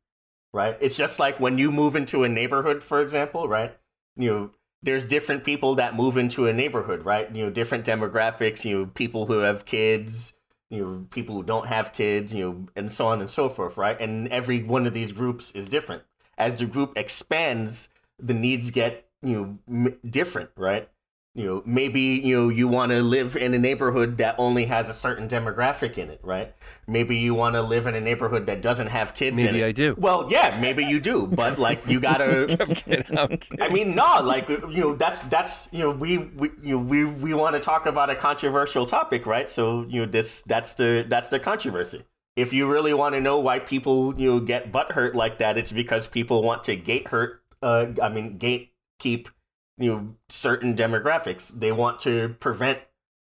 right? 0.54 0.78
It's 0.80 0.98
just 0.98 1.20
like 1.20 1.40
when 1.40 1.58
you 1.58 1.72
move 1.72 1.96
into 1.96 2.24
a 2.24 2.30
neighborhood, 2.30 2.84
for 2.84 3.02
example, 3.02 3.48
right? 3.48 3.76
You 4.16 4.30
know 4.30 4.50
there's 4.84 5.06
different 5.06 5.44
people 5.44 5.74
that 5.76 5.96
move 5.96 6.16
into 6.16 6.46
a 6.46 6.54
neighborhood, 6.54 7.04
right? 7.04 7.34
You 7.36 7.46
know 7.46 7.50
different 7.50 7.84
demographics, 7.84 8.64
you 8.64 8.78
know 8.78 8.86
people 8.86 9.26
who 9.26 9.40
have 9.40 9.66
kids, 9.66 10.34
you 10.70 10.84
know 10.84 11.08
people 11.12 11.36
who 11.36 11.44
don't 11.44 11.68
have 11.68 11.94
kids, 11.94 12.34
you 12.34 12.46
know, 12.46 12.66
and 12.76 12.92
so 12.92 13.08
on 13.08 13.20
and 13.20 13.30
so 13.30 13.50
forth, 13.50 13.78
right? 13.78 14.00
And 14.00 14.28
every 14.30 14.64
one 14.64 14.86
of 14.86 14.94
these 14.94 15.12
groups 15.12 15.52
is 15.52 15.68
different. 15.68 16.04
As 16.38 16.56
the 16.56 16.66
group 16.66 16.98
expands, 16.98 17.90
the 18.20 18.34
needs 18.34 18.70
get 18.70 19.08
you 19.22 19.60
know 19.68 19.86
m- 19.88 20.00
different 20.08 20.50
right 20.56 20.90
you 21.38 21.46
know 21.46 21.64
maybe 21.66 22.02
you 22.02 22.36
know 22.36 22.50
you 22.50 22.68
want 22.68 22.92
to 22.92 23.02
live 23.02 23.38
in 23.38 23.54
a 23.54 23.60
neighborhood 23.60 24.18
that 24.18 24.36
only 24.38 24.66
has 24.66 24.90
a 24.90 24.94
certain 24.94 25.30
demographic 25.30 25.98
in 25.98 26.10
it 26.10 26.20
right 26.24 26.54
maybe 26.88 27.16
you 27.16 27.34
want 27.36 27.56
to 27.56 27.62
live 27.62 27.86
in 27.86 27.94
a 27.96 28.02
neighborhood 28.02 28.48
that 28.48 28.62
doesn't 28.62 28.88
have 28.88 29.14
kids 29.14 29.38
in 29.40 29.46
Maybe 29.46 29.62
it 29.62 29.68
I 29.68 29.72
do. 29.72 29.96
well 30.00 30.28
yeah 30.32 30.58
maybe 30.60 30.84
you 30.84 31.00
do 31.00 31.28
but 31.28 31.60
like 31.60 31.86
you 31.88 32.00
gotta 32.00 32.58
I'm 32.60 32.74
kidding. 32.74 33.18
I'm 33.18 33.28
kidding. 33.38 33.62
I 33.62 33.70
mean, 33.70 33.96
no, 33.96 34.22
like 34.22 34.50
you 34.50 34.82
know, 34.82 34.96
that's 34.96 35.22
that's 35.22 35.70
you 35.72 35.80
know, 35.80 35.92
we, 35.92 36.18
we 36.18 36.50
you 36.62 36.78
know, 36.78 36.84
we 36.84 37.06
we 37.06 37.34
want 37.34 37.56
to 37.56 37.60
talk 37.60 37.86
about 37.86 38.10
a 38.10 38.16
controversial 38.16 38.86
topic, 38.86 39.26
right? 39.26 39.50
So 39.50 39.86
you 39.88 40.02
know, 40.02 40.06
this 40.12 40.42
that's 40.44 40.74
the 40.74 41.06
that's 41.08 41.30
the 41.30 41.40
controversy. 41.40 42.04
If 42.36 42.54
you 42.54 42.72
really 42.72 42.94
want 42.94 43.16
to 43.16 43.22
know 43.22 43.40
why 43.40 43.60
people 43.60 44.18
you 44.20 44.32
know 44.32 44.40
get 44.40 44.72
butthurt 44.72 45.14
like 45.14 45.38
that, 45.40 45.58
it's 45.58 45.72
because 45.72 46.08
people 46.08 46.42
want 46.42 46.64
to 46.66 46.76
gate 46.76 47.10
hurt. 47.10 47.42
Uh, 47.62 47.88
I 48.02 48.10
mean, 48.10 48.38
gate 48.38 48.72
keep 49.00 49.30
you 49.78 49.92
know 49.92 50.16
certain 50.30 50.76
demographics. 50.76 51.48
They 51.58 51.72
want 51.72 52.00
to 52.02 52.36
prevent 52.40 52.80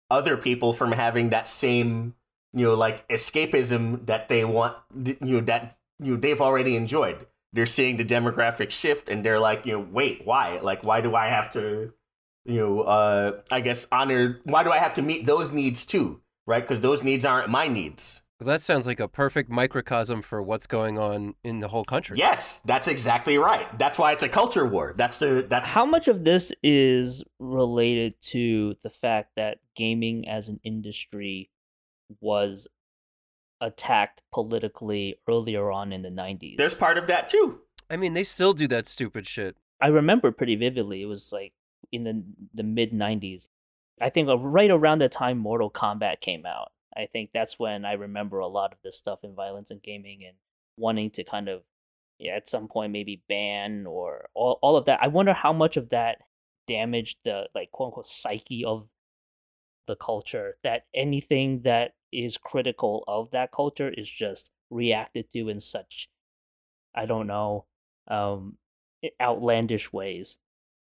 other 0.10 0.38
people 0.38 0.74
from 0.74 0.92
having 0.92 1.30
that 1.30 1.48
same 1.48 2.14
you 2.54 2.66
know 2.66 2.74
like 2.76 3.08
escapism 3.10 4.06
that 4.06 4.30
they 4.30 4.46
want 4.46 4.76
you 5.04 5.18
know 5.22 5.42
that 5.42 5.78
you 6.00 6.14
know 6.14 6.20
they've 6.20 6.42
already 6.42 6.76
enjoyed 6.76 7.26
they're 7.56 7.66
seeing 7.66 7.96
the 7.96 8.04
demographic 8.04 8.70
shift 8.70 9.08
and 9.08 9.24
they're 9.24 9.40
like, 9.40 9.66
you 9.66 9.72
know, 9.72 9.88
wait, 9.90 10.24
why? 10.26 10.60
Like, 10.60 10.86
why 10.86 11.00
do 11.00 11.16
I 11.16 11.28
have 11.28 11.52
to, 11.54 11.94
you 12.44 12.60
know, 12.60 12.82
uh, 12.82 13.40
I 13.50 13.62
guess 13.62 13.88
honor, 13.94 14.42
why 14.44 14.64
do 14.64 14.72
I 14.72 14.78
have 14.78 14.94
to 14.96 15.02
meet 15.02 15.26
those 15.26 15.54
needs 15.54 15.86
too? 15.86 16.20
Right? 16.46 16.62
Because 16.62 16.82
those 16.82 17.02
needs 17.02 17.24
aren't 17.24 17.50
my 17.50 17.70
needs. 17.70 18.22
Well, 18.40 18.48
that 18.48 18.62
sounds 18.62 18.86
like 18.86 19.00
a 19.00 19.08
perfect 19.08 19.50
microcosm 19.50 20.22
for 20.22 20.42
what's 20.42 20.68
going 20.68 21.00
on 21.00 21.36
in 21.44 21.60
the 21.60 21.70
whole 21.70 21.86
country. 21.86 22.18
Yes, 22.18 22.62
that's 22.66 22.88
exactly 22.88 23.38
right. 23.38 23.66
That's 23.80 23.98
why 23.98 24.12
it's 24.12 24.24
a 24.24 24.30
culture 24.30 24.66
war. 24.66 24.94
That's 24.98 25.20
the, 25.20 25.46
that's 25.48 25.70
How 25.70 25.86
much 25.86 26.10
of 26.10 26.26
this 26.26 26.52
is 26.62 27.24
related 27.40 28.22
to 28.24 28.76
the 28.84 28.90
fact 28.90 29.32
that 29.38 29.60
gaming 29.74 30.28
as 30.28 30.50
an 30.50 30.60
industry 30.66 31.50
was 32.20 32.68
attacked 33.62 34.22
politically 34.34 35.16
earlier 35.30 35.72
on 35.72 35.94
in 35.94 36.02
the 36.02 36.10
90s? 36.10 36.58
there's 36.58 36.76
part 36.76 36.98
of 36.98 37.08
that 37.08 37.30
too. 37.30 37.62
I 37.90 37.96
mean, 37.96 38.14
they 38.14 38.24
still 38.24 38.54
do 38.54 38.68
that 38.68 38.88
stupid 38.88 39.28
shit. 39.28 39.56
I 39.82 39.88
remember 39.88 40.32
pretty 40.32 40.56
vividly. 40.56 41.02
It 41.02 41.06
was 41.06 41.32
like 41.32 41.54
in 41.92 42.04
the 42.04 42.24
the 42.54 42.64
mid 42.64 42.92
'90s. 42.92 43.50
I 44.02 44.10
think 44.10 44.28
uh, 44.28 44.38
right 44.38 44.72
around 44.72 45.00
the 45.00 45.10
time 45.10 45.38
Mortal 45.38 45.70
Kombat 45.70 46.20
came 46.20 46.46
out. 46.46 46.72
I 46.98 47.08
think 47.08 47.32
that's 47.34 47.60
when 47.60 47.86
I 47.86 47.94
remember 47.94 48.40
a 48.40 48.48
lot 48.48 48.72
of 48.72 48.80
this 48.84 48.98
stuff 48.98 49.20
in 49.24 49.36
violence 49.36 49.72
and 49.72 49.82
gaming 49.82 50.24
and 50.26 50.38
wanting 50.78 51.12
to 51.12 51.24
kind 51.24 51.50
of, 51.50 51.64
yeah, 52.20 52.36
at 52.36 52.48
some 52.48 52.68
point 52.68 52.94
maybe 52.94 53.24
ban 53.28 53.86
or 53.86 54.30
all 54.34 54.60
all 54.62 54.78
of 54.78 54.86
that. 54.86 55.00
I 55.02 55.08
wonder 55.08 55.34
how 55.34 55.54
much 55.54 55.78
of 55.78 55.90
that 55.90 56.20
damaged 56.68 57.18
the 57.24 57.50
like 57.54 57.72
quote 57.72 57.88
unquote 57.88 58.08
psyche 58.08 58.64
of 58.64 58.90
the 59.88 59.96
culture. 59.96 60.54
That 60.64 60.86
anything 60.94 61.62
that 61.64 61.94
is 62.12 62.38
critical 62.38 63.04
of 63.08 63.32
that 63.32 63.52
culture 63.52 63.90
is 63.90 64.10
just 64.10 64.52
reacted 64.70 65.32
to 65.34 65.50
in 65.50 65.60
such, 65.60 66.10
I 66.96 67.06
don't 67.06 67.28
know, 67.28 67.66
um, 68.08 68.58
outlandish 69.22 69.92
ways 69.92 70.38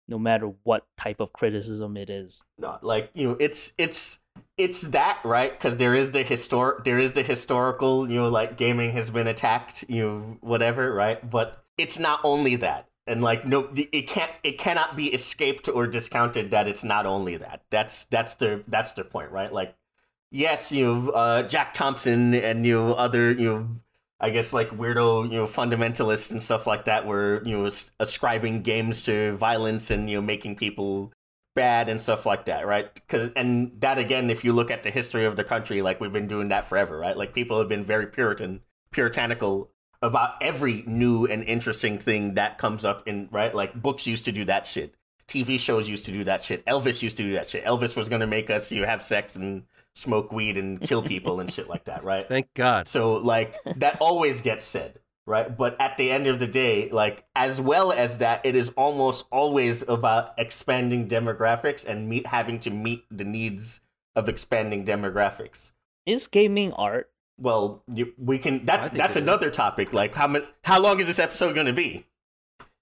no 0.07 0.19
matter 0.19 0.51
what 0.63 0.85
type 0.97 1.19
of 1.19 1.33
criticism 1.33 1.97
it 1.97 2.09
is 2.09 2.43
Not 2.57 2.83
like 2.83 3.09
you 3.13 3.29
know, 3.29 3.37
it's 3.39 3.73
it's 3.77 4.19
it's 4.57 4.81
that 4.81 5.19
right 5.23 5.51
because 5.51 5.77
there 5.77 5.95
is 5.95 6.11
the 6.11 6.23
historic, 6.23 6.83
there 6.83 6.99
is 6.99 7.13
the 7.13 7.23
historical, 7.23 8.09
you 8.09 8.15
know, 8.15 8.29
like 8.29 8.57
gaming 8.57 8.91
has 8.91 9.09
been 9.09 9.27
attacked, 9.27 9.83
you 9.87 10.03
know, 10.03 10.37
whatever, 10.41 10.93
right? 10.93 11.27
But 11.27 11.63
it's 11.77 11.97
not 11.97 12.19
only 12.23 12.55
that, 12.57 12.87
and 13.07 13.21
like 13.23 13.45
no, 13.45 13.69
it 13.75 14.07
can't, 14.07 14.31
it 14.43 14.57
cannot 14.57 14.95
be 14.95 15.07
escaped 15.07 15.67
or 15.67 15.87
discounted 15.87 16.51
that 16.51 16.67
it's 16.67 16.83
not 16.83 17.05
only 17.05 17.37
that. 17.37 17.63
That's 17.71 18.05
that's 18.05 18.35
the 18.35 18.63
that's 18.67 18.91
the 18.93 19.03
point, 19.03 19.31
right? 19.31 19.51
Like, 19.51 19.75
yes, 20.31 20.71
you 20.71 20.85
know, 20.85 21.09
uh, 21.11 21.43
Jack 21.43 21.73
Thompson 21.73 22.33
and 22.35 22.65
you 22.65 22.79
know 22.79 22.93
other 22.93 23.31
you 23.31 23.53
know. 23.53 23.67
I 24.19 24.29
guess 24.29 24.53
like 24.53 24.69
weirdo, 24.69 25.25
you 25.29 25.37
know, 25.37 25.47
fundamentalists 25.47 26.31
and 26.31 26.41
stuff 26.41 26.65
like 26.65 26.85
that 26.85 27.05
were, 27.05 27.41
you 27.43 27.57
know, 27.57 27.65
as- 27.65 27.91
ascribing 27.99 28.61
games 28.61 29.03
to 29.03 29.35
violence 29.35 29.91
and 29.91 30.09
you 30.09 30.15
know 30.15 30.21
making 30.21 30.55
people 30.55 31.11
bad 31.55 31.89
and 31.89 32.01
stuff 32.01 32.25
like 32.25 32.45
that, 32.45 32.65
right? 32.65 32.89
Cause, 33.07 33.29
and 33.35 33.71
that 33.79 33.97
again, 33.97 34.29
if 34.29 34.43
you 34.43 34.53
look 34.53 34.71
at 34.71 34.83
the 34.83 34.89
history 34.89 35.25
of 35.25 35.35
the 35.35 35.43
country, 35.43 35.81
like 35.81 35.99
we've 35.99 36.11
been 36.11 36.27
doing 36.27 36.49
that 36.49 36.65
forever, 36.65 36.97
right? 36.97 37.15
Like 37.17 37.33
people 37.33 37.59
have 37.59 37.67
been 37.67 37.83
very 37.83 38.07
Puritan, 38.07 38.61
puritanical 38.91 39.69
about 40.01 40.35
every 40.41 40.83
new 40.85 41.25
and 41.25 41.43
interesting 41.43 41.97
thing 41.97 42.33
that 42.33 42.57
comes 42.57 42.83
up 42.83 43.07
in 43.07 43.29
right. 43.31 43.55
Like 43.55 43.73
books 43.73 44.05
used 44.05 44.25
to 44.25 44.31
do 44.31 44.45
that 44.45 44.65
shit. 44.65 44.95
TV 45.27 45.57
shows 45.59 45.87
used 45.87 46.05
to 46.05 46.11
do 46.11 46.25
that 46.25 46.43
shit. 46.43 46.65
Elvis 46.65 47.01
used 47.01 47.17
to 47.17 47.23
do 47.23 47.33
that 47.33 47.47
shit. 47.47 47.63
Elvis 47.65 47.95
was 47.95 48.09
gonna 48.09 48.27
make 48.27 48.49
us 48.49 48.71
you 48.71 48.85
have 48.85 49.03
sex 49.03 49.35
and 49.35 49.63
smoke 49.95 50.31
weed 50.31 50.57
and 50.57 50.81
kill 50.81 51.01
people 51.01 51.39
and 51.39 51.51
shit 51.51 51.69
like 51.69 51.85
that, 51.85 52.03
right? 52.03 52.27
Thank 52.29 52.53
God. 52.53 52.87
So 52.87 53.13
like 53.13 53.55
that 53.77 53.97
always 54.01 54.41
gets 54.41 54.65
said, 54.65 54.99
right? 55.25 55.55
But 55.55 55.79
at 55.79 55.97
the 55.97 56.11
end 56.11 56.27
of 56.27 56.39
the 56.39 56.47
day, 56.47 56.89
like 56.89 57.25
as 57.35 57.61
well 57.61 57.91
as 57.91 58.17
that, 58.19 58.45
it 58.45 58.55
is 58.55 58.69
almost 58.71 59.25
always 59.31 59.81
about 59.87 60.33
expanding 60.37 61.07
demographics 61.07 61.85
and 61.85 62.09
meet 62.09 62.27
having 62.27 62.59
to 62.61 62.69
meet 62.69 63.05
the 63.11 63.23
needs 63.23 63.81
of 64.15 64.29
expanding 64.29 64.85
demographics. 64.85 65.71
is 66.05 66.27
gaming 66.27 66.73
art 66.73 67.09
Well, 67.37 67.83
you, 67.87 68.13
we 68.17 68.37
can. 68.37 68.65
That's 68.65 68.89
that's 68.89 69.15
it 69.15 69.19
is. 69.19 69.23
another 69.23 69.49
topic. 69.49 69.93
Like 69.93 70.13
how 70.13 70.27
many, 70.27 70.45
how 70.63 70.79
long 70.79 70.99
is 70.99 71.07
this 71.07 71.19
episode 71.19 71.53
going 71.55 71.67
to 71.67 71.73
be? 71.73 72.05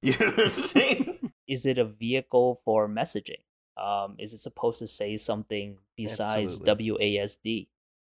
You 0.04 0.14
know 0.20 0.32
what 0.34 0.40
I'm 0.48 0.54
saying? 0.56 1.32
is 1.48 1.66
it 1.66 1.78
a 1.78 1.86
vehicle 1.86 2.60
for 2.66 2.88
messaging 2.88 3.44
um 3.78 4.16
is 4.18 4.34
it 4.34 4.40
supposed 4.40 4.80
to 4.80 4.88
say 4.88 5.16
something 5.18 5.78
besides 5.96 6.60
Absolutely. 6.62 6.92
wasd 6.92 7.68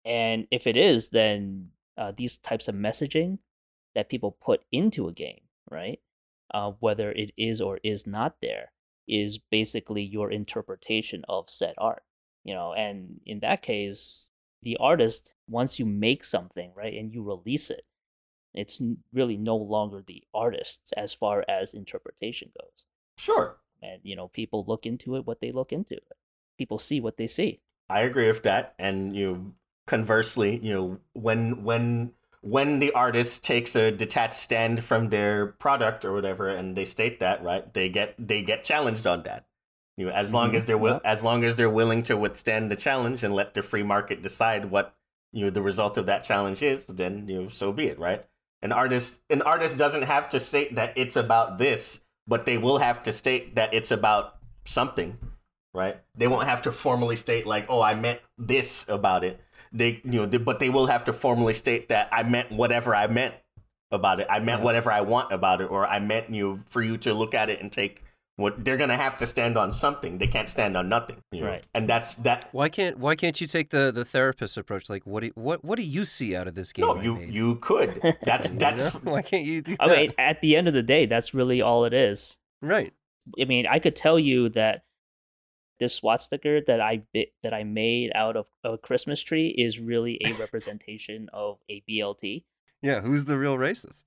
and 0.04 0.46
if 0.50 0.66
it 0.66 0.76
is 0.76 1.10
then 1.10 1.68
uh, 1.98 2.12
these 2.16 2.38
types 2.38 2.68
of 2.68 2.74
messaging 2.74 3.38
that 3.94 4.08
people 4.08 4.36
put 4.44 4.64
into 4.72 5.08
a 5.08 5.12
game 5.12 5.40
right 5.70 6.00
uh, 6.52 6.72
whether 6.80 7.10
it 7.12 7.32
is 7.36 7.60
or 7.60 7.78
is 7.82 8.06
not 8.06 8.36
there 8.40 8.72
is 9.08 9.38
basically 9.50 10.02
your 10.02 10.30
interpretation 10.30 11.24
of 11.28 11.48
said 11.50 11.74
art 11.78 12.02
you 12.44 12.54
know 12.54 12.72
and 12.72 13.20
in 13.26 13.40
that 13.40 13.62
case 13.62 14.30
the 14.62 14.76
artist 14.78 15.34
once 15.48 15.78
you 15.78 15.84
make 15.86 16.24
something 16.24 16.72
right 16.74 16.94
and 16.94 17.12
you 17.12 17.22
release 17.22 17.70
it 17.70 17.84
it's 18.54 18.80
really 19.12 19.36
no 19.36 19.56
longer 19.56 20.02
the 20.06 20.22
artist's 20.32 20.92
as 20.92 21.12
far 21.12 21.44
as 21.48 21.74
interpretation 21.74 22.50
goes 22.60 22.86
Sure. 23.18 23.56
and 23.82 24.00
you 24.02 24.16
know 24.16 24.28
people 24.28 24.64
look 24.66 24.86
into 24.86 25.16
it 25.16 25.26
what 25.26 25.40
they 25.40 25.52
look 25.52 25.72
into 25.72 25.98
people 26.56 26.78
see 26.78 27.00
what 27.00 27.16
they 27.16 27.26
see 27.26 27.60
I 27.90 28.00
agree 28.00 28.26
with 28.26 28.42
that. 28.44 28.74
And 28.78 29.14
you 29.14 29.26
know, 29.30 29.52
conversely, 29.86 30.58
you 30.62 30.72
know, 30.72 30.98
when 31.12 31.64
when 31.64 32.12
when 32.44 32.78
the 32.78 32.92
artist 32.92 33.42
takes 33.42 33.74
a 33.74 33.90
detached 33.90 34.34
stand 34.34 34.84
from 34.84 35.08
their 35.08 35.46
product 35.46 36.04
or 36.04 36.12
whatever, 36.12 36.48
and 36.48 36.76
they 36.76 36.84
state 36.84 37.20
that, 37.20 37.42
right, 37.42 37.72
they 37.74 37.88
get 37.88 38.14
they 38.18 38.42
get 38.42 38.64
challenged 38.64 39.06
on 39.06 39.22
that. 39.24 39.46
You 39.96 40.06
know, 40.06 40.12
as 40.12 40.34
long 40.34 40.52
Mhm, 40.52 40.56
as 40.56 40.64
they're 40.66 40.86
yeah. 40.86 40.98
as 41.04 41.22
long 41.22 41.44
as 41.44 41.56
they're 41.56 41.70
willing 41.70 42.02
to 42.04 42.16
withstand 42.16 42.70
the 42.70 42.76
challenge 42.76 43.24
and 43.24 43.34
let 43.34 43.54
the 43.54 43.62
free 43.62 43.82
market 43.82 44.22
decide 44.22 44.66
what 44.70 44.94
you 45.32 45.44
know 45.44 45.50
the 45.50 45.62
result 45.62 45.96
of 45.96 46.06
that 46.06 46.22
challenge 46.24 46.62
is, 46.62 46.86
then 46.86 47.26
you 47.28 47.42
know, 47.42 47.48
so 47.48 47.72
be 47.72 47.86
it, 47.86 47.98
right? 47.98 48.26
An 48.62 48.72
artist 48.72 49.20
an 49.30 49.40
artist 49.42 49.78
doesn't 49.78 50.02
have 50.02 50.28
to 50.30 50.40
state 50.40 50.74
that 50.74 50.92
it's 50.96 51.16
about 51.16 51.58
this, 51.58 52.00
but 52.26 52.44
they 52.46 52.58
will 52.58 52.78
have 52.78 53.02
to 53.04 53.12
state 53.12 53.54
that 53.54 53.72
it's 53.72 53.90
about 53.90 54.36
something 54.66 55.18
right? 55.74 55.96
They 56.14 56.28
won't 56.28 56.46
have 56.46 56.62
to 56.62 56.70
formally 56.72 57.16
state 57.16 57.46
like, 57.48 57.66
"Oh, 57.68 57.82
I 57.82 57.96
meant 57.96 58.20
this 58.38 58.88
about 58.88 59.24
it." 59.24 59.40
They, 59.76 60.00
you 60.04 60.20
know, 60.20 60.26
they, 60.26 60.38
but 60.38 60.60
they 60.60 60.70
will 60.70 60.86
have 60.86 61.04
to 61.04 61.12
formally 61.12 61.52
state 61.54 61.88
that 61.88 62.08
I 62.12 62.22
meant 62.22 62.52
whatever 62.52 62.94
I 62.94 63.06
meant 63.08 63.34
about 63.90 64.20
it. 64.20 64.26
I 64.30 64.38
meant 64.38 64.60
Yeah. 64.60 64.64
whatever 64.64 64.90
I 64.92 65.00
want 65.00 65.32
about 65.32 65.60
it, 65.60 65.64
or 65.70 65.86
I 65.86 65.98
meant 66.00 66.30
you 66.30 66.48
know, 66.48 66.60
for 66.70 66.80
you 66.82 66.96
to 66.98 67.12
look 67.12 67.34
at 67.34 67.50
it 67.50 67.60
and 67.60 67.70
take 67.72 68.02
what 68.36 68.64
they're 68.64 68.76
gonna 68.76 68.96
have 68.96 69.16
to 69.18 69.26
stand 69.26 69.56
on 69.56 69.70
something. 69.70 70.18
They 70.18 70.26
can't 70.26 70.48
stand 70.48 70.76
on 70.76 70.88
nothing, 70.88 71.18
you 71.30 71.40
know? 71.42 71.46
Right. 71.48 71.66
And 71.74 71.88
that's 71.88 72.16
that. 72.16 72.48
Why 72.52 72.68
can't 72.68 72.98
Why 72.98 73.14
can't 73.14 73.40
you 73.40 73.46
take 73.46 73.70
the 73.70 73.92
the 73.94 74.04
therapist 74.04 74.56
approach? 74.56 74.88
Like, 74.90 75.04
what 75.06 75.20
do 75.22 75.30
what 75.36 75.64
What 75.64 75.76
do 75.76 75.82
you 75.84 76.04
see 76.04 76.34
out 76.34 76.48
of 76.48 76.54
this 76.54 76.72
game? 76.72 76.86
No, 76.86 77.00
you 77.00 77.14
made? 77.14 77.32
you 77.32 77.56
could. 77.56 78.00
That's 78.22 78.50
that's 78.50 78.92
why 79.04 79.22
can't 79.22 79.44
you 79.44 79.62
do 79.62 79.76
i 79.78 79.86
that? 79.88 79.96
mean 79.96 80.12
at 80.18 80.40
the 80.40 80.56
end 80.56 80.66
of 80.66 80.74
the 80.74 80.82
day 80.82 81.06
that's 81.06 81.32
really 81.34 81.60
all 81.62 81.84
it 81.84 81.92
is 81.94 82.38
right. 82.62 82.92
I 83.40 83.44
mean, 83.44 83.66
I 83.66 83.78
could 83.78 83.94
tell 83.96 84.18
you 84.18 84.48
that 84.50 84.82
this 85.78 85.94
SWAT 85.94 86.20
sticker 86.20 86.60
that 86.62 86.80
I 86.80 87.02
bit, 87.12 87.32
that 87.42 87.54
I 87.54 87.64
made 87.64 88.12
out 88.14 88.36
of 88.36 88.46
a 88.62 88.78
Christmas 88.78 89.20
tree 89.20 89.48
is 89.48 89.78
really 89.78 90.20
a 90.24 90.32
representation 90.40 91.28
of 91.32 91.58
a 91.68 91.82
BLT. 91.88 92.44
Yeah, 92.82 93.00
who's 93.00 93.24
the 93.24 93.38
real 93.38 93.56
racist? 93.56 94.04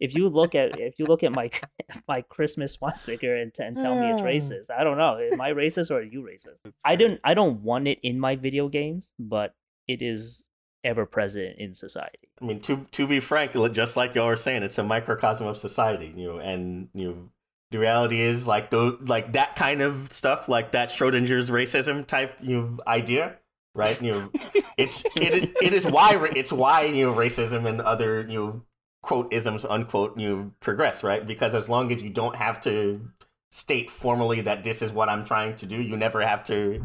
If 0.00 0.14
you 0.14 0.28
look 0.28 0.54
at 0.54 0.78
if 0.78 0.98
you 0.98 1.06
look 1.06 1.22
at 1.22 1.32
my 1.32 1.50
my 2.08 2.20
Christmas 2.20 2.72
SWAT 2.74 2.98
sticker 2.98 3.34
and, 3.34 3.50
and 3.58 3.78
tell 3.78 3.98
me 3.98 4.10
it's 4.10 4.20
racist, 4.20 4.70
I 4.70 4.84
don't 4.84 4.98
know. 4.98 5.18
Am 5.32 5.40
I 5.40 5.52
racist 5.52 5.90
or 5.90 6.00
are 6.00 6.02
you 6.02 6.20
racist? 6.20 6.58
I 6.84 6.96
don't 6.96 7.18
I 7.24 7.32
don't 7.32 7.62
want 7.62 7.88
it 7.88 8.00
in 8.02 8.20
my 8.20 8.36
video 8.36 8.68
games, 8.68 9.12
but 9.18 9.54
it 9.88 10.02
is 10.02 10.50
ever 10.84 11.06
present 11.06 11.56
in 11.58 11.72
society. 11.72 12.28
I 12.42 12.44
mean, 12.44 12.60
to 12.62 12.86
to 12.92 13.06
be 13.06 13.18
frank, 13.18 13.52
just 13.72 13.96
like 13.96 14.14
y'all 14.14 14.28
are 14.28 14.36
saying, 14.36 14.62
it's 14.62 14.76
a 14.76 14.82
microcosm 14.82 15.46
of 15.46 15.56
society, 15.56 16.12
you 16.14 16.34
know, 16.34 16.38
and 16.38 16.88
you 16.92 17.08
know, 17.08 17.30
the 17.70 17.78
reality 17.78 18.20
is 18.20 18.46
like 18.46 18.70
the 18.70 18.98
like 19.00 19.32
that 19.32 19.56
kind 19.56 19.82
of 19.82 20.12
stuff, 20.12 20.48
like 20.48 20.72
that 20.72 20.88
Schrodinger's 20.88 21.50
racism 21.50 22.06
type, 22.06 22.38
you 22.42 22.60
know, 22.60 22.78
idea, 22.86 23.36
right? 23.74 24.00
You 24.00 24.12
know, 24.12 24.30
it's 24.76 25.04
it 25.16 25.54
it 25.60 25.72
is 25.72 25.86
why 25.86 26.16
it's 26.36 26.52
why 26.52 26.84
you 26.84 27.06
know 27.06 27.14
racism 27.14 27.66
and 27.66 27.80
other 27.80 28.26
you 28.28 28.38
know 28.38 28.62
quote 29.02 29.32
isms 29.32 29.64
unquote 29.64 30.18
you 30.18 30.28
know, 30.28 30.52
progress, 30.60 31.02
right? 31.02 31.26
Because 31.26 31.54
as 31.54 31.68
long 31.68 31.92
as 31.92 32.02
you 32.02 32.10
don't 32.10 32.36
have 32.36 32.60
to 32.62 33.08
state 33.50 33.90
formally 33.90 34.40
that 34.42 34.64
this 34.64 34.82
is 34.82 34.92
what 34.92 35.08
I'm 35.08 35.24
trying 35.24 35.56
to 35.56 35.66
do, 35.66 35.76
you 35.76 35.96
never 35.96 36.20
have 36.20 36.44
to 36.44 36.84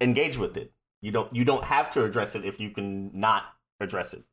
engage 0.00 0.36
with 0.36 0.56
it. 0.56 0.72
You 1.00 1.10
don't 1.10 1.34
you 1.34 1.44
don't 1.44 1.64
have 1.64 1.90
to 1.92 2.04
address 2.04 2.34
it 2.34 2.44
if 2.44 2.60
you 2.60 2.70
can 2.70 3.10
not 3.18 3.44
address 3.80 4.14
it 4.14 4.24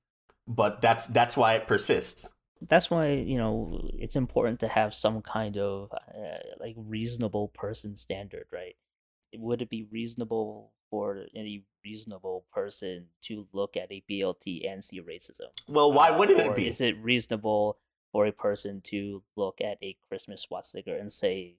but 0.47 0.81
that's 0.81 1.07
that's 1.07 1.35
why 1.35 1.53
it 1.53 1.67
persists. 1.67 2.31
That's 2.61 2.89
why 2.89 3.11
you 3.11 3.37
know 3.37 3.89
it's 3.93 4.15
important 4.15 4.59
to 4.61 4.67
have 4.67 4.93
some 4.93 5.21
kind 5.21 5.57
of 5.57 5.91
uh, 5.93 6.37
like 6.59 6.75
reasonable 6.77 7.49
person 7.49 7.95
standard, 7.95 8.45
right? 8.51 8.75
Would 9.35 9.61
it 9.61 9.69
be 9.69 9.83
reasonable 9.83 10.71
for 10.89 11.25
any 11.35 11.65
reasonable 11.83 12.45
person 12.51 13.07
to 13.23 13.45
look 13.53 13.75
at 13.75 13.91
a 13.91 14.03
BLT 14.09 14.69
and 14.69 14.83
see 14.83 15.01
racism? 15.01 15.49
Well, 15.67 15.91
why 15.91 16.09
Uh, 16.09 16.17
wouldn't 16.17 16.39
it 16.39 16.55
be? 16.55 16.67
Is 16.67 16.81
it 16.81 16.97
reasonable 16.97 17.77
for 18.11 18.25
a 18.25 18.31
person 18.31 18.81
to 18.81 19.21
look 19.35 19.59
at 19.61 19.77
a 19.83 19.97
Christmas 20.07 20.43
SWAT 20.43 20.65
sticker 20.65 20.95
and 20.95 21.11
say 21.11 21.57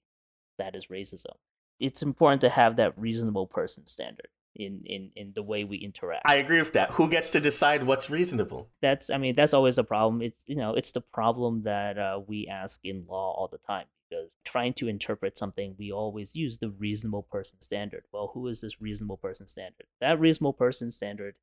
that 0.57 0.75
is 0.75 0.87
racism? 0.87 1.35
It's 1.79 2.01
important 2.01 2.41
to 2.41 2.49
have 2.49 2.75
that 2.77 2.97
reasonable 2.97 3.47
person 3.47 3.85
standard 3.85 4.27
in 4.59 4.81
in 4.85 5.11
in 5.15 5.31
the 5.33 5.43
way 5.43 5.63
we 5.63 5.77
interact. 5.77 6.23
I 6.25 6.35
agree 6.35 6.59
with 6.59 6.73
that. 6.73 6.91
Who 6.91 7.09
gets 7.09 7.31
to 7.31 7.39
decide 7.39 7.83
what's 7.83 8.09
reasonable? 8.09 8.69
that's 8.81 9.09
I 9.09 9.17
mean 9.17 9.35
that's 9.35 9.53
always 9.53 9.77
a 9.77 9.83
problem. 9.83 10.21
It's 10.21 10.43
you 10.45 10.55
know 10.55 10.75
it's 10.75 10.91
the 10.91 11.01
problem 11.01 11.63
that 11.63 11.97
uh, 11.97 12.19
we 12.27 12.47
ask 12.47 12.79
in 12.83 13.05
law 13.07 13.33
all 13.33 13.47
the 13.51 13.57
time 13.57 13.85
because 14.09 14.35
trying 14.43 14.73
to 14.73 14.87
interpret 14.87 15.37
something 15.37 15.75
we 15.77 15.91
always 15.91 16.35
use 16.35 16.57
the 16.57 16.69
reasonable 16.69 17.23
person 17.23 17.61
standard. 17.61 18.03
Well, 18.11 18.31
who 18.33 18.47
is 18.47 18.61
this 18.61 18.81
reasonable 18.81 19.17
person 19.17 19.47
standard? 19.47 19.87
That 20.01 20.19
reasonable 20.19 20.53
person 20.53 20.91
standard 20.91 21.35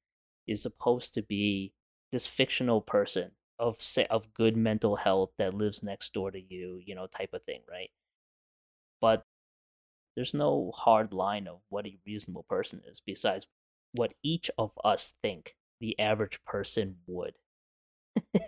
is 0.46 0.62
supposed 0.62 1.14
to 1.14 1.22
be 1.22 1.72
this 2.12 2.26
fictional 2.26 2.80
person 2.80 3.32
of 3.58 3.80
say 3.80 4.06
of 4.06 4.34
good 4.34 4.56
mental 4.56 4.96
health 4.96 5.30
that 5.38 5.54
lives 5.54 5.82
next 5.82 6.12
door 6.12 6.30
to 6.30 6.40
you, 6.40 6.80
you 6.84 6.94
know, 6.94 7.06
type 7.06 7.32
of 7.32 7.42
thing, 7.44 7.62
right? 7.70 7.90
But 9.00 9.24
there's 10.16 10.34
no 10.34 10.72
hard 10.74 11.12
line 11.12 11.46
of 11.46 11.60
what 11.68 11.86
a 11.86 11.98
reasonable 12.06 12.46
person 12.48 12.80
is 12.90 13.00
besides 13.04 13.46
what 13.92 14.14
each 14.22 14.50
of 14.58 14.72
us 14.84 15.12
think 15.22 15.54
the 15.80 15.98
average 15.98 16.40
person 16.44 16.96
would 17.06 17.34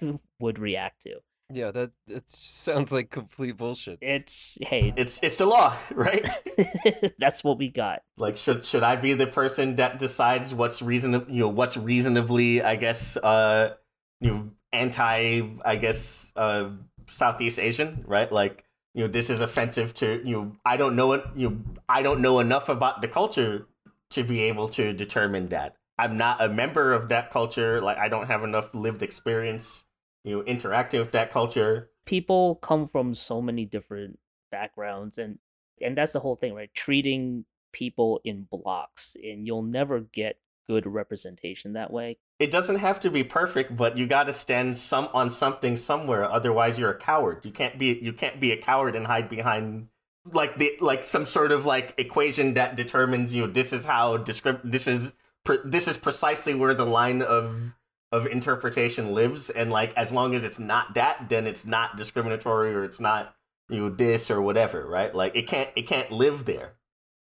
would 0.41 0.59
react 0.59 1.03
to. 1.03 1.17
Yeah, 1.51 1.71
that 1.71 1.93
that 2.07 2.29
sounds 2.31 2.93
like 2.93 3.11
complete 3.11 3.57
bullshit. 3.57 3.99
It's 4.03 4.59
hey, 4.61 4.93
It's 4.97 5.19
it's 5.23 5.39
the 5.39 5.47
law, 5.47 5.75
right? 5.95 6.29
that's 7.19 7.43
what 7.43 7.57
we 7.59 7.71
got. 7.71 8.03
like 8.19 8.37
should 8.37 8.65
should 8.65 8.83
I 8.83 8.97
be 8.97 9.15
the 9.15 9.27
person 9.27 9.77
that 9.77 9.99
decides 9.99 10.55
what's 10.55 10.83
reasonable, 10.83 11.33
you 11.33 11.41
know, 11.41 11.49
what's 11.49 11.77
reasonably, 11.79 12.63
I 12.63 12.77
guess, 12.77 13.17
uh, 13.17 13.75
you 14.21 14.31
know, 14.31 14.51
anti, 14.75 15.43
I 15.65 15.77
guess, 15.77 16.33
uh, 16.37 16.71
Southeast 17.07 17.59
Asian, 17.59 18.05
right? 18.07 18.31
Like, 18.31 18.65
you 18.99 19.05
know, 19.05 19.09
this 19.09 19.31
is 19.31 19.41
offensive 19.41 19.95
to 19.95 20.21
you. 20.25 20.37
Know, 20.37 20.57
I 20.67 20.77
don't 20.77 20.97
know. 20.97 21.23
You, 21.37 21.51
know, 21.51 21.59
I 21.89 22.03
don't 22.03 22.21
know 22.21 22.41
enough 22.41 22.69
about 22.69 23.01
the 23.01 23.07
culture 23.07 23.69
to 24.11 24.25
be 24.25 24.41
able 24.41 24.67
to 24.71 24.93
determine 24.93 25.51
that. 25.51 25.77
I'm 26.01 26.17
not 26.17 26.43
a 26.43 26.49
member 26.49 26.93
of 26.93 27.09
that 27.11 27.31
culture. 27.31 27.81
Like, 27.81 27.97
I 27.97 28.09
don't 28.09 28.27
have 28.27 28.43
enough 28.43 28.75
lived 28.75 29.05
experience, 29.05 29.85
you 30.25 30.35
know, 30.35 30.43
interacting 30.43 30.99
with 30.99 31.13
that 31.13 31.31
culture. 31.31 31.91
People 32.07 32.57
come 32.57 32.89
from 32.89 33.15
so 33.15 33.41
many 33.41 33.65
different 33.65 34.19
backgrounds 34.51 35.17
and 35.17 35.39
and 35.81 35.97
that's 35.97 36.13
the 36.13 36.21
whole 36.21 36.35
thing, 36.35 36.55
right? 36.55 36.75
Treating 36.75 37.45
people 37.73 38.21
in 38.25 38.49
blocks 38.51 39.17
and 39.23 39.47
you'll 39.47 39.63
never 39.63 40.01
get 40.01 40.41
good 40.69 40.87
representation 40.87 41.73
that 41.73 41.93
way. 41.93 42.19
It 42.39 42.51
doesn't 42.51 42.77
have 42.77 43.01
to 43.01 43.11
be 43.11 43.25
perfect, 43.25 43.77
but 43.77 43.97
you 43.97 44.07
got 44.07 44.25
to 44.25 44.33
stand 44.33 44.77
some 44.77 45.09
on 45.15 45.31
something 45.31 45.77
somewhere. 45.77 46.25
Otherwise, 46.31 46.79
you're 46.79 46.91
a 46.91 46.99
coward. 46.99 47.45
You 47.45 47.51
can't 47.51 47.79
be 47.79 47.99
you 48.01 48.13
can't 48.13 48.39
be 48.39 48.53
a 48.53 48.57
coward 48.57 48.95
and 48.95 49.07
hide 49.07 49.29
behind 49.29 49.89
like 50.33 50.59
the 50.59 50.77
like 50.81 51.05
some 51.05 51.27
sort 51.27 51.53
of 51.53 51.67
like 51.67 51.95
equation 51.99 52.55
that 52.55 52.77
determines 52.77 53.35
you 53.35 53.47
know 53.47 53.53
this 53.53 53.73
is 53.73 53.85
how 53.85 54.17
descript 54.17 54.71
this 54.71 54.87
is 54.87 55.15
pre- 55.45 55.59
this 55.65 55.89
is 55.89 55.97
precisely 55.97 56.55
where 56.55 56.75
the 56.75 56.87
line 56.87 57.23
of 57.23 57.75
of 58.11 58.27
interpretation 58.27 59.13
lives 59.13 59.51
and 59.51 59.71
like 59.71 59.95
as 59.97 60.13
long 60.13 60.35
as 60.35 60.45
it's 60.45 60.59
not 60.59 60.95
that 60.95 61.29
then 61.29 61.47
it's 61.47 61.65
not 61.65 61.97
discriminatory 61.97 62.75
or 62.75 62.85
it's 62.85 63.01
not 63.01 63.35
you 63.69 63.79
know 63.79 63.91
this 63.91 64.31
or 64.31 64.41
whatever 64.41 64.87
right 64.87 65.15
like 65.15 65.35
it 65.37 65.47
can't 65.47 65.71
it 65.77 65.87
can't 65.87 66.11
live 66.11 66.45
there 66.45 66.75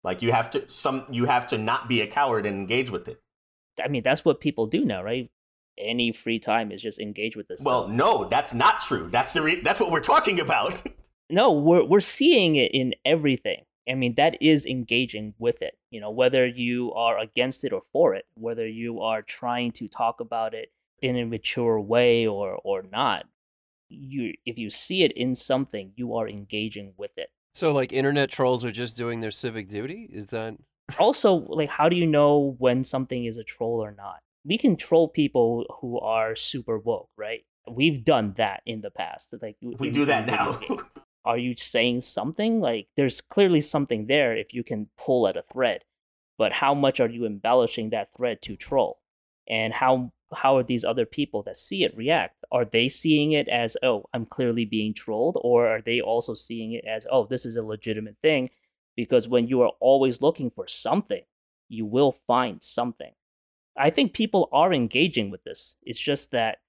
like 0.04 0.22
you 0.22 0.32
have 0.32 0.50
to 0.50 0.68
some 0.70 1.06
you 1.10 1.26
have 1.26 1.48
to 1.48 1.58
not 1.58 1.88
be 1.88 2.02
a 2.02 2.08
coward 2.08 2.46
and 2.46 2.58
engage 2.58 2.92
with 2.92 3.08
it 3.08 3.22
I 3.84 3.88
mean, 3.88 4.04
that's 4.04 4.26
what 4.26 4.40
people 4.42 4.68
do 4.68 4.84
now, 4.86 5.04
right? 5.04 5.30
Any 5.78 6.12
free 6.12 6.40
time 6.40 6.72
is 6.72 6.82
just 6.82 7.00
engage 7.00 7.36
with 7.36 7.48
this 7.48 7.64
Well, 7.66 7.84
stuff. 7.86 7.96
no, 7.96 8.28
that's 8.30 8.54
not 8.54 8.80
true. 8.80 9.10
That's 9.12 9.34
the 9.34 9.42
re- 9.42 9.62
that's 9.62 9.80
what 9.80 9.92
we're 9.92 10.00
talking 10.02 10.40
about. 10.40 10.82
no 11.30 11.52
we're 11.54 11.84
we're 11.86 12.02
seeing 12.02 12.56
it 12.56 12.70
in 12.74 12.94
everything 13.06 13.64
i 13.90 13.94
mean 13.96 14.14
that 14.16 14.36
is 14.42 14.66
engaging 14.66 15.34
with 15.40 15.62
it 15.62 15.78
you 15.90 16.00
know 16.02 16.12
whether 16.12 16.46
you 16.46 16.92
are 16.94 17.18
against 17.18 17.64
it 17.64 17.72
or 17.72 17.80
for 17.82 18.14
it 18.14 18.26
whether 18.36 18.68
you 18.68 19.00
are 19.02 19.22
trying 19.22 19.72
to 19.72 19.88
talk 19.88 20.20
about 20.20 20.54
it 20.54 20.70
in 21.02 21.16
a 21.16 21.26
mature 21.26 21.80
way 21.80 22.28
or 22.28 22.60
or 22.66 22.84
not 22.92 23.24
you 23.90 24.34
if 24.46 24.58
you 24.60 24.70
see 24.70 25.04
it 25.04 25.14
in 25.14 25.34
something 25.34 25.94
you 25.96 26.14
are 26.14 26.28
engaging 26.28 26.94
with 26.98 27.18
it 27.18 27.30
So, 27.54 27.72
like, 27.72 27.94
internet 27.94 28.30
trolls 28.30 28.66
are 28.66 28.72
just 28.72 28.98
doing 28.98 29.22
their 29.22 29.32
civic 29.32 29.70
duty? 29.70 30.10
Is 30.12 30.28
that? 30.28 30.56
Also 31.00 31.34
like 31.34 31.70
how 31.70 31.90
do 31.90 31.96
you 31.96 32.08
know 32.08 32.56
when 32.60 32.84
something 32.84 33.26
is 33.26 33.38
a 33.38 33.44
troll 33.44 33.84
or 33.84 33.92
not? 33.92 34.20
We 34.46 34.58
can 34.58 34.76
troll 34.76 35.08
people 35.08 35.66
who 35.80 36.00
are 36.00 36.36
super 36.36 36.78
woke 36.78 37.10
right? 37.18 37.46
We've 37.70 38.04
done 38.04 38.34
that 38.38 38.62
in 38.66 38.82
the 38.82 38.92
past 38.92 39.34
like 39.42 39.58
we 39.62 39.90
do 39.90 40.06
that 40.06 40.28
now. 40.28 40.60
are 41.26 41.38
you 41.38 41.56
saying 41.56 42.02
something? 42.02 42.60
Like 42.60 42.88
there's 42.96 43.22
clearly 43.22 43.62
something 43.62 44.08
there 44.08 44.36
if 44.36 44.54
you 44.54 44.64
can 44.64 44.88
pull 44.98 45.28
at 45.28 45.38
a 45.38 45.44
thread. 45.44 45.84
But 46.38 46.52
how 46.52 46.74
much 46.74 47.00
are 47.00 47.10
you 47.10 47.26
embellishing 47.26 47.92
that 47.92 48.10
thread 48.16 48.42
to 48.44 48.56
troll? 48.56 49.00
And 49.48 49.74
how 49.74 50.12
how 50.34 50.58
are 50.58 50.64
these 50.64 50.84
other 50.84 51.06
people 51.06 51.44
that 51.44 51.58
see 51.58 51.84
it 51.84 51.96
react? 51.96 52.44
Are 52.52 52.66
they 52.66 52.90
seeing 52.90 53.32
it 53.32 53.48
as 53.48 53.76
oh 53.82 54.06
i'm 54.14 54.26
clearly 54.26 54.64
being 54.64 54.94
trolled 54.94 55.38
or 55.42 55.68
are 55.68 55.82
they 55.82 56.00
also 56.00 56.34
seeing 56.34 56.74
it 56.74 56.86
as 56.86 57.06
oh 57.12 57.26
this 57.26 57.46
is 57.46 57.56
a 57.56 57.64
legitimate 57.64 58.18
thing 58.22 58.50
because 58.96 59.28
when 59.28 59.48
you 59.48 59.62
are 59.62 59.72
always 59.80 60.22
looking 60.22 60.50
for 60.50 60.68
something 60.68 61.24
you 61.70 61.86
will 61.86 62.12
find 62.28 62.62
something 62.64 63.14
i 63.78 63.90
think 63.90 64.14
people 64.14 64.50
are 64.52 64.74
engaging 64.74 65.30
with 65.32 65.44
this 65.44 65.76
it's 65.84 66.00
just 66.00 66.32
that 66.32 66.60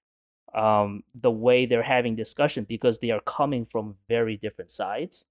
um, 0.53 1.03
the 1.13 1.31
way 1.31 1.65
they're 1.65 1.83
having 1.83 2.15
discussion 2.15 2.63
because 2.63 2.99
they 2.99 3.11
are 3.11 3.19
coming 3.19 3.65
from 3.65 3.95
very 4.07 4.37
different 4.37 4.71
sides 4.71 5.25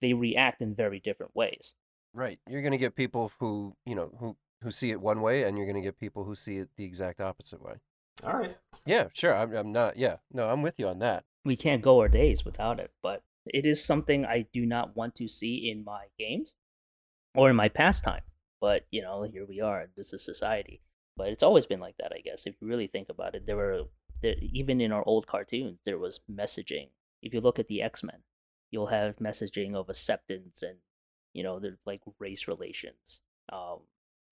they 0.00 0.12
react 0.14 0.60
in 0.60 0.74
very 0.74 0.98
different 1.00 1.34
ways 1.36 1.74
Right. 2.16 2.38
You're 2.48 2.62
going 2.62 2.70
to 2.70 2.78
get 2.78 2.94
people 2.94 3.32
who, 3.40 3.74
you 3.84 3.96
know, 3.96 4.12
who 4.20 4.36
who 4.62 4.70
see 4.70 4.92
it 4.92 5.00
one 5.00 5.20
way 5.20 5.42
and 5.42 5.56
you're 5.58 5.66
going 5.66 5.74
to 5.74 5.82
get 5.82 5.98
people 5.98 6.22
who 6.22 6.36
see 6.36 6.58
it 6.58 6.68
the 6.76 6.84
exact 6.84 7.20
opposite 7.20 7.60
way. 7.60 7.74
All 8.22 8.34
right. 8.34 8.56
Yeah, 8.86 9.08
sure. 9.14 9.34
I'm 9.34 9.52
I'm 9.52 9.72
not 9.72 9.96
yeah. 9.96 10.18
No, 10.32 10.48
I'm 10.48 10.62
with 10.62 10.78
you 10.78 10.86
on 10.86 11.00
that. 11.00 11.24
we 11.44 11.56
can't 11.56 11.82
go 11.82 11.98
our 11.98 12.08
days 12.08 12.44
without 12.44 12.78
it 12.78 12.92
but 13.02 13.22
it 13.46 13.66
is 13.66 13.84
something 13.84 14.24
i 14.24 14.46
do 14.52 14.64
not 14.64 14.96
want 14.96 15.14
to 15.14 15.28
see 15.28 15.70
in 15.70 15.84
my 15.84 16.06
games 16.18 16.54
or 17.34 17.50
in 17.50 17.56
my 17.56 17.68
pastime 17.68 18.22
but 18.60 18.86
you 18.90 19.02
know 19.02 19.22
here 19.24 19.44
we 19.46 19.60
are 19.60 19.88
this 19.96 20.12
is 20.12 20.24
society. 20.24 20.80
But 21.16 21.28
it's 21.28 21.42
always 21.44 21.66
been 21.66 21.80
like 21.80 21.96
that 21.98 22.12
i 22.14 22.20
guess 22.20 22.46
if 22.46 22.54
you 22.60 22.66
really 22.66 22.86
think 22.88 23.08
about 23.08 23.34
it. 23.34 23.46
There 23.46 23.56
were 23.56 23.82
there, 24.22 24.34
even 24.40 24.80
in 24.80 24.90
our 24.90 25.06
old 25.06 25.26
cartoons 25.26 25.78
there 25.84 25.98
was 25.98 26.20
messaging. 26.30 26.88
If 27.22 27.32
you 27.34 27.40
look 27.40 27.58
at 27.58 27.68
the 27.68 27.82
x-men 27.82 28.22
you'll 28.70 28.86
have 28.86 29.16
messaging 29.16 29.74
of 29.74 29.88
acceptance 29.88 30.62
and 30.62 30.78
you 31.32 31.42
know 31.42 31.60
like 31.86 32.00
race 32.18 32.48
relations 32.48 33.20
um 33.52 33.80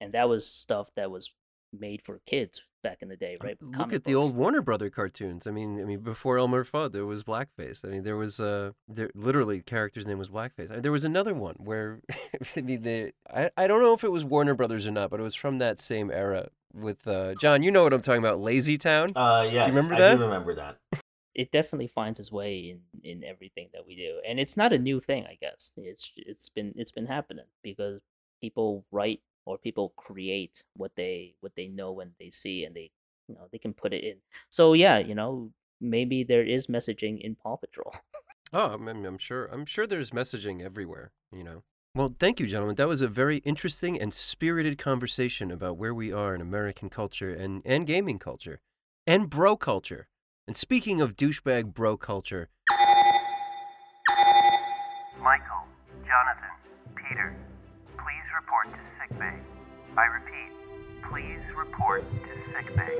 and 0.01 0.13
that 0.13 0.29
was 0.29 0.47
stuff 0.47 0.91
that 0.97 1.11
was 1.11 1.31
made 1.73 2.03
for 2.03 2.21
kids 2.27 2.63
back 2.83 2.99
in 3.01 3.09
the 3.09 3.16
day 3.16 3.37
right 3.43 3.57
Look 3.61 3.74
Comic 3.74 3.95
at 3.95 4.05
the 4.05 4.14
old 4.14 4.35
Warner 4.37 4.61
Brother 4.62 4.91
cartoons. 4.91 5.47
I 5.47 5.51
mean, 5.51 5.80
I 5.80 5.85
mean 5.85 6.01
before 6.01 6.39
Elmer 6.39 6.64
Fudd 6.64 6.93
there 6.93 7.07
was 7.07 7.22
blackface. 7.24 7.85
I 7.85 7.89
mean, 7.89 8.03
there 8.03 8.16
was 8.16 8.41
uh 8.41 8.72
there 8.89 9.11
literally 9.14 9.59
the 9.59 9.62
character's 9.62 10.07
name 10.07 10.18
was 10.18 10.30
blackface. 10.30 10.70
Uh, 10.70 10.80
There 10.80 10.93
was 10.93 11.05
another 11.05 11.35
one 11.35 11.57
where 11.59 12.01
I 12.57 12.61
mean 12.61 12.83
the 12.83 13.12
I, 13.33 13.51
I 13.57 13.66
don't 13.66 13.80
know 13.83 13.95
if 13.95 14.05
it 14.05 14.11
was 14.12 14.24
Warner 14.24 14.55
Brothers 14.55 14.87
or 14.87 14.91
not, 14.91 15.11
but 15.11 15.20
it 15.20 15.22
was 15.22 15.35
from 15.35 15.59
that 15.59 15.78
same 15.80 16.11
era 16.11 16.49
with 16.74 17.07
uh 17.07 17.35
John, 17.41 17.62
you 17.62 17.70
know 17.70 17.83
what 17.85 17.93
I'm 17.93 18.03
talking 18.03 18.18
about, 18.22 18.41
Lazy 18.41 18.76
Town? 18.78 19.09
Uh, 19.14 19.47
yes. 19.51 19.68
remember 19.74 19.95
I 19.95 20.14
do 20.14 20.22
remember 20.22 20.55
that. 20.57 20.78
it 21.35 21.51
definitely 21.53 21.87
finds 21.87 22.18
its 22.20 22.30
way 22.33 22.59
in 22.59 22.80
in 23.05 23.24
everything 23.24 23.68
that 23.72 23.87
we 23.87 23.97
do 23.97 24.20
and 24.28 24.39
it's 24.39 24.57
not 24.57 24.70
a 24.72 24.78
new 24.78 25.01
thing 25.01 25.24
i 25.24 25.35
guess 25.41 25.72
it's 25.78 26.11
it's 26.16 26.51
been 26.51 26.74
it's 26.76 26.91
been 26.93 27.07
happening 27.07 27.47
because 27.62 28.01
people 28.41 28.85
write 28.91 29.20
or 29.45 29.59
people 29.59 29.93
create 29.97 30.64
what 30.76 30.93
they 30.97 31.34
what 31.40 31.53
they 31.57 31.68
know 31.68 32.01
and 32.01 32.12
they 32.18 32.30
see 32.30 32.64
and 32.64 32.74
they 32.74 32.90
you 33.28 33.34
know 33.34 33.49
they 33.53 33.59
can 33.59 33.72
put 33.72 33.93
it 33.93 34.05
in 34.05 34.16
so 34.51 34.72
yeah 34.72 34.99
you 34.99 35.14
know 35.14 35.51
maybe 35.80 36.22
there 36.22 36.45
is 36.45 36.66
messaging 36.66 37.20
in 37.20 37.34
paw 37.34 37.57
patrol 37.57 37.95
Oh, 38.53 38.74
I'm, 38.74 38.86
I'm 38.86 39.05
I'm 39.07 39.18
sure. 39.18 39.47
I'm 39.47 39.64
sure 39.64 39.86
there's 39.86 40.11
messaging 40.11 40.62
everywhere, 40.62 41.12
you 41.32 41.43
know. 41.43 41.62
Well, 41.95 42.14
thank 42.18 42.38
you, 42.38 42.47
gentlemen. 42.47 42.76
That 42.76 42.88
was 42.88 43.01
a 43.01 43.09
very 43.09 43.38
interesting 43.38 44.01
and 44.01 44.12
spirited 44.12 44.76
conversation 44.78 45.51
about 45.51 45.78
where 45.78 45.95
we 45.95 46.12
are 46.12 46.34
in 46.34 46.40
American 46.40 46.90
culture 46.90 47.32
and, 47.32 47.62
and 47.64 47.86
gaming 47.86 48.18
culture 48.18 48.61
and 49.07 49.30
bro 49.30 49.57
culture. 49.57 50.09
And 50.47 50.57
speaking 50.57 51.01
of 51.01 51.16
douchebag 51.16 51.72
bro 51.72 51.97
culture, 51.97 52.51
Michael, 55.18 55.64
Jonathan, 56.05 56.51
Peter, 56.95 57.34
please 57.34 57.51
report 58.53 58.68
to 58.74 58.80
sickbay. 59.00 59.32
I 59.96 60.05
repeat, 60.05 60.53
please 61.09 61.40
report 61.57 62.05
to 62.11 62.28
sickbay. 62.53 62.98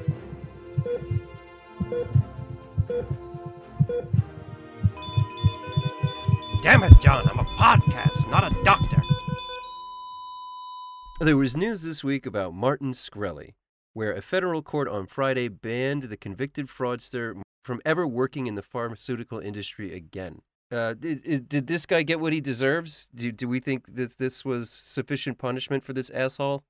damn 6.63 6.83
it, 6.85 6.93
John, 7.01 7.29
I'm 7.29 7.39
a 7.39 7.45
podcast, 7.57 8.31
not 8.31 8.45
a 8.45 8.65
doctor. 8.65 9.03
There 11.21 11.37
was 11.37 11.57
news 11.57 11.83
this 11.83 12.03
week 12.03 12.25
about 12.25 12.55
Martin 12.55 12.93
Shkreli, 12.93 13.55
where 13.93 14.13
a 14.15 14.23
federal 14.23 14.63
court 14.63 14.89
on 14.89 15.07
Friday 15.07 15.49
banned 15.49 16.05
the 16.05 16.17
convicted 16.17 16.69
fraudster 16.69 17.41
from 17.63 17.81
ever 17.85 18.07
working 18.07 18.47
in 18.47 18.55
the 18.55 18.63
pharmaceutical 18.63 19.39
industry 19.39 19.95
again. 19.95 20.41
Uh, 20.73 20.95
did, 20.95 21.49
did 21.51 21.67
this 21.67 21.85
guy 21.85 22.03
get 22.03 22.19
what 22.19 22.33
he 22.33 22.41
deserves? 22.41 23.09
Do, 23.15 23.31
do 23.31 23.47
we 23.47 23.61
think 23.61 23.95
that 23.95 24.17
this 24.17 24.43
was 24.43 24.71
sufficient 24.71 25.37
punishment 25.37 25.85
for 25.85 25.93
this 25.93 26.09
asshole? 26.11 26.65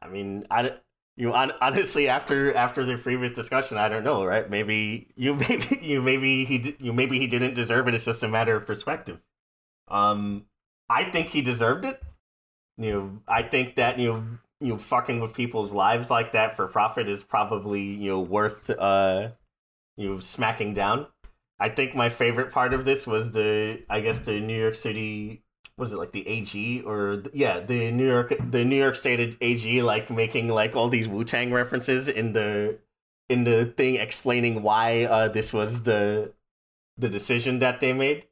I 0.00 0.08
mean, 0.08 0.44
I 0.50 0.72
you 1.16 1.32
honestly 1.60 2.08
after 2.08 2.54
after 2.54 2.84
the 2.84 2.98
previous 2.98 3.32
discussion, 3.32 3.78
I 3.78 3.88
don't 3.88 4.02
know, 4.02 4.24
right? 4.24 4.48
Maybe 4.50 5.08
you 5.14 5.34
maybe 5.48 5.78
you 5.82 6.02
maybe 6.02 6.44
he 6.44 6.74
you 6.80 6.92
maybe 6.92 7.18
he 7.18 7.28
didn't 7.28 7.54
deserve 7.54 7.86
it. 7.86 7.94
It's 7.94 8.04
just 8.04 8.22
a 8.24 8.28
matter 8.28 8.56
of 8.56 8.66
perspective. 8.66 9.20
Um, 9.88 10.46
I 10.90 11.04
think 11.04 11.28
he 11.28 11.42
deserved 11.42 11.84
it. 11.84 12.02
You 12.76 12.92
know, 12.92 13.20
I 13.28 13.42
think 13.42 13.76
that 13.76 14.00
you 14.00 14.40
you 14.60 14.78
fucking 14.78 15.20
with 15.20 15.34
people's 15.34 15.72
lives 15.72 16.10
like 16.10 16.32
that 16.32 16.56
for 16.56 16.66
profit 16.66 17.08
is 17.08 17.22
probably 17.22 17.82
you 17.82 18.10
know 18.10 18.20
worth 18.20 18.68
uh 18.70 19.28
you 19.96 20.20
smacking 20.20 20.74
down. 20.74 21.06
I 21.60 21.68
think 21.68 21.94
my 21.94 22.08
favorite 22.08 22.52
part 22.52 22.74
of 22.74 22.84
this 22.84 23.06
was 23.06 23.32
the 23.32 23.82
I 23.88 24.00
guess 24.00 24.20
the 24.20 24.40
New 24.40 24.58
York 24.58 24.74
City 24.74 25.42
was 25.76 25.92
it 25.92 25.98
like 25.98 26.12
the 26.12 26.26
AG 26.26 26.82
or 26.82 27.18
th- 27.22 27.34
yeah 27.34 27.60
the 27.60 27.90
New 27.90 28.06
York 28.06 28.34
the 28.50 28.64
New 28.64 28.76
York 28.76 28.96
State 28.96 29.36
AG 29.40 29.82
like 29.82 30.10
making 30.10 30.48
like 30.48 30.76
all 30.76 30.88
these 30.88 31.08
Wu 31.08 31.24
Tang 31.24 31.52
references 31.52 32.08
in 32.08 32.32
the 32.32 32.78
in 33.28 33.44
the 33.44 33.66
thing 33.76 33.96
explaining 33.96 34.62
why 34.62 35.04
uh, 35.04 35.28
this 35.28 35.52
was 35.52 35.82
the 35.84 36.32
the 36.96 37.08
decision 37.08 37.58
that 37.60 37.80
they 37.80 37.92
made. 37.92 38.26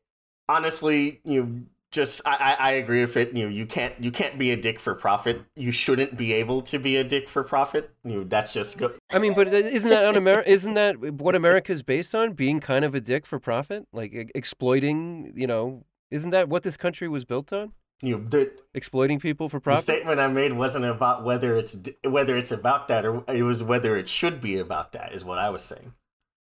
Honestly, 0.49 1.21
you 1.25 1.67
just 1.93 2.23
I, 2.27 2.57
I 2.59 2.73
agree 2.73 3.03
with 3.03 3.17
it. 3.17 3.37
You 3.37 3.49
you 3.49 3.67
can't 3.67 3.95
you 4.03 4.11
can't 4.11 4.39
be 4.39 4.51
a 4.51 4.57
dick 4.57 4.81
for 4.81 4.95
profit. 4.95 5.43
You 5.55 5.71
shouldn't 5.71 6.17
be 6.17 6.33
able 6.33 6.63
to 6.63 6.79
be 6.79 6.97
a 6.97 7.05
dick 7.05 7.29
for 7.29 7.45
profit. 7.45 7.91
You 8.05 8.25
that's 8.25 8.53
just 8.53 8.79
go. 8.79 8.93
I 9.13 9.19
mean, 9.19 9.35
but 9.35 9.49
isn't 9.49 9.91
that 9.91 10.05
un 10.05 10.17
Amer- 10.17 10.41
Isn't 10.43 10.75
that 10.75 10.99
what 10.99 11.35
America's 11.35 11.83
based 11.83 12.15
on? 12.15 12.33
Being 12.33 12.61
kind 12.61 12.85
of 12.85 12.95
a 12.95 13.01
dick 13.01 13.27
for 13.27 13.39
profit, 13.39 13.87
like 13.93 14.13
e- 14.15 14.31
exploiting. 14.35 15.33
You 15.37 15.47
know, 15.47 15.85
isn't 16.11 16.31
that 16.31 16.49
what 16.49 16.63
this 16.63 16.77
country 16.77 17.09
was 17.09 17.25
built 17.25 17.53
on? 17.53 17.73
You 18.01 18.19
know, 18.19 18.25
the 18.29 18.51
Exploiting 18.75 19.21
people 19.21 19.49
for 19.49 19.61
profit. 19.61 19.87
the 19.87 19.93
statement 19.93 20.19
I 20.19 20.27
made 20.27 20.55
wasn't 20.55 20.87
about 20.87 21.23
whether 21.25 21.57
it's 21.57 21.77
whether 22.05 22.37
it's 22.37 22.51
about 22.51 22.89
that 22.89 23.05
or 23.05 23.23
it 23.29 23.43
was 23.45 23.63
whether 23.63 23.97
it 23.97 24.09
should 24.09 24.41
be 24.41 24.57
about 24.59 24.93
that 24.93 25.13
is 25.13 25.25
what 25.25 25.39
I 25.39 25.51
was 25.51 25.63
saying. 25.63 25.93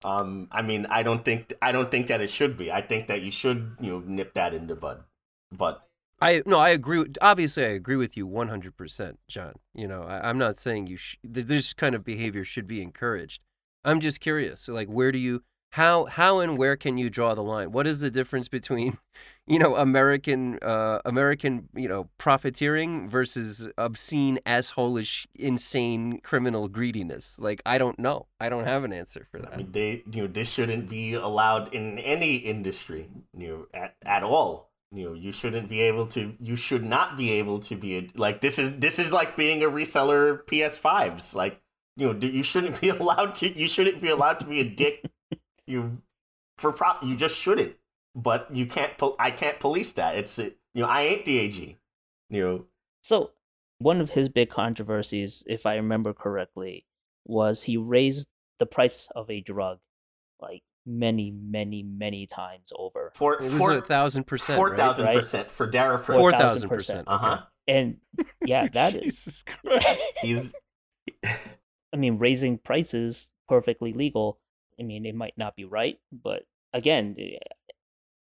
Um, 0.06 0.48
I 0.52 0.62
mean, 0.62 0.86
I 0.90 1.02
don't 1.04 1.26
think 1.26 1.54
I 1.62 1.72
don't 1.72 1.90
think 1.90 2.08
that 2.08 2.22
it 2.22 2.30
should 2.30 2.56
be. 2.56 2.72
I 2.72 2.82
think 2.82 3.08
that 3.08 3.22
you 3.22 3.32
should 3.32 3.76
you 3.82 3.92
know 3.92 4.00
nip 4.06 4.34
that 4.36 4.54
in 4.54 4.68
the 4.68 4.76
bud. 4.76 5.04
But 5.58 5.88
I 6.22 6.42
no, 6.46 6.60
I 6.60 6.70
agree. 6.70 7.06
Obviously, 7.22 7.66
I 7.66 7.70
agree 7.70 7.96
with 7.98 8.16
you 8.16 8.26
one 8.26 8.48
hundred 8.48 8.78
percent, 8.78 9.20
John. 9.28 9.54
You 9.74 9.88
know, 9.88 10.04
I, 10.04 10.30
I'm 10.30 10.38
not 10.38 10.58
saying 10.58 10.88
you 10.88 10.98
sh- 10.98 11.18
this 11.24 11.74
kind 11.74 11.96
of 11.96 12.04
behavior 12.04 12.46
should 12.46 12.68
be 12.68 12.82
encouraged. 12.82 13.42
I'm 13.86 14.00
just 14.00 14.22
curious, 14.22 14.68
like, 14.68 14.88
where 14.88 15.12
do 15.12 15.18
you, 15.18 15.44
how, 15.72 16.06
how, 16.06 16.40
and 16.40 16.58
where 16.58 16.78
can 16.78 16.98
you 16.98 17.10
draw 17.10 17.36
the 17.36 17.44
line? 17.44 17.72
What 17.72 17.86
is 17.86 18.00
the 18.00 18.10
difference 18.10 18.48
between, 18.48 18.98
you 19.48 19.60
know, 19.60 19.76
American, 19.76 20.58
uh, 20.62 21.00
American, 21.04 21.68
you 21.76 21.90
know, 21.90 22.10
profiteering 22.18 23.10
versus 23.10 23.70
obscene, 23.78 24.40
assholish, 24.46 25.26
insane 25.36 26.22
criminal 26.22 26.70
greediness? 26.70 27.38
Like, 27.40 27.62
I 27.66 27.78
don't 27.78 28.00
know. 28.00 28.28
I 28.40 28.48
don't 28.48 28.64
have 28.64 28.84
an 28.86 28.94
answer 28.94 29.28
for 29.30 29.40
that. 29.40 29.54
I 29.54 29.58
mean, 29.58 29.72
they 29.72 30.04
you 30.12 30.22
know 30.22 30.28
this 30.28 30.50
shouldn't 30.50 30.88
be 30.88 31.14
allowed 31.14 31.74
in 31.74 32.00
any 32.00 32.38
industry 32.38 33.10
you 33.38 33.48
know 33.48 33.68
at, 33.74 33.96
at 34.06 34.24
all. 34.24 34.70
You 34.94 35.10
know, 35.10 35.14
you 35.14 35.32
shouldn't 35.32 35.70
be 35.70 35.82
able 35.82 36.06
to. 36.08 36.36
You 36.40 36.56
should 36.56 36.84
not 36.84 37.18
be 37.18 37.32
able 37.32 37.60
to 37.62 37.76
be 37.76 37.98
a 37.98 38.08
like 38.16 38.42
this 38.42 38.60
is 38.60 38.74
this 38.74 39.00
is 39.00 39.12
like 39.12 39.36
being 39.36 39.64
a 39.64 39.68
reseller 39.68 40.30
of 40.30 40.46
PS5s. 40.46 41.34
Like 41.34 41.60
you 41.98 42.14
know, 42.14 42.28
you 42.28 42.44
shouldn't 42.44 42.80
be 42.82 42.90
allowed 42.90 43.34
to. 43.36 43.50
You 43.52 43.68
shouldn't 43.68 44.02
be 44.02 44.10
allowed 44.10 44.40
to 44.42 44.46
be 44.46 44.60
a 44.60 44.64
dick. 44.64 45.04
you 45.66 45.98
for 46.60 46.72
prop. 46.72 47.04
You 47.04 47.16
just 47.16 47.36
shouldn't. 47.36 47.76
But 48.16 48.56
you 48.56 48.68
can't. 48.68 48.96
pol- 49.00 49.16
I 49.18 49.32
can't 49.32 49.60
police 49.60 49.94
that. 49.94 50.16
It's 50.16 50.38
you 50.38 50.54
know. 50.76 50.88
I 50.88 51.02
ain't 51.02 51.26
the 51.26 51.40
AG. 51.40 51.78
You 52.30 52.44
know. 52.44 52.66
So, 53.02 53.32
one 53.80 54.00
of 54.00 54.12
his 54.12 54.30
big 54.30 54.52
controversies, 54.52 55.44
if 55.48 55.66
I 55.66 55.76
remember 55.76 56.14
correctly, 56.14 56.86
was 57.26 57.64
he 57.64 57.78
raised 57.78 58.28
the 58.60 58.68
price 58.68 59.10
of 59.16 59.32
a 59.32 59.42
drug 59.42 59.80
like 60.40 60.62
many, 60.86 61.32
many, 61.32 61.84
many 61.84 62.28
times 62.28 62.72
over. 62.78 63.12
For 63.16 63.36
It 63.36 63.44
was 63.44 63.54
four 63.58 63.74
a 63.74 63.82
thousand 63.82 64.26
percent. 64.26 64.58
four 64.58 64.72
right? 64.72 65.16
percent 65.16 65.52
for 65.52 65.70
Daraprim. 65.70 66.18
Four 66.18 66.32
4,000%. 66.32 67.04
Uh 67.08 67.18
huh. 67.18 67.42
And 67.68 67.98
yeah, 68.46 68.68
that 68.74 68.96
is. 68.96 69.04
Jesus 69.04 69.44
Christ. 69.44 70.00
He's 70.22 70.54
I 71.94 71.98
mean, 71.98 72.18
raising 72.18 72.58
prices 72.58 73.32
perfectly 73.48 73.94
legal. 73.94 74.40
I 74.80 74.84
mean, 74.84 75.06
it 75.06 75.16
might 75.16 75.38
not 75.38 75.56
be 75.56 75.66
right, 75.66 76.00
but 76.12 76.44
again, 76.74 77.16
eh, 77.20 77.38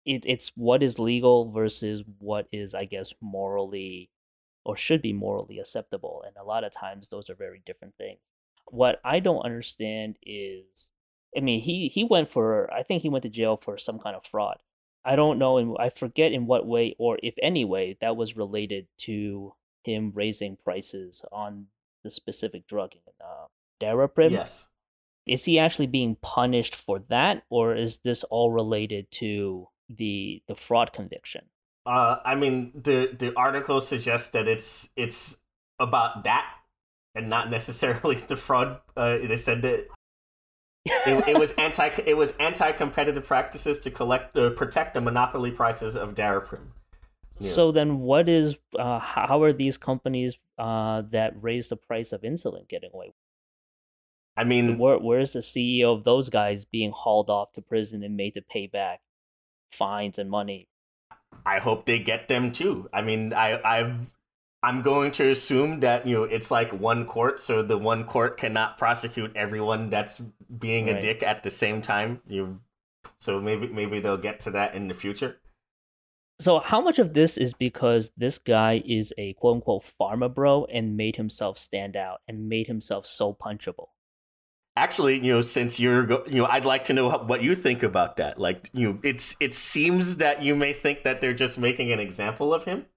it, 0.05 0.23
it's 0.25 0.51
what 0.55 0.83
is 0.83 0.99
legal 0.99 1.49
versus 1.49 2.03
what 2.19 2.47
is, 2.51 2.75
I 2.75 2.85
guess, 2.85 3.13
morally 3.21 4.09
or 4.65 4.77
should 4.77 5.01
be 5.01 5.13
morally 5.13 5.59
acceptable. 5.59 6.23
And 6.25 6.35
a 6.37 6.43
lot 6.43 6.63
of 6.63 6.71
times, 6.73 7.09
those 7.09 7.29
are 7.29 7.35
very 7.35 7.61
different 7.65 7.95
things. 7.97 8.19
What 8.69 9.01
I 9.03 9.19
don't 9.19 9.43
understand 9.43 10.17
is, 10.21 10.91
I 11.35 11.39
mean, 11.39 11.61
he 11.61 11.87
he 11.87 12.03
went 12.03 12.29
for 12.29 12.71
I 12.73 12.83
think 12.83 13.01
he 13.01 13.09
went 13.09 13.23
to 13.23 13.29
jail 13.29 13.57
for 13.57 13.77
some 13.77 13.99
kind 13.99 14.15
of 14.15 14.25
fraud. 14.25 14.57
I 15.05 15.15
don't 15.15 15.37
know, 15.37 15.57
and 15.57 15.75
I 15.79 15.89
forget 15.89 16.31
in 16.31 16.45
what 16.45 16.65
way 16.65 16.95
or 16.97 17.19
if 17.21 17.35
any 17.41 17.65
way 17.65 17.97
that 17.99 18.15
was 18.15 18.37
related 18.37 18.87
to 18.99 19.53
him 19.83 20.11
raising 20.15 20.57
prices 20.63 21.25
on 21.31 21.67
the 22.03 22.11
specific 22.11 22.67
drug, 22.67 22.93
uh, 23.21 23.47
Daraprim. 23.81 24.31
Yes. 24.31 24.67
Is 25.25 25.45
he 25.45 25.57
actually 25.57 25.87
being 25.87 26.17
punished 26.21 26.75
for 26.75 26.99
that, 27.09 27.43
or 27.49 27.75
is 27.75 27.99
this 27.99 28.23
all 28.25 28.51
related 28.51 29.09
to 29.11 29.67
the 29.89 30.43
the 30.47 30.55
fraud 30.55 30.91
conviction? 30.91 31.45
Uh, 31.85 32.17
I 32.25 32.35
mean, 32.35 32.71
the 32.75 33.15
the 33.17 33.33
article 33.35 33.79
suggests 33.81 34.29
that 34.29 34.47
it's 34.47 34.89
it's 34.95 35.37
about 35.79 36.23
that 36.25 36.45
and 37.15 37.29
not 37.29 37.49
necessarily 37.49 38.15
the 38.27 38.35
fraud. 38.35 38.79
Uh, 38.95 39.17
they 39.19 39.37
said 39.37 39.61
that 39.61 39.87
it, 40.85 41.27
it 41.29 41.39
was 41.39 41.51
anti 41.53 41.89
it 42.05 42.17
was 42.17 42.33
anti 42.39 42.71
competitive 42.73 43.25
practices 43.25 43.79
to 43.79 43.91
collect 43.91 44.35
uh, 44.35 44.49
protect 44.51 44.93
the 44.93 45.01
monopoly 45.01 45.51
prices 45.51 45.95
of 45.95 46.15
Daraprim. 46.15 46.67
Yeah. 47.39 47.49
So 47.49 47.71
then, 47.71 47.99
what 47.99 48.29
is 48.29 48.57
uh, 48.77 48.99
how 48.99 49.41
are 49.43 49.53
these 49.53 49.77
companies 49.77 50.37
uh, 50.57 51.03
that 51.11 51.33
raise 51.41 51.69
the 51.69 51.77
price 51.77 52.11
of 52.11 52.21
insulin 52.21 52.67
getting 52.67 52.91
away? 52.93 53.13
I 54.35 54.43
mean, 54.43 54.77
where 54.77 54.97
where's 54.97 55.33
the 55.33 55.39
CEO 55.39 55.93
of 55.93 56.03
those 56.03 56.29
guys 56.29 56.65
being 56.65 56.91
hauled 56.91 57.29
off 57.29 57.53
to 57.53 57.61
prison 57.61 58.03
and 58.03 58.17
made 58.17 58.33
to 58.33 58.41
pay 58.41 58.67
back 58.67 59.01
fines 59.71 60.17
and 60.19 60.29
money? 60.29 60.67
I 61.45 61.59
hope 61.59 61.85
they 61.85 61.99
get 61.99 62.27
them 62.27 62.51
too. 62.51 62.89
I 62.93 63.01
mean, 63.01 63.33
I 63.33 63.59
I've 63.63 64.11
I'm 64.63 64.81
going 64.81 65.11
to 65.11 65.29
assume 65.29 65.81
that 65.81 66.07
you 66.07 66.15
know 66.15 66.23
it's 66.23 66.49
like 66.49 66.71
one 66.71 67.05
court, 67.05 67.41
so 67.41 67.61
the 67.61 67.77
one 67.77 68.05
court 68.05 68.37
cannot 68.37 68.77
prosecute 68.77 69.35
everyone 69.35 69.89
that's 69.89 70.21
being 70.57 70.87
right. 70.87 70.95
a 70.95 71.01
dick 71.01 71.21
at 71.21 71.43
the 71.43 71.49
same 71.49 71.81
time. 71.81 72.21
You, 72.27 72.61
so 73.19 73.41
maybe 73.41 73.67
maybe 73.67 73.99
they'll 73.99 74.17
get 74.17 74.39
to 74.41 74.51
that 74.51 74.73
in 74.73 74.87
the 74.87 74.93
future. 74.93 75.35
So 76.39 76.59
how 76.59 76.79
much 76.81 76.97
of 76.97 77.13
this 77.13 77.37
is 77.37 77.53
because 77.53 78.11
this 78.15 78.37
guy 78.37 78.81
is 78.85 79.13
a 79.17 79.33
quote 79.33 79.55
unquote 79.55 79.83
pharma 79.99 80.33
bro 80.33 80.65
and 80.65 80.95
made 80.95 81.17
himself 81.17 81.57
stand 81.57 81.97
out 81.97 82.21
and 82.27 82.47
made 82.47 82.67
himself 82.67 83.05
so 83.05 83.33
punchable? 83.33 83.87
Actually, 84.75 85.23
you 85.23 85.33
know, 85.33 85.41
since 85.41 85.79
you're, 85.79 86.09
you 86.27 86.41
know, 86.41 86.45
I'd 86.45 86.65
like 86.65 86.85
to 86.85 86.93
know 86.93 87.11
what 87.11 87.43
you 87.43 87.53
think 87.53 87.83
about 87.83 88.17
that. 88.17 88.39
Like, 88.39 88.71
you, 88.73 88.93
know, 88.93 88.99
it's 89.03 89.35
it 89.39 89.53
seems 89.53 90.17
that 90.17 90.41
you 90.41 90.55
may 90.55 90.73
think 90.73 91.03
that 91.03 91.21
they're 91.21 91.33
just 91.33 91.59
making 91.59 91.91
an 91.91 91.99
example 91.99 92.53
of 92.53 92.63
him 92.63 92.87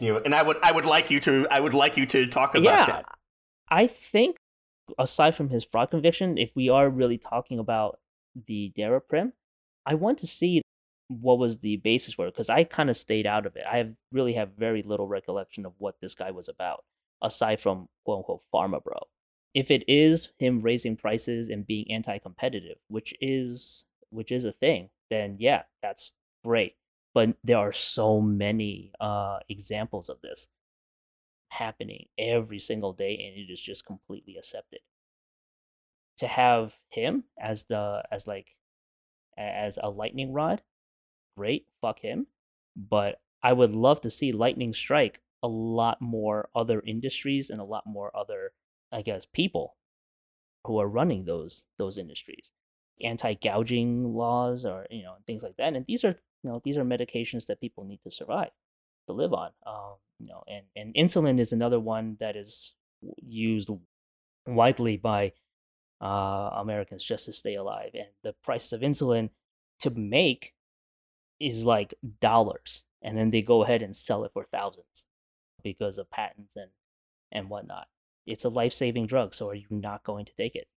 you 0.00 0.12
know, 0.12 0.20
and 0.24 0.34
I 0.34 0.42
would 0.42 0.58
I 0.62 0.72
would 0.72 0.84
like 0.84 1.10
you 1.10 1.20
to 1.20 1.46
I 1.50 1.60
would 1.60 1.74
like 1.74 1.96
you 1.96 2.06
to 2.06 2.26
talk 2.26 2.54
about 2.54 2.64
yeah, 2.64 2.86
that. 2.86 3.04
I 3.68 3.86
think 3.86 4.36
aside 4.98 5.34
from 5.34 5.48
his 5.48 5.64
fraud 5.64 5.90
conviction, 5.90 6.38
if 6.38 6.50
we 6.54 6.68
are 6.68 6.88
really 6.88 7.18
talking 7.18 7.58
about 7.58 7.98
the 8.46 8.72
Daraprim, 8.76 9.32
I 9.84 9.94
want 9.94 10.18
to 10.18 10.26
see 10.26 10.62
what 11.08 11.38
was 11.38 11.58
the 11.58 11.76
basis 11.76 12.14
for 12.14 12.26
it 12.26 12.34
because 12.34 12.50
I 12.50 12.64
kind 12.64 12.90
of 12.90 12.96
stayed 12.96 13.26
out 13.26 13.46
of 13.46 13.56
it. 13.56 13.64
I 13.70 13.78
have, 13.78 13.92
really 14.12 14.34
have 14.34 14.50
very 14.58 14.82
little 14.82 15.06
recollection 15.06 15.64
of 15.64 15.72
what 15.78 15.96
this 16.00 16.14
guy 16.14 16.30
was 16.30 16.48
about, 16.48 16.84
aside 17.22 17.60
from 17.60 17.88
quote 18.04 18.18
unquote 18.18 18.42
pharma 18.52 18.82
bro. 18.82 18.98
If 19.54 19.70
it 19.70 19.84
is 19.88 20.30
him 20.38 20.60
raising 20.60 20.96
prices 20.96 21.48
and 21.48 21.66
being 21.66 21.90
anti-competitive, 21.90 22.76
which 22.88 23.14
is 23.20 23.86
which 24.10 24.30
is 24.30 24.44
a 24.44 24.52
thing, 24.52 24.90
then 25.10 25.36
yeah, 25.38 25.62
that's 25.82 26.12
great 26.44 26.76
but 27.16 27.30
there 27.42 27.56
are 27.56 27.72
so 27.72 28.20
many 28.20 28.92
uh, 29.00 29.38
examples 29.48 30.10
of 30.10 30.20
this 30.20 30.48
happening 31.48 32.08
every 32.18 32.60
single 32.60 32.92
day 32.92 33.14
and 33.14 33.38
it 33.40 33.50
is 33.50 33.58
just 33.58 33.86
completely 33.86 34.36
accepted. 34.36 34.80
To 36.18 36.26
have 36.26 36.74
him 36.90 37.24
as 37.40 37.64
the 37.64 38.02
as 38.10 38.26
like 38.26 38.48
as 39.38 39.78
a 39.82 39.88
lightning 39.88 40.34
rod 40.34 40.60
great 41.36 41.66
fuck 41.82 42.00
him 42.00 42.26
but 42.74 43.20
i 43.42 43.52
would 43.52 43.76
love 43.76 44.00
to 44.00 44.08
see 44.08 44.32
lightning 44.32 44.72
strike 44.72 45.20
a 45.42 45.48
lot 45.48 46.00
more 46.00 46.48
other 46.54 46.80
industries 46.86 47.50
and 47.50 47.60
a 47.60 47.64
lot 47.64 47.84
more 47.86 48.10
other 48.16 48.52
i 48.90 49.02
guess 49.02 49.26
people 49.30 49.76
who 50.66 50.78
are 50.78 50.88
running 50.88 51.24
those 51.24 51.64
those 51.78 51.96
industries. 51.96 52.50
Anti-gouging 53.02 54.14
laws 54.14 54.64
or 54.64 54.86
you 54.90 55.02
know 55.02 55.16
things 55.26 55.42
like 55.42 55.56
that 55.58 55.74
and 55.74 55.84
these 55.86 56.04
are 56.04 56.14
you 56.42 56.50
know 56.50 56.60
these 56.64 56.76
are 56.76 56.84
medications 56.84 57.46
that 57.46 57.60
people 57.60 57.84
need 57.84 58.02
to 58.02 58.10
survive 58.10 58.50
to 59.06 59.12
live 59.12 59.32
on 59.32 59.50
um, 59.66 59.94
you 60.18 60.28
know 60.28 60.42
and, 60.48 60.64
and 60.74 60.94
insulin 60.94 61.38
is 61.40 61.52
another 61.52 61.80
one 61.80 62.16
that 62.20 62.36
is 62.36 62.72
used 63.22 63.68
widely 64.46 64.96
by 64.96 65.32
uh, 66.00 66.50
americans 66.54 67.04
just 67.04 67.24
to 67.26 67.32
stay 67.32 67.54
alive 67.54 67.90
and 67.94 68.08
the 68.22 68.34
price 68.44 68.72
of 68.72 68.80
insulin 68.80 69.30
to 69.78 69.90
make 69.90 70.54
is 71.40 71.64
like 71.64 71.94
dollars 72.20 72.84
and 73.02 73.16
then 73.16 73.30
they 73.30 73.42
go 73.42 73.62
ahead 73.62 73.82
and 73.82 73.96
sell 73.96 74.24
it 74.24 74.32
for 74.32 74.44
thousands 74.44 75.04
because 75.62 75.98
of 75.98 76.10
patents 76.10 76.56
and 76.56 76.70
and 77.32 77.50
whatnot. 77.50 77.88
It's 78.24 78.44
a 78.44 78.48
life-saving 78.48 79.06
drug 79.06 79.34
so 79.34 79.48
are 79.50 79.54
you 79.54 79.66
not 79.70 80.04
going 80.04 80.24
to 80.26 80.34
take 80.36 80.54
it? 80.54 80.68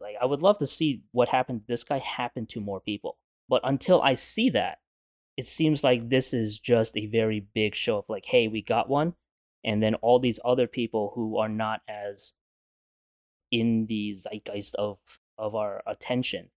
Like 0.00 0.16
i 0.20 0.24
would 0.24 0.42
love 0.42 0.58
to 0.58 0.66
see 0.66 1.02
what 1.12 1.28
happened 1.28 1.62
this 1.68 1.84
guy 1.84 1.98
happened 1.98 2.48
to 2.50 2.60
more 2.60 2.80
people 2.80 3.18
but 3.48 3.60
until 3.64 4.00
I 4.02 4.14
see 4.14 4.50
that, 4.50 4.78
it 5.36 5.46
seems 5.46 5.82
like 5.82 6.08
this 6.08 6.32
is 6.32 6.58
just 6.58 6.96
a 6.96 7.06
very 7.06 7.46
big 7.54 7.74
show 7.74 7.98
of 7.98 8.04
like, 8.08 8.26
hey, 8.26 8.48
we 8.48 8.62
got 8.62 8.88
one. 8.88 9.14
And 9.64 9.82
then 9.82 9.94
all 9.96 10.18
these 10.18 10.40
other 10.44 10.66
people 10.66 11.12
who 11.14 11.38
are 11.38 11.48
not 11.48 11.80
as 11.88 12.32
in 13.50 13.86
the 13.86 14.14
zeitgeist 14.14 14.74
of 14.76 14.98
of 15.38 15.54
our 15.54 15.82
attention 15.86 16.50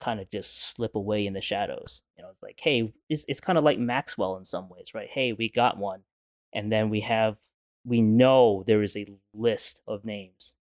kind 0.00 0.20
of 0.20 0.30
just 0.30 0.70
slip 0.74 0.94
away 0.94 1.26
in 1.26 1.32
the 1.32 1.40
shadows. 1.40 2.02
You 2.16 2.24
know, 2.24 2.30
it's 2.30 2.42
like, 2.42 2.58
hey, 2.60 2.92
it's 3.08 3.24
it's 3.28 3.40
kind 3.40 3.56
of 3.56 3.64
like 3.64 3.78
Maxwell 3.78 4.36
in 4.36 4.44
some 4.44 4.68
ways, 4.68 4.88
right? 4.94 5.08
Hey, 5.08 5.32
we 5.32 5.48
got 5.48 5.78
one. 5.78 6.00
And 6.52 6.72
then 6.72 6.90
we 6.90 7.00
have 7.00 7.36
we 7.84 8.02
know 8.02 8.64
there 8.66 8.82
is 8.82 8.96
a 8.96 9.06
list 9.32 9.80
of 9.86 10.04
names 10.04 10.54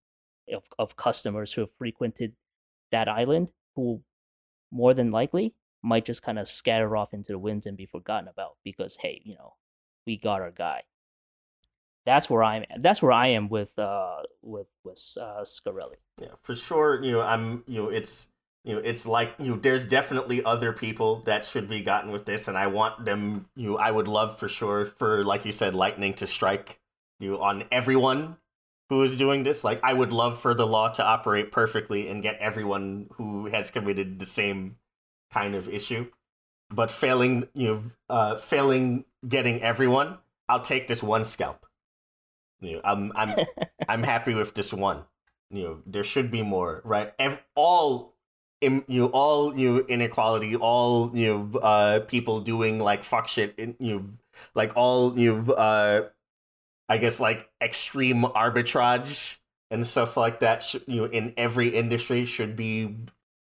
of, 0.52 0.64
of 0.78 0.96
customers 0.96 1.54
who 1.54 1.62
have 1.62 1.72
frequented 1.72 2.34
that 2.92 3.08
island 3.08 3.52
who 3.76 4.02
more 4.72 4.94
than 4.94 5.12
likely 5.12 5.54
might 5.84 6.06
just 6.06 6.22
kind 6.22 6.40
of 6.40 6.48
scatter 6.48 6.96
off 6.96 7.14
into 7.14 7.32
the 7.32 7.40
winds 7.40 7.66
and 7.66 7.78
be 7.78 7.86
forgotten 7.86 8.28
about 8.28 8.58
because 8.64 8.98
hey, 9.02 9.22
you 9.24 9.36
know, 9.36 9.54
we 10.06 10.18
got 10.18 10.42
our 10.42 10.52
guy. 10.52 10.84
That's 12.06 12.30
where 12.30 12.44
I'm. 12.44 12.66
That's 12.80 13.02
where 13.02 13.12
I 13.12 13.28
am 13.28 13.50
with 13.50 13.78
uh 13.78 14.18
with 14.42 14.68
with 14.84 15.00
uh, 15.20 15.42
Shkreli. 15.42 15.98
Yeah, 16.20 16.30
for 16.42 16.56
sure. 16.56 17.04
You 17.04 17.14
know, 17.14 17.22
I'm. 17.22 17.64
You 17.68 17.84
know, 17.84 17.90
it's 17.90 18.28
you 18.64 18.74
know, 18.74 18.82
it's 18.84 19.06
like 19.06 19.36
you. 19.38 19.52
Know, 19.52 19.60
there's 19.60 19.86
definitely 19.86 20.44
other 20.44 20.74
people 20.74 21.22
that 21.26 21.46
should 21.46 21.70
be 21.70 21.82
gotten 21.82 22.12
with 22.12 22.26
this, 22.26 22.48
and 22.48 22.58
I 22.58 22.68
want 22.68 23.06
them. 23.06 23.48
You, 23.56 23.72
know, 23.72 23.78
I 23.78 23.92
would 23.92 24.08
love 24.08 24.40
for 24.40 24.48
sure 24.48 24.86
for 24.86 25.24
like 25.24 25.46
you 25.46 25.52
said, 25.52 25.76
lightning 25.76 26.16
to 26.16 26.28
strike 26.28 26.80
you 27.20 27.32
know, 27.32 27.42
on 27.42 27.66
everyone 27.72 28.38
who 28.92 29.02
is 29.04 29.18
doing 29.18 29.44
this. 29.44 29.64
Like, 29.64 29.80
I 29.84 29.94
would 29.94 30.12
love 30.12 30.38
for 30.38 30.54
the 30.54 30.68
law 30.68 30.90
to 30.90 31.02
operate 31.02 31.50
perfectly 31.50 32.10
and 32.10 32.22
get 32.22 32.38
everyone 32.40 33.08
who 33.14 33.46
has 33.46 33.72
committed 33.72 34.20
the 34.20 34.26
same 34.26 34.76
kind 35.32 35.56
of 35.56 35.70
issue. 35.70 36.08
But 36.70 36.92
failing, 36.92 37.48
you 37.54 37.68
know, 37.70 37.84
uh, 38.10 38.36
failing 38.36 39.06
getting 39.26 39.62
everyone, 39.62 40.18
I'll 40.50 40.60
take 40.60 40.90
this 40.90 41.02
one 41.02 41.24
scalp. 41.24 41.66
You 42.60 42.74
know, 42.74 42.82
I'm 42.84 43.14
I'm 43.16 43.46
I'm 43.88 44.04
happy 44.04 44.34
with 44.34 44.56
this 44.56 44.74
one. 44.74 45.06
You 45.50 45.64
know, 45.64 45.78
there 45.86 46.04
should 46.04 46.30
be 46.30 46.42
more, 46.44 46.82
right? 46.84 47.14
Every, 47.18 47.40
all 47.56 48.16
you 48.62 48.84
know, 48.90 49.08
all 49.08 49.58
you 49.58 49.72
know, 49.72 49.80
inequality, 49.88 50.58
all 50.58 51.12
you 51.14 51.50
know, 51.54 51.60
uh, 51.60 52.00
people 52.02 52.42
doing 52.42 52.78
like 52.78 53.04
fuck 53.04 53.30
shit, 53.30 53.56
in, 53.58 53.74
you 53.80 53.96
know, 53.96 54.06
like 54.54 54.74
all 54.76 55.18
you 55.18 55.44
know, 55.44 55.54
uh, 55.54 56.10
I 56.92 56.98
guess 56.98 57.22
like 57.22 57.50
extreme 57.62 58.24
arbitrage 58.24 59.38
and 59.70 59.88
stuff 59.88 60.18
like 60.18 60.42
that. 60.42 60.62
Should, 60.62 60.84
you 60.88 60.98
know, 60.98 61.06
in 61.06 61.34
every 61.38 61.70
industry 61.70 62.26
should 62.26 62.58
be, 62.58 62.98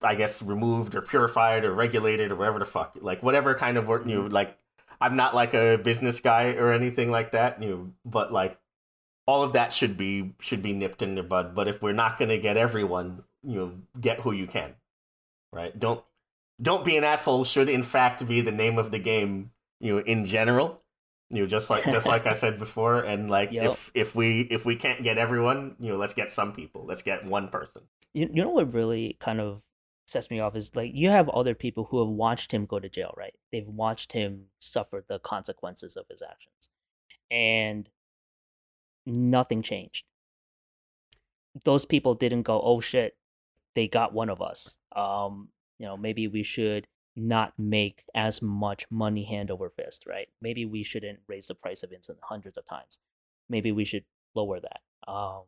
I 0.02 0.16
guess, 0.16 0.42
removed 0.42 0.96
or 0.96 1.02
purified 1.02 1.64
or 1.64 1.72
regulated 1.72 2.32
or 2.32 2.34
whatever 2.34 2.58
the 2.58 2.64
fuck, 2.64 2.98
like 3.00 3.22
whatever 3.22 3.54
kind 3.54 3.76
of 3.76 3.86
work. 3.86 4.04
You 4.06 4.22
know, 4.22 4.26
like 4.26 4.58
I'm 5.00 5.14
not 5.14 5.36
like 5.36 5.54
a 5.54 5.76
business 5.76 6.18
guy 6.18 6.54
or 6.54 6.72
anything 6.72 7.12
like 7.12 7.30
that. 7.30 7.62
You 7.62 7.70
know, 7.70 7.92
but 8.04 8.32
like 8.32 8.58
all 9.24 9.44
of 9.44 9.52
that 9.52 9.72
should 9.72 9.96
be 9.96 10.34
should 10.40 10.60
be 10.60 10.72
nipped 10.72 11.00
in 11.00 11.14
the 11.14 11.22
bud. 11.22 11.54
But 11.54 11.68
if 11.68 11.80
we're 11.80 11.92
not 11.92 12.18
gonna 12.18 12.38
get 12.38 12.56
everyone, 12.56 13.22
you 13.44 13.54
know, 13.54 13.72
get 14.00 14.22
who 14.22 14.32
you 14.32 14.48
can, 14.48 14.74
right? 15.52 15.78
Don't 15.78 16.02
don't 16.60 16.84
be 16.84 16.96
an 16.96 17.04
asshole. 17.04 17.44
Should 17.44 17.68
in 17.68 17.84
fact 17.84 18.26
be 18.26 18.40
the 18.40 18.50
name 18.50 18.78
of 18.78 18.90
the 18.90 18.98
game. 18.98 19.52
You 19.80 19.94
know, 19.94 20.02
in 20.02 20.24
general 20.24 20.82
you 21.30 21.42
know, 21.42 21.46
just 21.46 21.70
like 21.70 21.84
just 21.84 22.06
like 22.06 22.26
I 22.26 22.32
said 22.32 22.58
before, 22.58 23.00
and 23.02 23.30
like 23.30 23.52
yep. 23.52 23.72
if 23.72 23.90
if 23.94 24.14
we 24.14 24.42
if 24.42 24.64
we 24.64 24.76
can't 24.76 25.02
get 25.02 25.18
everyone, 25.18 25.76
you 25.78 25.90
know, 25.90 25.96
let's 25.98 26.14
get 26.14 26.30
some 26.30 26.52
people. 26.52 26.84
Let's 26.86 27.02
get 27.02 27.24
one 27.24 27.48
person. 27.48 27.82
You 28.14 28.28
you 28.32 28.42
know 28.42 28.50
what 28.50 28.72
really 28.72 29.16
kind 29.20 29.40
of 29.40 29.62
sets 30.06 30.30
me 30.30 30.40
off 30.40 30.56
is 30.56 30.74
like 30.74 30.90
you 30.94 31.10
have 31.10 31.28
other 31.28 31.54
people 31.54 31.84
who 31.84 31.98
have 31.98 32.08
watched 32.08 32.52
him 32.52 32.64
go 32.64 32.78
to 32.80 32.88
jail, 32.88 33.12
right? 33.16 33.34
They've 33.52 33.68
watched 33.68 34.12
him 34.12 34.46
suffer 34.58 35.04
the 35.06 35.18
consequences 35.18 35.96
of 35.96 36.06
his 36.08 36.22
actions. 36.22 36.70
And 37.30 37.88
nothing 39.06 39.62
changed. 39.62 40.04
those 41.64 41.84
people 41.84 42.14
didn't 42.14 42.42
go, 42.42 42.60
oh 42.62 42.80
shit, 42.80 43.16
they 43.74 43.88
got 43.88 44.12
one 44.12 44.30
of 44.30 44.40
us. 44.40 44.76
Um, 44.94 45.48
you 45.78 45.86
know, 45.86 45.96
maybe 45.96 46.28
we 46.28 46.42
should 46.42 46.86
not 47.18 47.52
make 47.58 48.04
as 48.14 48.40
much 48.40 48.86
money 48.90 49.24
hand 49.24 49.50
over 49.50 49.70
fist, 49.70 50.04
right? 50.06 50.28
Maybe 50.40 50.64
we 50.64 50.82
shouldn't 50.82 51.20
raise 51.28 51.48
the 51.48 51.54
price 51.54 51.82
of 51.82 51.90
insulin 51.90 52.16
hundreds 52.22 52.56
of 52.56 52.66
times. 52.66 52.98
Maybe 53.48 53.72
we 53.72 53.84
should 53.84 54.04
lower 54.34 54.60
that. 54.60 54.80
Um, 55.10 55.42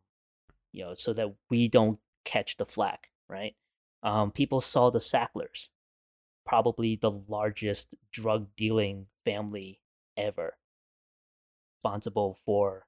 you 0.72 0.84
know, 0.84 0.94
so 0.94 1.12
that 1.12 1.34
we 1.48 1.68
don't 1.68 1.98
catch 2.24 2.56
the 2.56 2.66
flack, 2.66 3.08
right? 3.28 3.54
Um, 4.02 4.30
people 4.30 4.60
saw 4.60 4.90
the 4.90 5.00
Sacklers, 5.00 5.68
probably 6.46 6.96
the 6.96 7.10
largest 7.10 7.94
drug 8.12 8.48
dealing 8.56 9.06
family 9.24 9.80
ever, 10.16 10.54
responsible 11.76 12.38
for 12.44 12.86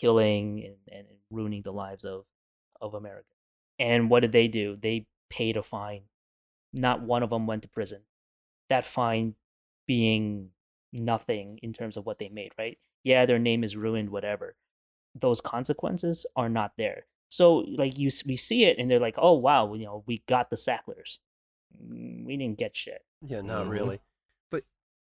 killing 0.00 0.64
and, 0.64 0.98
and 0.98 1.06
ruining 1.30 1.62
the 1.62 1.72
lives 1.72 2.04
of 2.04 2.24
of 2.80 2.94
America. 2.94 3.26
And 3.78 4.10
what 4.10 4.20
did 4.20 4.32
they 4.32 4.48
do? 4.48 4.76
They 4.80 5.06
paid 5.30 5.56
a 5.56 5.62
fine. 5.62 6.02
Not 6.76 7.02
one 7.02 7.22
of 7.22 7.30
them 7.30 7.46
went 7.46 7.62
to 7.62 7.68
prison. 7.68 8.02
That 8.68 8.84
fine 8.84 9.34
being 9.86 10.50
nothing 10.92 11.58
in 11.62 11.72
terms 11.72 11.96
of 11.96 12.04
what 12.06 12.18
they 12.18 12.28
made, 12.28 12.52
right? 12.58 12.78
Yeah, 13.04 13.26
their 13.26 13.38
name 13.38 13.64
is 13.64 13.76
ruined, 13.76 14.10
whatever. 14.10 14.56
Those 15.14 15.40
consequences 15.40 16.26
are 16.36 16.48
not 16.48 16.72
there. 16.76 17.06
So, 17.28 17.56
like 17.56 17.98
you, 17.98 18.10
we 18.26 18.36
see 18.36 18.64
it, 18.64 18.78
and 18.78 18.90
they're 18.90 19.00
like, 19.00 19.16
"Oh 19.18 19.32
wow, 19.32 19.74
you 19.74 19.84
know, 19.84 20.04
we 20.06 20.22
got 20.26 20.50
the 20.50 20.56
Sacklers. 20.56 21.18
Mm, 21.82 22.24
We 22.24 22.36
didn't 22.36 22.58
get 22.58 22.76
shit." 22.76 23.04
Yeah, 23.24 23.40
not 23.40 23.66
Mhm. 23.66 23.70
really. 23.70 24.00
But 24.50 24.64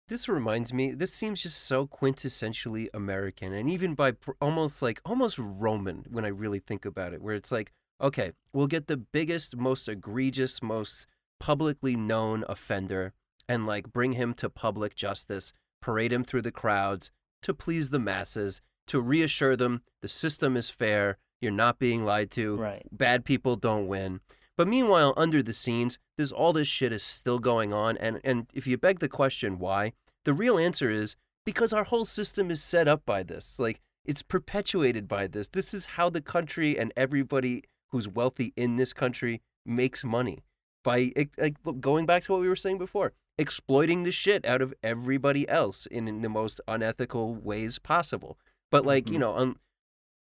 this 0.09 0.29
reminds 0.29 0.73
me, 0.73 0.93
this 0.93 1.13
seems 1.13 1.43
just 1.43 1.59
so 1.59 1.87
quintessentially 1.87 2.89
American 2.95 3.53
and 3.53 3.69
even 3.71 3.95
by 3.95 4.13
pr- 4.13 4.33
almost 4.41 4.83
like 4.83 5.01
almost 5.05 5.39
Roman 5.39 6.07
when 6.11 6.25
I 6.25 6.29
really 6.29 6.61
think 6.61 6.85
about 6.85 7.13
it, 7.13 7.23
where 7.23 7.35
it's 7.35 7.53
like, 7.53 7.73
okay, 8.01 8.33
we'll 8.53 8.67
get 8.67 8.87
the 8.87 8.97
biggest, 8.97 9.57
most 9.57 9.89
egregious, 9.89 10.63
most 10.63 11.07
publicly 11.41 11.97
known 11.97 12.45
offender 12.49 13.13
and 13.49 13.67
like 13.67 13.93
bring 13.93 14.13
him 14.13 14.35
to 14.35 14.51
public 14.51 14.95
justice, 14.95 15.53
parade 15.81 16.13
him 16.13 16.25
through 16.25 16.43
the 16.43 16.53
crowds 16.53 17.11
to 17.43 17.55
please 17.55 17.91
the 17.91 17.99
masses, 17.99 18.61
to 18.87 19.01
reassure 19.01 19.57
them 19.57 19.83
the 20.03 20.09
system 20.09 20.57
is 20.57 20.71
fair, 20.71 21.19
you're 21.41 21.53
not 21.53 21.79
being 21.79 22.05
lied 22.05 22.31
to 22.33 22.57
Right. 22.57 22.87
bad 22.91 23.25
people 23.25 23.57
don't 23.57 23.87
win. 23.87 24.21
But 24.57 24.67
meanwhile, 24.67 25.15
under 25.17 25.41
the 25.41 25.55
scenes, 25.55 25.99
there's 26.17 26.33
all 26.33 26.53
this 26.53 26.67
shit 26.67 26.93
is 26.93 27.03
still 27.03 27.39
going 27.39 27.73
on, 27.73 27.97
and 27.97 28.21
and 28.25 28.49
if 28.53 28.67
you 28.67 28.77
beg 28.77 28.99
the 28.99 29.09
question 29.09 29.61
why, 29.61 29.93
the 30.25 30.35
real 30.35 30.59
answer 30.59 30.91
is 30.91 31.15
because 31.45 31.73
our 31.73 31.85
whole 31.85 32.05
system 32.05 32.51
is 32.51 32.61
set 32.61 32.89
up 32.89 33.07
by 33.07 33.23
this. 33.23 33.61
Like 33.61 33.81
it's 34.05 34.23
perpetuated 34.23 35.07
by 35.07 35.29
this. 35.29 35.49
This 35.49 35.73
is 35.73 35.87
how 35.97 36.11
the 36.11 36.21
country 36.21 36.77
and 36.77 36.93
everybody 36.97 37.63
who's 37.91 38.09
wealthy 38.09 38.53
in 38.57 38.77
this 38.77 38.93
country 38.93 39.43
makes 39.65 40.03
money 40.03 40.43
by 40.85 41.13
ex- 41.17 41.57
going 41.81 42.07
back 42.07 42.23
to 42.25 42.33
what 42.33 42.41
we 42.41 42.49
were 42.49 42.57
saying 42.57 42.79
before, 42.79 43.13
exploiting 43.37 44.03
the 44.03 44.13
shit 44.13 44.45
out 44.45 44.63
of 44.63 44.75
everybody 44.83 45.49
else 45.49 45.87
in, 45.87 46.09
in 46.09 46.23
the 46.23 46.29
most 46.29 46.61
unethical 46.67 47.35
ways 47.35 47.79
possible. 47.79 48.39
But 48.71 48.85
like 48.85 49.09
you 49.09 49.15
mm-hmm. 49.15 49.21
know, 49.21 49.37
un- 49.37 49.57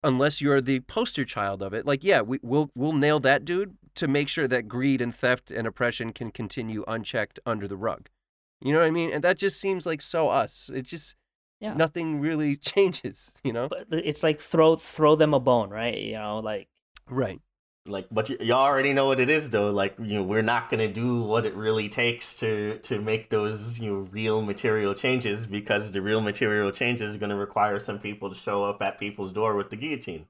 unless 0.03 0.41
you're 0.41 0.61
the 0.61 0.81
poster 0.81 1.25
child 1.25 1.63
of 1.63 1.75
it. 1.75 1.87
Like, 1.87 2.05
yeah, 2.05 2.21
we, 2.23 2.39
we'll 2.43 2.71
we'll 2.75 2.93
nail 2.93 3.21
that 3.21 3.45
dude 3.45 3.77
to 3.97 4.09
make 4.09 4.29
sure 4.29 4.49
that 4.49 4.69
greed 4.69 5.01
and 5.01 5.15
theft 5.15 5.51
and 5.51 5.67
oppression 5.67 6.13
can 6.13 6.31
continue 6.31 6.85
unchecked 6.87 7.41
under 7.45 7.67
the 7.67 7.77
rug. 7.77 8.09
You 8.61 8.73
know 8.73 8.81
what 8.81 8.87
I 8.87 8.91
mean? 8.91 9.11
And 9.13 9.25
that 9.25 9.39
just 9.39 9.61
seems 9.61 9.87
like 9.87 10.03
so 10.03 10.29
us. 10.29 10.71
It 10.73 10.83
just 10.83 11.17
Yeah. 11.61 11.75
nothing 11.75 12.21
really 12.21 12.57
changes. 12.73 13.33
You 13.43 13.53
know? 13.53 13.69
But 13.69 13.93
uh, 13.93 14.01
it's 14.05 14.23
like 14.23 14.41
throw 14.41 14.77
throw 14.77 15.17
them 15.17 15.35
a 15.35 15.41
bone, 15.41 15.71
right? 15.71 15.99
You 15.99 16.15
know, 16.15 16.39
like 16.39 16.69
Right. 17.09 17.41
Like, 17.87 18.07
but 18.11 18.29
y- 18.29 18.37
y'all 18.41 18.61
already 18.61 18.93
know 18.93 19.07
what 19.07 19.21
it 19.21 19.31
is, 19.31 19.49
though. 19.51 19.71
Like, 19.71 19.97
you 19.99 20.15
know, 20.15 20.23
we're 20.23 20.43
not 20.43 20.69
gonna 20.69 20.93
do 20.93 21.23
what 21.23 21.47
it 21.47 21.55
really 21.55 21.89
takes 21.89 22.39
to 22.41 22.79
to 22.81 23.01
make 23.01 23.31
those 23.31 23.79
you 23.79 23.91
know 23.91 23.99
real 24.13 24.43
material 24.43 24.95
changes 24.95 25.47
because 25.47 25.91
the 25.93 26.03
real 26.03 26.21
material 26.21 26.71
changes 26.73 27.11
is 27.13 27.17
gonna 27.17 27.37
require 27.37 27.79
some 27.79 27.99
people 27.99 28.29
to 28.29 28.35
show 28.35 28.65
up 28.65 28.83
at 28.83 28.99
people's 28.99 29.33
door 29.33 29.55
with 29.57 29.71
the 29.71 29.77
guillotine. 29.77 30.27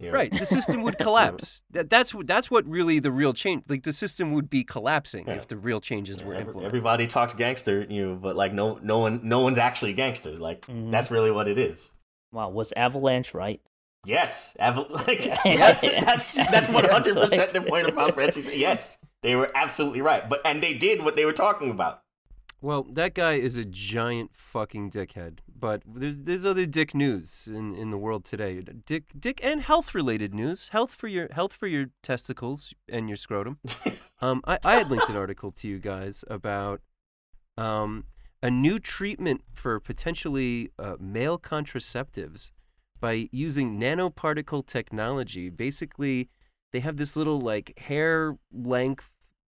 You 0.00 0.08
know? 0.08 0.14
Right. 0.14 0.30
The 0.32 0.44
system 0.44 0.82
would 0.82 0.98
collapse. 1.06 1.62
That, 1.70 1.88
that's 1.88 2.12
what 2.12 2.26
that's 2.26 2.50
what 2.50 2.66
really 2.66 2.98
the 2.98 3.12
real 3.12 3.32
change. 3.32 3.62
Like 3.68 3.84
the 3.84 3.92
system 3.92 4.32
would 4.32 4.50
be 4.50 4.62
collapsing 4.62 5.24
Yeah. 5.26 5.34
if 5.34 5.46
the 5.48 5.56
real 5.56 5.80
changes 5.80 6.22
were 6.22 6.34
Every- 6.34 6.40
implemented. 6.48 6.66
everybody 6.66 7.06
talks 7.06 7.32
gangster, 7.32 7.86
you 7.88 8.06
know, 8.08 8.14
but 8.16 8.36
like 8.36 8.52
no 8.52 8.78
no 8.82 8.98
one 8.98 9.20
no 9.22 9.40
one's 9.40 9.56
actually 9.58 9.94
gangster. 9.94 10.32
Like 10.32 10.66
Mhm. 10.66 10.90
that's 10.90 11.10
really 11.10 11.30
what 11.30 11.48
it 11.48 11.56
is. 11.58 11.92
wow, 12.32 12.48
was 12.50 12.72
Avalanche 12.76 13.32
right? 13.32 13.60
Yes, 14.04 14.54
Aval- 14.60 14.90
like 15.06 15.24
Yeah. 15.24 15.56
that's 15.56 15.80
that's 16.04 16.34
that's 16.34 16.68
one 16.68 16.84
hundred 16.84 17.16
It's 17.16 17.30
percent 17.30 17.52
the 17.52 17.60
like- 17.60 17.68
point 17.68 17.88
of 17.88 17.94
Final 17.94 18.12
Fantasy. 18.16 18.56
Yes, 18.58 18.98
they 19.22 19.34
were 19.36 19.50
absolutely 19.54 20.00
right, 20.02 20.28
but 20.28 20.40
and 20.44 20.62
they 20.62 20.74
did 20.74 21.02
what 21.04 21.16
they 21.16 21.24
were 21.24 21.32
talking 21.32 21.70
about. 21.70 22.00
Well, 22.60 22.84
that 22.92 23.12
guy 23.12 23.34
is 23.34 23.58
a 23.58 23.64
giant 23.66 24.30
fucking 24.34 24.90
dickhead. 24.90 25.40
But 25.54 25.82
there's 25.86 26.22
there's 26.22 26.46
other 26.46 26.64
dick 26.66 26.94
news 26.94 27.46
in, 27.50 27.74
in 27.74 27.90
the 27.90 27.98
world 27.98 28.24
today. 28.24 28.60
Dick 28.62 29.04
dick 29.18 29.40
and 29.42 29.60
health 29.62 29.94
related 29.94 30.34
news. 30.34 30.68
Health 30.68 30.92
for 30.94 31.08
your 31.08 31.28
health 31.32 31.52
for 31.52 31.66
your 31.66 31.86
testicles 32.02 32.72
and 32.88 33.08
your 33.08 33.16
scrotum. 33.16 33.58
Um, 34.20 34.40
I, 34.46 34.58
I 34.64 34.76
had 34.76 34.90
linked 34.90 35.08
an 35.10 35.16
article 35.16 35.50
to 35.52 35.68
you 35.68 35.78
guys 35.78 36.24
about 36.28 36.80
um 37.56 38.04
a 38.42 38.50
new 38.50 38.78
treatment 38.78 39.42
for 39.54 39.80
potentially 39.80 40.70
uh, 40.78 40.96
male 41.00 41.38
contraceptives 41.38 42.50
by 43.04 43.28
using 43.32 43.78
nanoparticle 43.78 44.64
technology. 44.66 45.50
Basically, 45.50 46.30
they 46.72 46.80
have 46.80 46.96
this 46.96 47.18
little 47.18 47.38
like 47.38 47.78
hair 47.78 48.38
length 48.50 49.10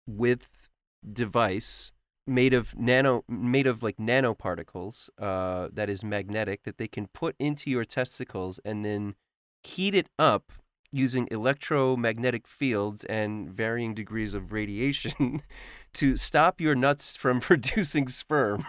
width 0.07 0.71
device 1.13 1.91
made 2.25 2.55
of 2.55 2.75
nano 2.75 3.23
made 3.29 3.67
of 3.67 3.83
like 3.83 3.97
nanoparticles 3.97 5.09
uh, 5.21 5.67
that 5.71 5.91
is 5.91 6.03
magnetic 6.03 6.63
that 6.63 6.79
they 6.79 6.87
can 6.87 7.05
put 7.05 7.35
into 7.37 7.69
your 7.69 7.85
testicles 7.85 8.59
and 8.65 8.83
then 8.83 9.13
heat 9.61 9.93
it 9.93 10.09
up 10.17 10.51
using 10.91 11.27
electromagnetic 11.29 12.47
fields 12.47 13.03
and 13.03 13.47
varying 13.47 13.93
degrees 13.93 14.33
of 14.33 14.51
radiation 14.51 15.43
to 15.93 16.15
stop 16.15 16.59
your 16.59 16.73
nuts 16.73 17.15
from 17.15 17.39
producing 17.49 18.07
sperm 18.07 18.65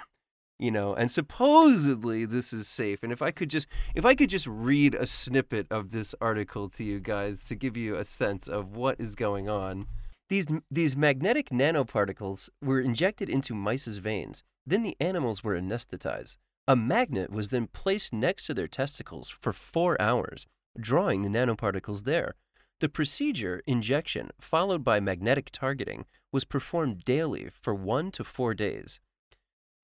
you 0.59 0.71
know 0.71 0.95
and 0.95 1.11
supposedly 1.11 2.25
this 2.25 2.53
is 2.53 2.67
safe 2.67 3.03
and 3.03 3.13
if 3.13 3.21
i 3.21 3.31
could 3.31 3.51
just 3.51 3.67
if 3.95 4.05
i 4.05 4.15
could 4.15 4.31
just 4.31 4.47
read 4.47 4.95
a 4.95 5.07
snippet 5.07 5.67
of 5.71 5.91
this 5.91 6.15
article 6.21 6.69
to 6.69 6.83
you 6.83 6.99
guys 6.99 7.45
to 7.45 7.55
give 7.55 7.77
you 7.77 7.97
a 7.97 8.05
sense 8.05 8.49
of 8.49 8.77
what 8.77 8.99
is 8.99 9.15
going 9.15 9.49
on 9.49 9.87
these 10.29 10.47
these 10.71 10.97
magnetic 10.97 11.51
nanoparticles 11.51 12.49
were 12.63 12.81
injected 12.81 13.29
into 13.29 13.55
mice's 13.55 13.99
veins 13.99 14.43
then 14.67 14.83
the 14.83 14.97
animals 14.99 15.45
were 15.45 15.55
anesthetized. 15.55 16.37
A 16.67 16.75
magnet 16.75 17.31
was 17.31 17.51
then 17.51 17.69
placed 17.69 18.13
next 18.13 18.47
to 18.47 18.55
their 18.55 18.67
testicles 18.67 19.31
for 19.31 19.53
4 19.53 20.01
hours 20.03 20.47
drawing 20.79 21.23
the 21.23 21.29
nanoparticles 21.31 22.05
there. 22.05 22.35
The 22.81 22.89
procedure 22.89 23.63
injection 23.67 24.31
followed 24.39 24.85
by 24.85 25.01
magnetic 25.01 25.51
targeting 25.51 26.05
was 26.33 26.45
performed 26.45 27.05
daily 27.05 27.49
for 27.49 27.75
1 27.75 28.11
to 28.11 28.25
4 28.25 28.53
days 28.53 29.01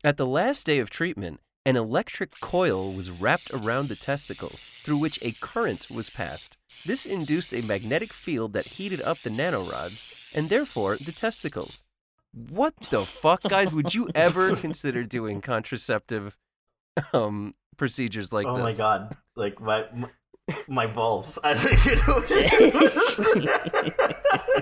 at 0.04 0.16
the 0.16 0.26
last 0.26 0.66
day 0.66 0.78
of 0.78 0.90
treatment, 0.90 1.40
an 1.64 1.76
electric 1.76 2.40
coil 2.40 2.92
was 2.92 3.10
wrapped 3.10 3.50
around 3.52 3.88
the 3.88 3.94
testicle 3.94 4.50
through 4.50 4.96
which 4.96 5.22
a 5.22 5.32
current 5.40 5.86
was 5.90 6.10
passed. 6.10 6.56
This 6.84 7.06
induced 7.06 7.52
a 7.52 7.62
magnetic 7.62 8.12
field 8.12 8.52
that 8.54 8.66
heated 8.66 9.00
up 9.00 9.18
the 9.18 9.30
nanorods 9.30 10.34
and 10.36 10.48
therefore 10.48 10.96
the 10.96 11.12
testicles. 11.12 11.84
What 12.32 12.74
the 12.90 13.04
fuck, 13.04 13.42
guys? 13.42 13.72
Would 13.72 13.94
you 13.94 14.08
ever 14.14 14.56
consider 14.56 15.04
doing 15.04 15.40
contraceptive 15.40 16.36
um, 17.12 17.54
procedures 17.76 18.32
like 18.32 18.46
oh 18.46 18.56
this? 18.56 18.60
Oh 18.60 18.64
my 18.64 18.72
god! 18.72 19.16
Like 19.36 19.60
my 19.60 19.86
my, 20.48 20.56
my 20.68 20.86
balls. 20.86 21.38
I 21.44 21.54
don't 21.54 21.72
even 21.72 23.44
know. 23.44 23.92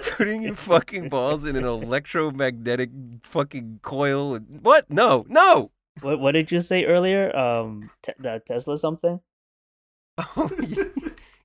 Putting 0.16 0.42
your 0.42 0.54
fucking 0.54 1.08
balls 1.08 1.44
in 1.44 1.56
an 1.56 1.64
electromagnetic 1.64 2.90
fucking 3.22 3.80
coil. 3.82 4.34
And... 4.34 4.60
What? 4.62 4.90
No, 4.90 5.24
no! 5.28 5.70
What 6.02 6.20
what 6.20 6.32
did 6.32 6.52
you 6.52 6.60
say 6.60 6.84
earlier? 6.84 7.34
Um, 7.36 7.90
te- 8.02 8.12
the 8.18 8.42
Tesla 8.46 8.78
something. 8.78 9.20
Oh, 10.36 10.50
yeah. 10.68 10.84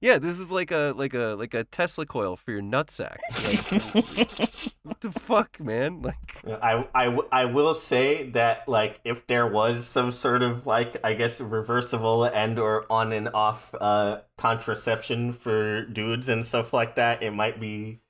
Yeah, 0.05 0.19
this 0.19 0.37
is 0.37 0.51
like 0.51 0.69
a 0.69 0.93
like 0.95 1.15
a 1.15 1.35
like 1.35 1.55
a 1.55 1.63
Tesla 1.63 2.05
coil 2.05 2.35
for 2.35 2.51
your 2.51 2.61
nutsack. 2.61 3.17
Like, 3.33 4.73
what 4.83 5.01
the 5.01 5.11
fuck, 5.11 5.59
man? 5.59 6.03
Like, 6.03 6.43
I, 6.45 6.87
I, 6.93 7.05
w- 7.05 7.27
I 7.31 7.45
will 7.45 7.73
say 7.73 8.29
that 8.29 8.69
like 8.69 9.01
if 9.03 9.25
there 9.25 9.47
was 9.47 9.87
some 9.87 10.11
sort 10.11 10.43
of 10.43 10.67
like 10.67 10.97
I 11.03 11.15
guess 11.15 11.41
reversible 11.41 12.23
and 12.23 12.59
or 12.59 12.85
on 12.87 13.13
and 13.13 13.29
off 13.29 13.73
uh 13.81 14.19
contraception 14.37 15.33
for 15.33 15.85
dudes 15.87 16.29
and 16.29 16.45
stuff 16.45 16.71
like 16.71 16.93
that, 16.97 17.23
it 17.23 17.31
might 17.31 17.59
be 17.59 18.01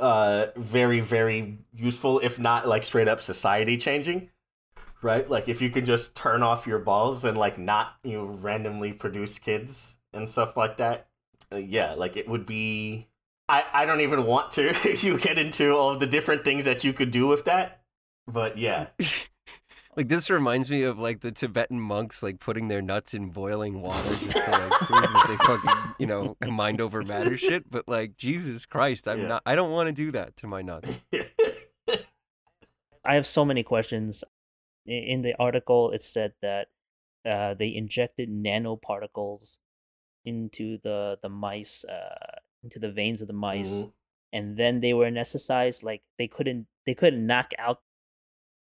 uh 0.00 0.46
very 0.56 0.98
very 0.98 1.58
useful 1.72 2.18
if 2.18 2.40
not 2.40 2.66
like 2.66 2.82
straight 2.82 3.06
up 3.06 3.20
society 3.20 3.76
changing. 3.76 4.30
Right? 5.00 5.30
Like 5.30 5.48
if 5.48 5.62
you 5.62 5.70
could 5.70 5.86
just 5.86 6.16
turn 6.16 6.42
off 6.42 6.66
your 6.66 6.80
balls 6.80 7.24
and 7.24 7.38
like 7.38 7.56
not 7.56 7.94
you 8.02 8.14
know 8.14 8.24
randomly 8.24 8.92
produce 8.92 9.38
kids 9.38 9.97
and 10.12 10.28
stuff 10.28 10.56
like 10.56 10.76
that. 10.78 11.08
uh, 11.52 11.56
yeah, 11.56 11.94
like 11.94 12.16
it 12.16 12.28
would 12.28 12.46
be. 12.46 13.08
I 13.48 13.64
I 13.72 13.84
don't 13.86 14.00
even 14.00 14.24
want 14.26 14.50
to. 14.52 14.74
you 15.00 15.18
get 15.18 15.38
into 15.38 15.74
all 15.76 15.96
the 15.96 16.06
different 16.06 16.44
things 16.44 16.64
that 16.64 16.84
you 16.84 16.92
could 16.92 17.10
do 17.10 17.26
with 17.26 17.44
that, 17.46 17.80
but 18.26 18.58
yeah, 18.58 18.88
Like 19.96 20.06
this 20.08 20.30
reminds 20.30 20.70
me 20.70 20.82
of 20.84 20.96
like 20.98 21.22
the 21.22 21.32
Tibetan 21.32 21.80
monks 21.80 22.22
like 22.22 22.38
putting 22.38 22.68
their 22.68 22.80
nuts 22.80 23.14
in 23.14 23.30
boiling 23.30 23.80
water 23.82 23.96
just 23.98 24.44
to 24.44 24.50
like 24.52 24.72
prove 24.86 25.00
that 25.12 25.26
they 25.26 25.36
fucking 25.38 25.94
you 25.98 26.06
know 26.06 26.36
mind 26.48 26.80
over 26.80 27.02
matter 27.02 27.36
shit. 27.36 27.68
But 27.68 27.88
like 27.88 28.16
Jesus 28.16 28.64
Christ, 28.64 29.08
I'm 29.08 29.22
Yeah. 29.22 29.28
not. 29.28 29.42
I 29.44 29.56
don't 29.56 29.72
want 29.72 29.88
to 29.88 29.92
do 29.92 30.12
that 30.12 30.36
to 30.36 30.46
my 30.46 30.62
nuts. 30.62 31.00
I 33.04 33.14
have 33.14 33.26
so 33.26 33.44
many 33.44 33.62
questions. 33.62 34.22
In 34.86 35.22
the 35.22 35.34
article, 35.38 35.90
it 35.90 36.02
said 36.02 36.32
that 36.42 36.68
uh, 37.28 37.54
they 37.54 37.74
injected 37.74 38.28
nanoparticles 38.30 39.58
into 40.28 40.78
the 40.86 41.18
the 41.22 41.28
mice, 41.28 41.84
uh, 41.84 42.36
into 42.62 42.78
the 42.78 42.92
veins 42.92 43.20
of 43.22 43.28
the 43.32 43.40
mice, 43.48 43.82
Mhm. 43.82 43.92
and 44.36 44.56
then 44.60 44.80
they 44.80 44.92
were 44.94 45.06
anesthetized. 45.10 45.82
Like 45.82 46.02
they 46.18 46.28
couldn't 46.28 46.66
they 46.86 46.94
couldn't 46.94 47.24
knock 47.26 47.50
out 47.58 47.80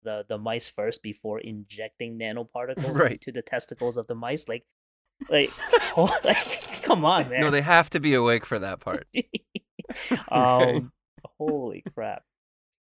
the 0.06 0.24
the 0.28 0.38
mice 0.38 0.68
first 0.68 1.02
before 1.02 1.38
injecting 1.40 2.18
nanoparticles 2.22 2.94
Right. 2.94 3.12
into 3.18 3.32
the 3.32 3.42
testicles 3.42 3.96
of 3.96 4.06
the 4.06 4.14
mice. 4.14 4.46
Like, 4.48 4.64
like, 5.28 5.50
oh, 5.96 6.12
like 6.24 6.82
come 6.88 7.04
on, 7.04 7.28
man. 7.28 7.40
No, 7.40 7.50
they 7.50 7.62
have 7.62 7.90
to 7.90 8.00
be 8.00 8.14
awake 8.14 8.46
for 8.46 8.59
that 8.61 8.78
part. 8.80 9.06
um 10.30 10.92
holy 11.38 11.82
crap 11.94 12.22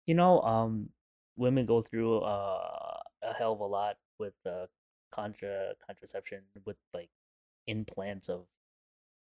you 0.06 0.14
know 0.14 0.40
um 0.42 0.90
women 1.36 1.64
go 1.66 1.80
through 1.80 2.18
uh, 2.20 2.98
a 3.22 3.32
hell 3.38 3.52
of 3.54 3.60
a 3.60 3.64
lot 3.66 3.96
with 4.18 4.34
uh 4.46 4.66
contra 5.10 5.72
contraception 5.86 6.42
with 6.66 6.76
like 6.92 7.08
implants 7.66 8.28
of 8.28 8.44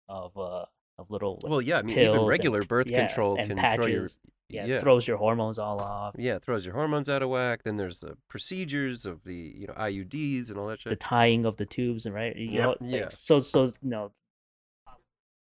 of 0.08 0.36
uh 0.36 0.64
of 0.98 1.10
little 1.10 1.40
Well, 1.42 1.60
yeah, 1.60 1.78
I 1.78 1.82
mean 1.82 1.98
even 1.98 2.18
and- 2.18 2.26
regular 2.26 2.62
birth 2.62 2.88
yeah, 2.88 3.06
control 3.06 3.36
and 3.36 3.48
can 3.48 3.58
patches 3.58 3.84
throw 3.84 3.92
your 3.92 4.06
yeah, 4.48 4.66
yeah. 4.66 4.78
throws 4.80 5.08
your 5.08 5.16
hormones 5.16 5.58
all 5.58 5.80
off 5.80 6.14
yeah 6.18 6.38
throws 6.38 6.64
your 6.66 6.74
hormones 6.74 7.08
out 7.08 7.22
of 7.22 7.30
whack. 7.30 7.62
Then 7.64 7.76
there's 7.78 8.00
the 8.00 8.16
procedures 8.28 9.04
of 9.06 9.24
the 9.24 9.34
you 9.34 9.66
know 9.66 9.72
IUDs 9.74 10.50
and 10.50 10.58
all 10.58 10.66
that 10.68 10.80
shit 10.80 10.90
the 10.90 10.96
tying 10.96 11.44
of 11.46 11.56
the 11.56 11.66
tubes 11.66 12.06
and 12.06 12.14
right 12.14 12.36
you 12.36 12.50
Yep. 12.50 12.62
know, 12.62 12.68
like, 12.68 12.78
Yeah. 13.00 13.08
so 13.08 13.40
so 13.40 13.64
you 13.64 13.72
know 13.82 14.12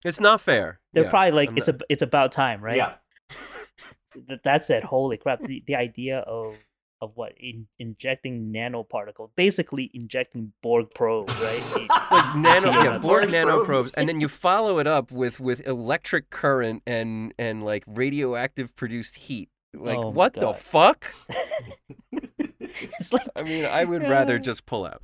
It's 0.06 0.20
not 0.20 0.40
fair. 0.42 0.80
they're 0.94 1.04
Yeah, 1.06 1.10
probably 1.10 1.32
like 1.32 1.50
I'm 1.50 1.58
it's 1.58 1.68
not- 1.68 1.82
a 1.82 1.86
it's 1.90 2.02
about 2.02 2.32
time 2.32 2.62
right 2.62 2.78
yeah. 2.78 2.94
Th- 4.28 4.40
that's 4.44 4.70
it. 4.70 4.84
Holy 4.84 5.18
crap! 5.18 5.42
The 5.42 5.64
the 5.66 5.76
idea 5.76 6.20
of 6.20 6.56
of 7.02 7.12
what 7.16 7.34
in, 7.38 7.68
injecting 7.80 8.54
nanoparticles, 8.54 9.30
basically 9.36 9.90
injecting 9.94 10.54
Borg 10.62 10.88
probes, 10.94 11.34
right? 11.42 11.90
like 12.12 12.36
Into 12.36 12.40
nano 12.42 12.70
yeah. 12.70 12.84
Borg 13.00 13.02
Borg 13.02 13.32
nano 13.32 13.56
probes. 13.64 13.68
probes, 13.68 13.94
and 13.96 14.08
then 14.08 14.22
you 14.22 14.28
follow 14.28 14.80
it 14.80 14.88
up 14.88 15.12
with 15.12 15.40
with 15.40 15.66
electric 15.68 16.30
current 16.30 16.84
and 16.86 17.34
and 17.38 17.64
like 17.64 17.84
radioactive 17.88 18.76
produced 18.76 19.16
heat. 19.16 19.50
Like 19.74 19.98
Oh 19.98 20.04
my 20.04 20.10
what 20.10 20.34
the 20.34 20.54
fuck? 20.54 21.14
like 22.12 23.28
I 23.36 23.44
mean, 23.44 23.66
I 23.66 23.84
would 23.84 24.04
rather 24.04 24.38
just 24.38 24.66
pull 24.66 24.86
out. 24.86 25.02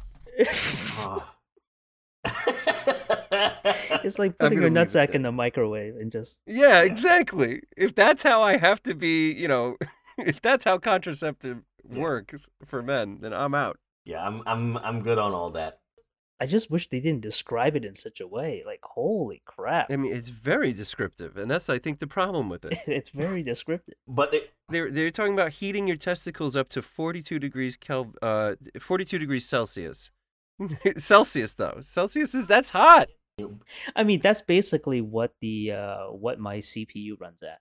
Oh. 0.99 1.27
it's 4.03 4.19
like 4.19 4.37
putting 4.37 4.59
your 4.59 4.69
gonna 4.69 4.79
leave 4.79 4.87
it 4.87 4.89
nutsack 4.89 5.15
in 5.15 5.21
the 5.21 5.31
microwave 5.31 5.95
and 5.95 6.11
just 6.11 6.41
Yeah, 6.45 6.81
exactly. 6.81 7.61
If 7.75 7.95
that's 7.95 8.23
how 8.23 8.43
I 8.43 8.57
have 8.57 8.83
to 8.83 8.93
be, 8.93 9.31
you 9.31 9.47
know, 9.47 9.77
if 10.17 10.41
that's 10.41 10.65
how 10.65 10.77
contraceptive 10.77 11.61
works 11.89 12.49
for 12.65 12.81
men, 12.81 13.19
then 13.21 13.33
I'm 13.33 13.53
out. 13.55 13.77
yeah, 14.05 14.25
I'm 14.25 14.41
I'm 14.45 14.77
I'm 14.77 15.01
good 15.01 15.17
on 15.17 15.33
all 15.33 15.49
that. 15.51 15.79
I 16.39 16.45
just 16.45 16.69
wish 16.69 16.87
they 16.87 16.99
didn't 16.99 17.21
describe 17.21 17.75
it 17.75 17.83
in 17.83 17.95
such 17.95 18.19
a 18.19 18.27
way. 18.27 18.61
Like 18.65 18.81
holy 18.83 19.41
crap! 19.45 19.91
I 19.91 19.95
mean, 19.97 20.13
it's 20.15 20.29
very 20.29 20.71
descriptive, 20.71 21.35
and 21.35 21.49
that's 21.49 21.67
I 21.69 21.79
think 21.79 21.99
the 21.99 22.07
problem 22.07 22.47
with 22.47 22.63
it. 22.63 22.77
it's 22.87 23.09
very 23.09 23.41
descriptive. 23.41 23.95
But 24.07 24.33
it, 24.33 24.53
They're 24.69 24.91
they're 24.91 25.11
talking 25.11 25.33
about 25.33 25.53
heating 25.53 25.87
your 25.87 25.97
testicles 25.97 26.55
up 26.55 26.69
to 26.69 26.81
42 26.81 27.39
degrees 27.39 27.75
Kelv 27.75 28.13
uh 28.21 28.55
42 28.79 29.17
degrees 29.17 29.47
Celsius. 29.47 30.11
Celsius 30.97 31.53
though. 31.55 31.79
Celsius 31.81 32.35
is 32.35 32.45
that's 32.47 32.69
hot. 32.71 33.07
I 33.95 34.03
mean, 34.03 34.19
that's 34.21 34.41
basically 34.41 35.01
what 35.01 35.33
the 35.41 35.71
uh 35.71 36.05
what 36.07 36.39
my 36.39 36.57
CPU 36.57 37.19
runs 37.19 37.41
at 37.43 37.59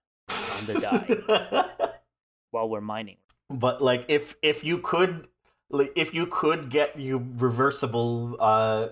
on 0.58 0.66
the 0.66 0.80
die 0.80 1.90
while 2.50 2.68
we're 2.68 2.80
mining. 2.80 3.16
But 3.50 3.82
like 3.82 4.04
if 4.08 4.36
if 4.42 4.64
you 4.64 4.78
could 4.78 5.28
like, 5.70 5.92
if 5.96 6.14
you 6.14 6.26
could 6.26 6.70
get 6.70 6.98
you 6.98 7.26
reversible 7.36 8.36
uh 8.40 8.88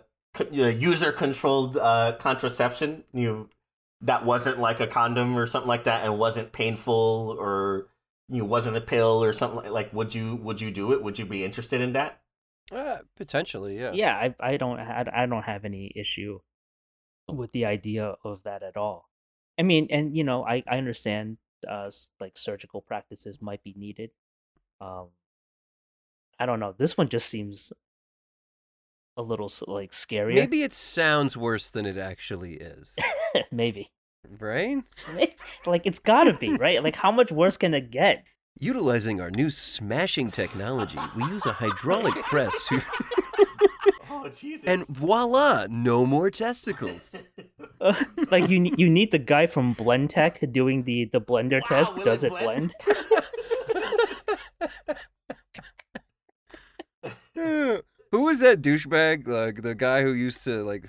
user 0.50 1.12
controlled 1.12 1.76
uh 1.76 2.12
contraception 2.18 3.04
you 3.12 3.48
that 4.00 4.24
wasn't 4.24 4.58
like 4.58 4.80
a 4.80 4.86
condom 4.86 5.36
or 5.38 5.46
something 5.46 5.68
like 5.68 5.84
that 5.84 6.04
and 6.04 6.18
wasn't 6.18 6.52
painful 6.52 7.36
or 7.38 7.88
you 8.28 8.38
know, 8.38 8.44
wasn't 8.44 8.76
a 8.76 8.80
pill 8.80 9.22
or 9.22 9.32
something 9.32 9.58
like, 9.58 9.70
like 9.70 9.92
would 9.92 10.14
you 10.14 10.36
would 10.36 10.60
you 10.60 10.70
do 10.70 10.92
it? 10.92 11.02
Would 11.02 11.18
you 11.18 11.26
be 11.26 11.44
interested 11.44 11.80
in 11.80 11.92
that? 11.92 12.20
Uh, 12.72 12.98
potentially, 13.16 13.78
yeah. 13.78 13.92
yeah 13.92 14.16
i, 14.16 14.34
I 14.40 14.56
don't 14.56 14.78
I, 14.78 15.04
I 15.12 15.26
don't 15.26 15.42
have 15.42 15.64
any 15.64 15.92
issue 15.94 16.40
with 17.30 17.52
the 17.52 17.66
idea 17.66 18.14
of 18.24 18.42
that 18.44 18.62
at 18.62 18.76
all. 18.76 19.10
I 19.58 19.62
mean 19.62 19.86
and 19.90 20.16
you 20.16 20.24
know 20.24 20.44
i 20.44 20.62
i 20.66 20.78
understand 20.78 21.38
uh 21.68 21.90
like 22.20 22.36
surgical 22.36 22.80
practices 22.82 23.38
might 23.40 23.62
be 23.62 23.74
needed 23.76 24.10
um 24.84 25.06
i 26.38 26.44
don't 26.46 26.60
know 26.60 26.74
this 26.76 26.96
one 26.98 27.08
just 27.08 27.28
seems 27.28 27.72
a 29.16 29.22
little 29.22 29.50
like 29.68 29.92
scarier 29.92 30.34
Maybe 30.34 30.62
it 30.64 30.74
sounds 30.74 31.36
worse 31.36 31.70
than 31.70 31.86
it 31.86 31.96
actually 31.96 32.54
is. 32.54 32.96
maybe 33.52 33.88
right? 34.40 34.82
like 35.66 35.82
it's 35.86 36.00
gotta 36.00 36.32
be 36.32 36.48
right 36.66 36.82
like 36.82 36.96
how 36.96 37.12
much 37.12 37.30
worse 37.30 37.56
can 37.56 37.74
it 37.74 37.90
get 37.90 38.24
Utilizing 38.60 39.20
our 39.20 39.30
new 39.30 39.50
smashing 39.50 40.30
technology, 40.30 40.98
we 41.16 41.24
use 41.24 41.44
a 41.44 41.52
hydraulic 41.52 42.14
press 42.22 42.68
to 42.68 42.80
oh 44.10 44.28
jesus 44.28 44.64
and 44.64 44.86
voila, 44.86 45.66
no 45.68 46.06
more 46.06 46.30
testicles. 46.30 47.14
Uh, 47.80 47.94
like 48.30 48.48
you 48.48 48.72
you 48.76 48.88
need 48.88 49.10
the 49.10 49.18
guy 49.18 49.46
from 49.46 49.74
Blendtec 49.74 50.52
doing 50.52 50.84
the 50.84 51.06
the 51.12 51.20
blender 51.20 51.60
Wow, 51.62 51.66
test 51.68 51.96
does 52.04 52.22
it 52.22 52.32
it 52.32 52.38
blend? 52.38 52.72
blend? 52.84 53.24
Who 57.34 57.82
was 58.12 58.40
that 58.40 58.62
douchebag? 58.62 59.26
Like 59.26 59.62
the 59.62 59.74
guy 59.74 60.02
who 60.02 60.12
used 60.12 60.44
to 60.44 60.62
like 60.62 60.84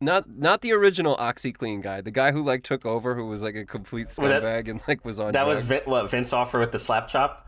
not 0.00 0.28
not 0.30 0.60
the 0.60 0.72
original 0.72 1.16
OxiClean 1.16 1.82
guy, 1.82 2.00
the 2.00 2.10
guy 2.12 2.30
who 2.32 2.42
like 2.42 2.62
took 2.62 2.86
over 2.86 3.14
who 3.16 3.26
was 3.26 3.42
like 3.42 3.56
a 3.56 3.64
complete 3.64 4.06
Was 4.06 4.16
that- 4.16 4.42
scumbag 4.42 4.68
and 4.68 4.80
like 4.86 5.04
was 5.04 5.18
on 5.18 5.32
that 5.32 5.46
was. 5.46 5.62
Vin, 5.62 5.80
what 5.86 6.08
vince 6.10 6.32
offer 6.32 6.58
with 6.60 6.72
the 6.72 6.78
slap 6.78 7.08
chop 7.08 7.44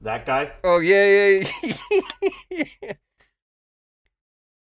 that 0.00 0.26
guy 0.26 0.50
Oh 0.64 0.78
yeah, 0.80 1.06
yeah. 1.38 1.48
yeah. 2.50 2.64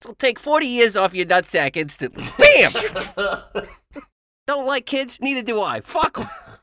It'll 0.02 0.14
take 0.16 0.38
forty 0.38 0.66
years 0.66 0.96
off 0.96 1.14
your 1.14 1.26
nutsack 1.26 1.76
instantly. 1.76 2.24
Bam! 2.36 2.72
Don't 4.46 4.66
like 4.66 4.84
kids? 4.84 5.18
Neither 5.20 5.42
do 5.42 5.60
I. 5.62 5.80
Fuck. 5.80 6.18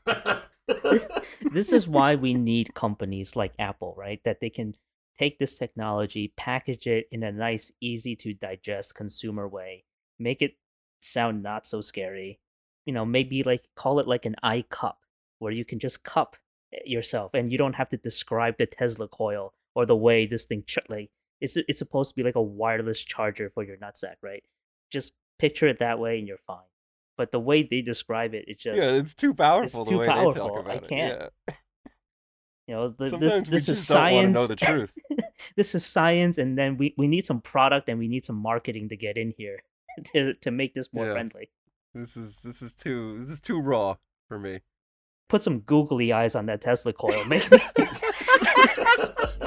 this 1.52 1.72
is 1.72 1.88
why 1.88 2.14
we 2.14 2.34
need 2.34 2.74
companies 2.74 3.36
like 3.36 3.52
Apple, 3.58 3.94
right? 3.96 4.20
That 4.24 4.40
they 4.40 4.50
can 4.50 4.74
take 5.18 5.38
this 5.38 5.58
technology, 5.58 6.32
package 6.36 6.86
it 6.86 7.06
in 7.10 7.22
a 7.22 7.32
nice, 7.32 7.72
easy 7.80 8.16
to 8.16 8.32
digest 8.34 8.94
consumer 8.94 9.46
way, 9.46 9.84
make 10.18 10.42
it 10.42 10.54
sound 11.00 11.42
not 11.42 11.66
so 11.66 11.80
scary. 11.80 12.40
You 12.86 12.94
know, 12.94 13.04
maybe 13.04 13.42
like 13.42 13.64
call 13.76 14.00
it 14.00 14.08
like 14.08 14.24
an 14.24 14.36
iCup 14.42 14.94
where 15.38 15.52
you 15.52 15.64
can 15.64 15.78
just 15.78 16.02
cup 16.04 16.36
yourself 16.84 17.34
and 17.34 17.50
you 17.50 17.58
don't 17.58 17.74
have 17.74 17.88
to 17.90 17.96
describe 17.96 18.56
the 18.56 18.66
Tesla 18.66 19.08
coil 19.08 19.52
or 19.74 19.86
the 19.86 19.96
way 19.96 20.26
this 20.26 20.46
thing 20.46 20.62
ch- 20.66 20.78
like 20.88 21.10
it's 21.40 21.56
it's 21.56 21.78
supposed 21.78 22.10
to 22.10 22.16
be 22.16 22.22
like 22.22 22.36
a 22.36 22.42
wireless 22.42 23.02
charger 23.04 23.50
for 23.50 23.62
your 23.64 23.76
nutsack, 23.76 24.16
right? 24.22 24.42
Just 24.90 25.12
picture 25.38 25.68
it 25.68 25.78
that 25.78 25.98
way 25.98 26.18
and 26.18 26.28
you're 26.28 26.36
fine. 26.36 26.58
But 27.20 27.32
the 27.32 27.38
way 27.38 27.62
they 27.62 27.82
describe 27.82 28.32
it, 28.32 28.46
it 28.48 28.58
just 28.58 28.80
yeah, 28.80 28.92
it's 28.92 29.12
too 29.12 29.34
powerful. 29.34 29.84
the 29.84 29.90
too 29.90 29.98
way 29.98 30.06
they 30.06 30.12
powerful. 30.12 30.48
talk 30.48 30.66
I 30.66 30.78
can't. 30.78 31.20
It. 31.20 31.32
Yeah. 31.48 31.54
you 32.66 32.74
know, 32.74 32.88
the, 32.98 33.18
this 33.18 33.42
this 33.42 33.68
is 33.68 33.86
science. 33.86 34.34
know 34.34 34.46
the 34.46 34.56
truth. 34.56 34.94
this 35.54 35.74
is 35.74 35.84
science, 35.84 36.38
and 36.38 36.56
then 36.56 36.78
we, 36.78 36.94
we 36.96 37.06
need 37.06 37.26
some 37.26 37.42
product 37.42 37.90
and 37.90 37.98
we 37.98 38.08
need 38.08 38.24
some 38.24 38.36
marketing 38.36 38.88
to 38.88 38.96
get 38.96 39.18
in 39.18 39.34
here 39.36 39.58
to 40.14 40.32
to 40.32 40.50
make 40.50 40.72
this 40.72 40.94
more 40.94 41.08
Yeah. 41.08 41.12
friendly. 41.12 41.50
This 41.94 42.16
is 42.16 42.36
this 42.36 42.62
is 42.62 42.72
too 42.72 43.18
this 43.20 43.28
is 43.28 43.42
too 43.42 43.60
raw 43.60 43.96
for 44.26 44.38
me. 44.38 44.60
Put 45.28 45.42
some 45.42 45.60
googly 45.60 46.14
eyes 46.14 46.34
on 46.34 46.46
that 46.46 46.62
Tesla 46.62 46.94
coil. 46.94 47.22
Make 47.26 47.50
me 47.52 47.58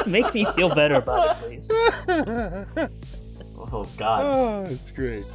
make 0.05 0.32
me 0.32 0.45
feel 0.53 0.69
better 0.76 0.97
about 0.97 1.38
it, 1.38 1.41
please. 1.41 1.71
oh 3.71 3.89
god 3.97 4.21
oh, 4.24 4.71
it's 4.71 4.91
great. 4.91 5.26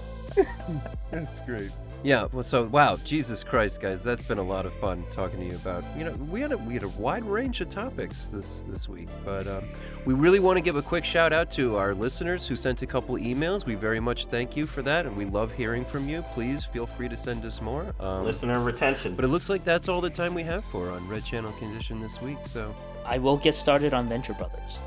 it's 1.11 1.41
great. 1.45 1.73
Yeah, 2.05 2.29
well, 2.33 2.45
so 2.45 2.63
wow, 2.65 2.97
Jesus 3.05 3.43
Christ, 3.43 3.81
guys, 3.81 4.05
that's 4.05 4.23
been 4.23 4.39
a 4.39 4.43
lot 4.43 4.67
of 4.67 4.73
fun 4.75 5.05
talking 5.11 5.41
to 5.41 5.47
you 5.47 5.57
about. 5.57 5.83
You 5.97 6.05
know, 6.05 6.13
we 6.31 6.41
had 6.41 6.53
a 6.53 6.57
we 6.59 6.75
had 6.75 6.85
a 6.85 6.89
wide 6.91 7.25
range 7.25 7.61
of 7.61 7.71
topics 7.71 8.27
this 8.27 8.65
this 8.69 8.89
week, 8.89 9.09
but 9.25 9.49
um, 9.49 9.65
we 10.05 10.15
really 10.15 10.39
want 10.39 10.59
to 10.59 10.61
give 10.61 10.77
a 10.77 10.83
quick 10.83 11.05
shout 11.05 11.33
out 11.33 11.51
to 11.53 11.77
our 11.77 11.95
listeners 11.95 12.47
who 12.47 12.55
sent 12.55 12.83
a 12.83 12.87
couple 12.87 13.17
emails. 13.17 13.67
We 13.67 13.75
very 13.75 13.99
much 13.99 14.27
thank 14.27 14.57
you 14.57 14.65
for 14.65 14.81
that, 14.83 15.07
and 15.07 15.17
we 15.17 15.25
love 15.25 15.51
hearing 15.53 15.85
from 15.85 16.09
you. 16.09 16.23
Please 16.35 16.65
feel 16.65 16.87
free 16.87 17.09
to 17.09 17.17
send 17.17 17.45
us 17.45 17.61
more. 17.61 17.93
Um, 17.99 18.23
Listener 18.23 18.61
retention. 18.63 19.17
but 19.17 19.25
it 19.25 19.29
looks 19.29 19.49
like 19.51 19.65
that's 19.65 19.89
all 19.89 20.01
the 20.01 20.09
time 20.11 20.35
we 20.35 20.45
have 20.45 20.65
for 20.67 20.91
on 20.93 21.07
Red 21.09 21.25
Channel 21.25 21.51
Condition 21.59 22.01
this 22.01 22.23
week. 22.23 22.39
So 22.45 22.73
I 23.05 23.19
will 23.19 23.37
get 23.39 23.57
started 23.57 23.93
on 23.93 24.09
Venture 24.09 24.35
Brothers. 24.35 24.79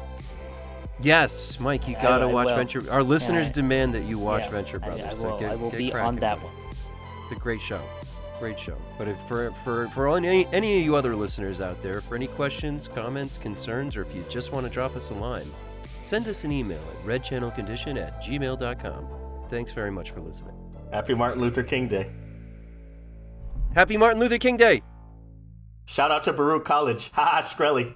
yes, 1.02 1.60
Mike, 1.60 1.90
you 1.90 1.96
gotta 1.96 2.24
I 2.24 2.28
watch 2.28 2.48
will. 2.48 2.56
Venture. 2.56 2.90
Our 2.90 3.04
listeners 3.04 3.48
I- 3.48 3.52
demand 3.52 3.94
that 3.96 4.04
you 4.06 4.18
watch 4.18 4.44
Yeah, 4.46 4.50
Venture 4.52 4.80
Brothers. 4.80 5.02
I, 5.06 5.14
so 5.14 5.32
will, 5.32 5.40
get- 5.42 5.52
I 5.52 5.56
will 5.56 5.72
get 5.72 5.78
be 5.78 5.92
on 5.94 6.16
that 6.18 6.42
one. 6.42 6.54
A 7.32 7.36
great 7.36 7.62
show. 7.62 7.82
Great 8.40 8.60
show. 8.60 8.78
But 8.98 9.08
if 9.08 9.18
for 9.22 9.52
for 9.64 9.88
for 9.90 10.16
any 10.18 10.46
any 10.48 10.80
of 10.80 10.86
you 10.86 10.96
other 10.96 11.16
listeners 11.16 11.62
out 11.62 11.82
there, 11.82 12.02
for 12.02 12.16
any 12.16 12.28
questions, 12.28 12.88
comments, 12.88 13.38
concerns, 13.38 13.96
or 13.96 14.02
if 14.02 14.14
you 14.14 14.26
just 14.28 14.52
want 14.52 14.66
to 14.66 14.72
drop 14.72 14.96
us 14.96 15.12
a 15.12 15.14
line, 15.14 15.46
send 16.04 16.28
us 16.28 16.44
an 16.44 16.52
email 16.52 16.82
at 16.82 17.06
redchannelcondition 17.06 17.98
at 18.02 18.22
gmail.com. 18.22 19.08
Thanks 19.50 19.72
very 19.72 19.92
much 19.92 20.12
for 20.12 20.20
listening. 20.22 20.56
Happy 20.92 21.14
Martin 21.14 21.42
Luther 21.42 21.64
King 21.64 21.88
Day. 21.88 22.12
Happy 23.74 23.96
Martin 23.96 24.20
Luther 24.20 24.38
King 24.38 24.58
Day! 24.58 24.82
Shout 25.86 26.12
out 26.12 26.24
to 26.24 26.34
Baruch 26.34 26.66
College. 26.66 27.12
Ha 27.12 27.26
ha, 27.26 27.42
Skrelly. 27.42 27.94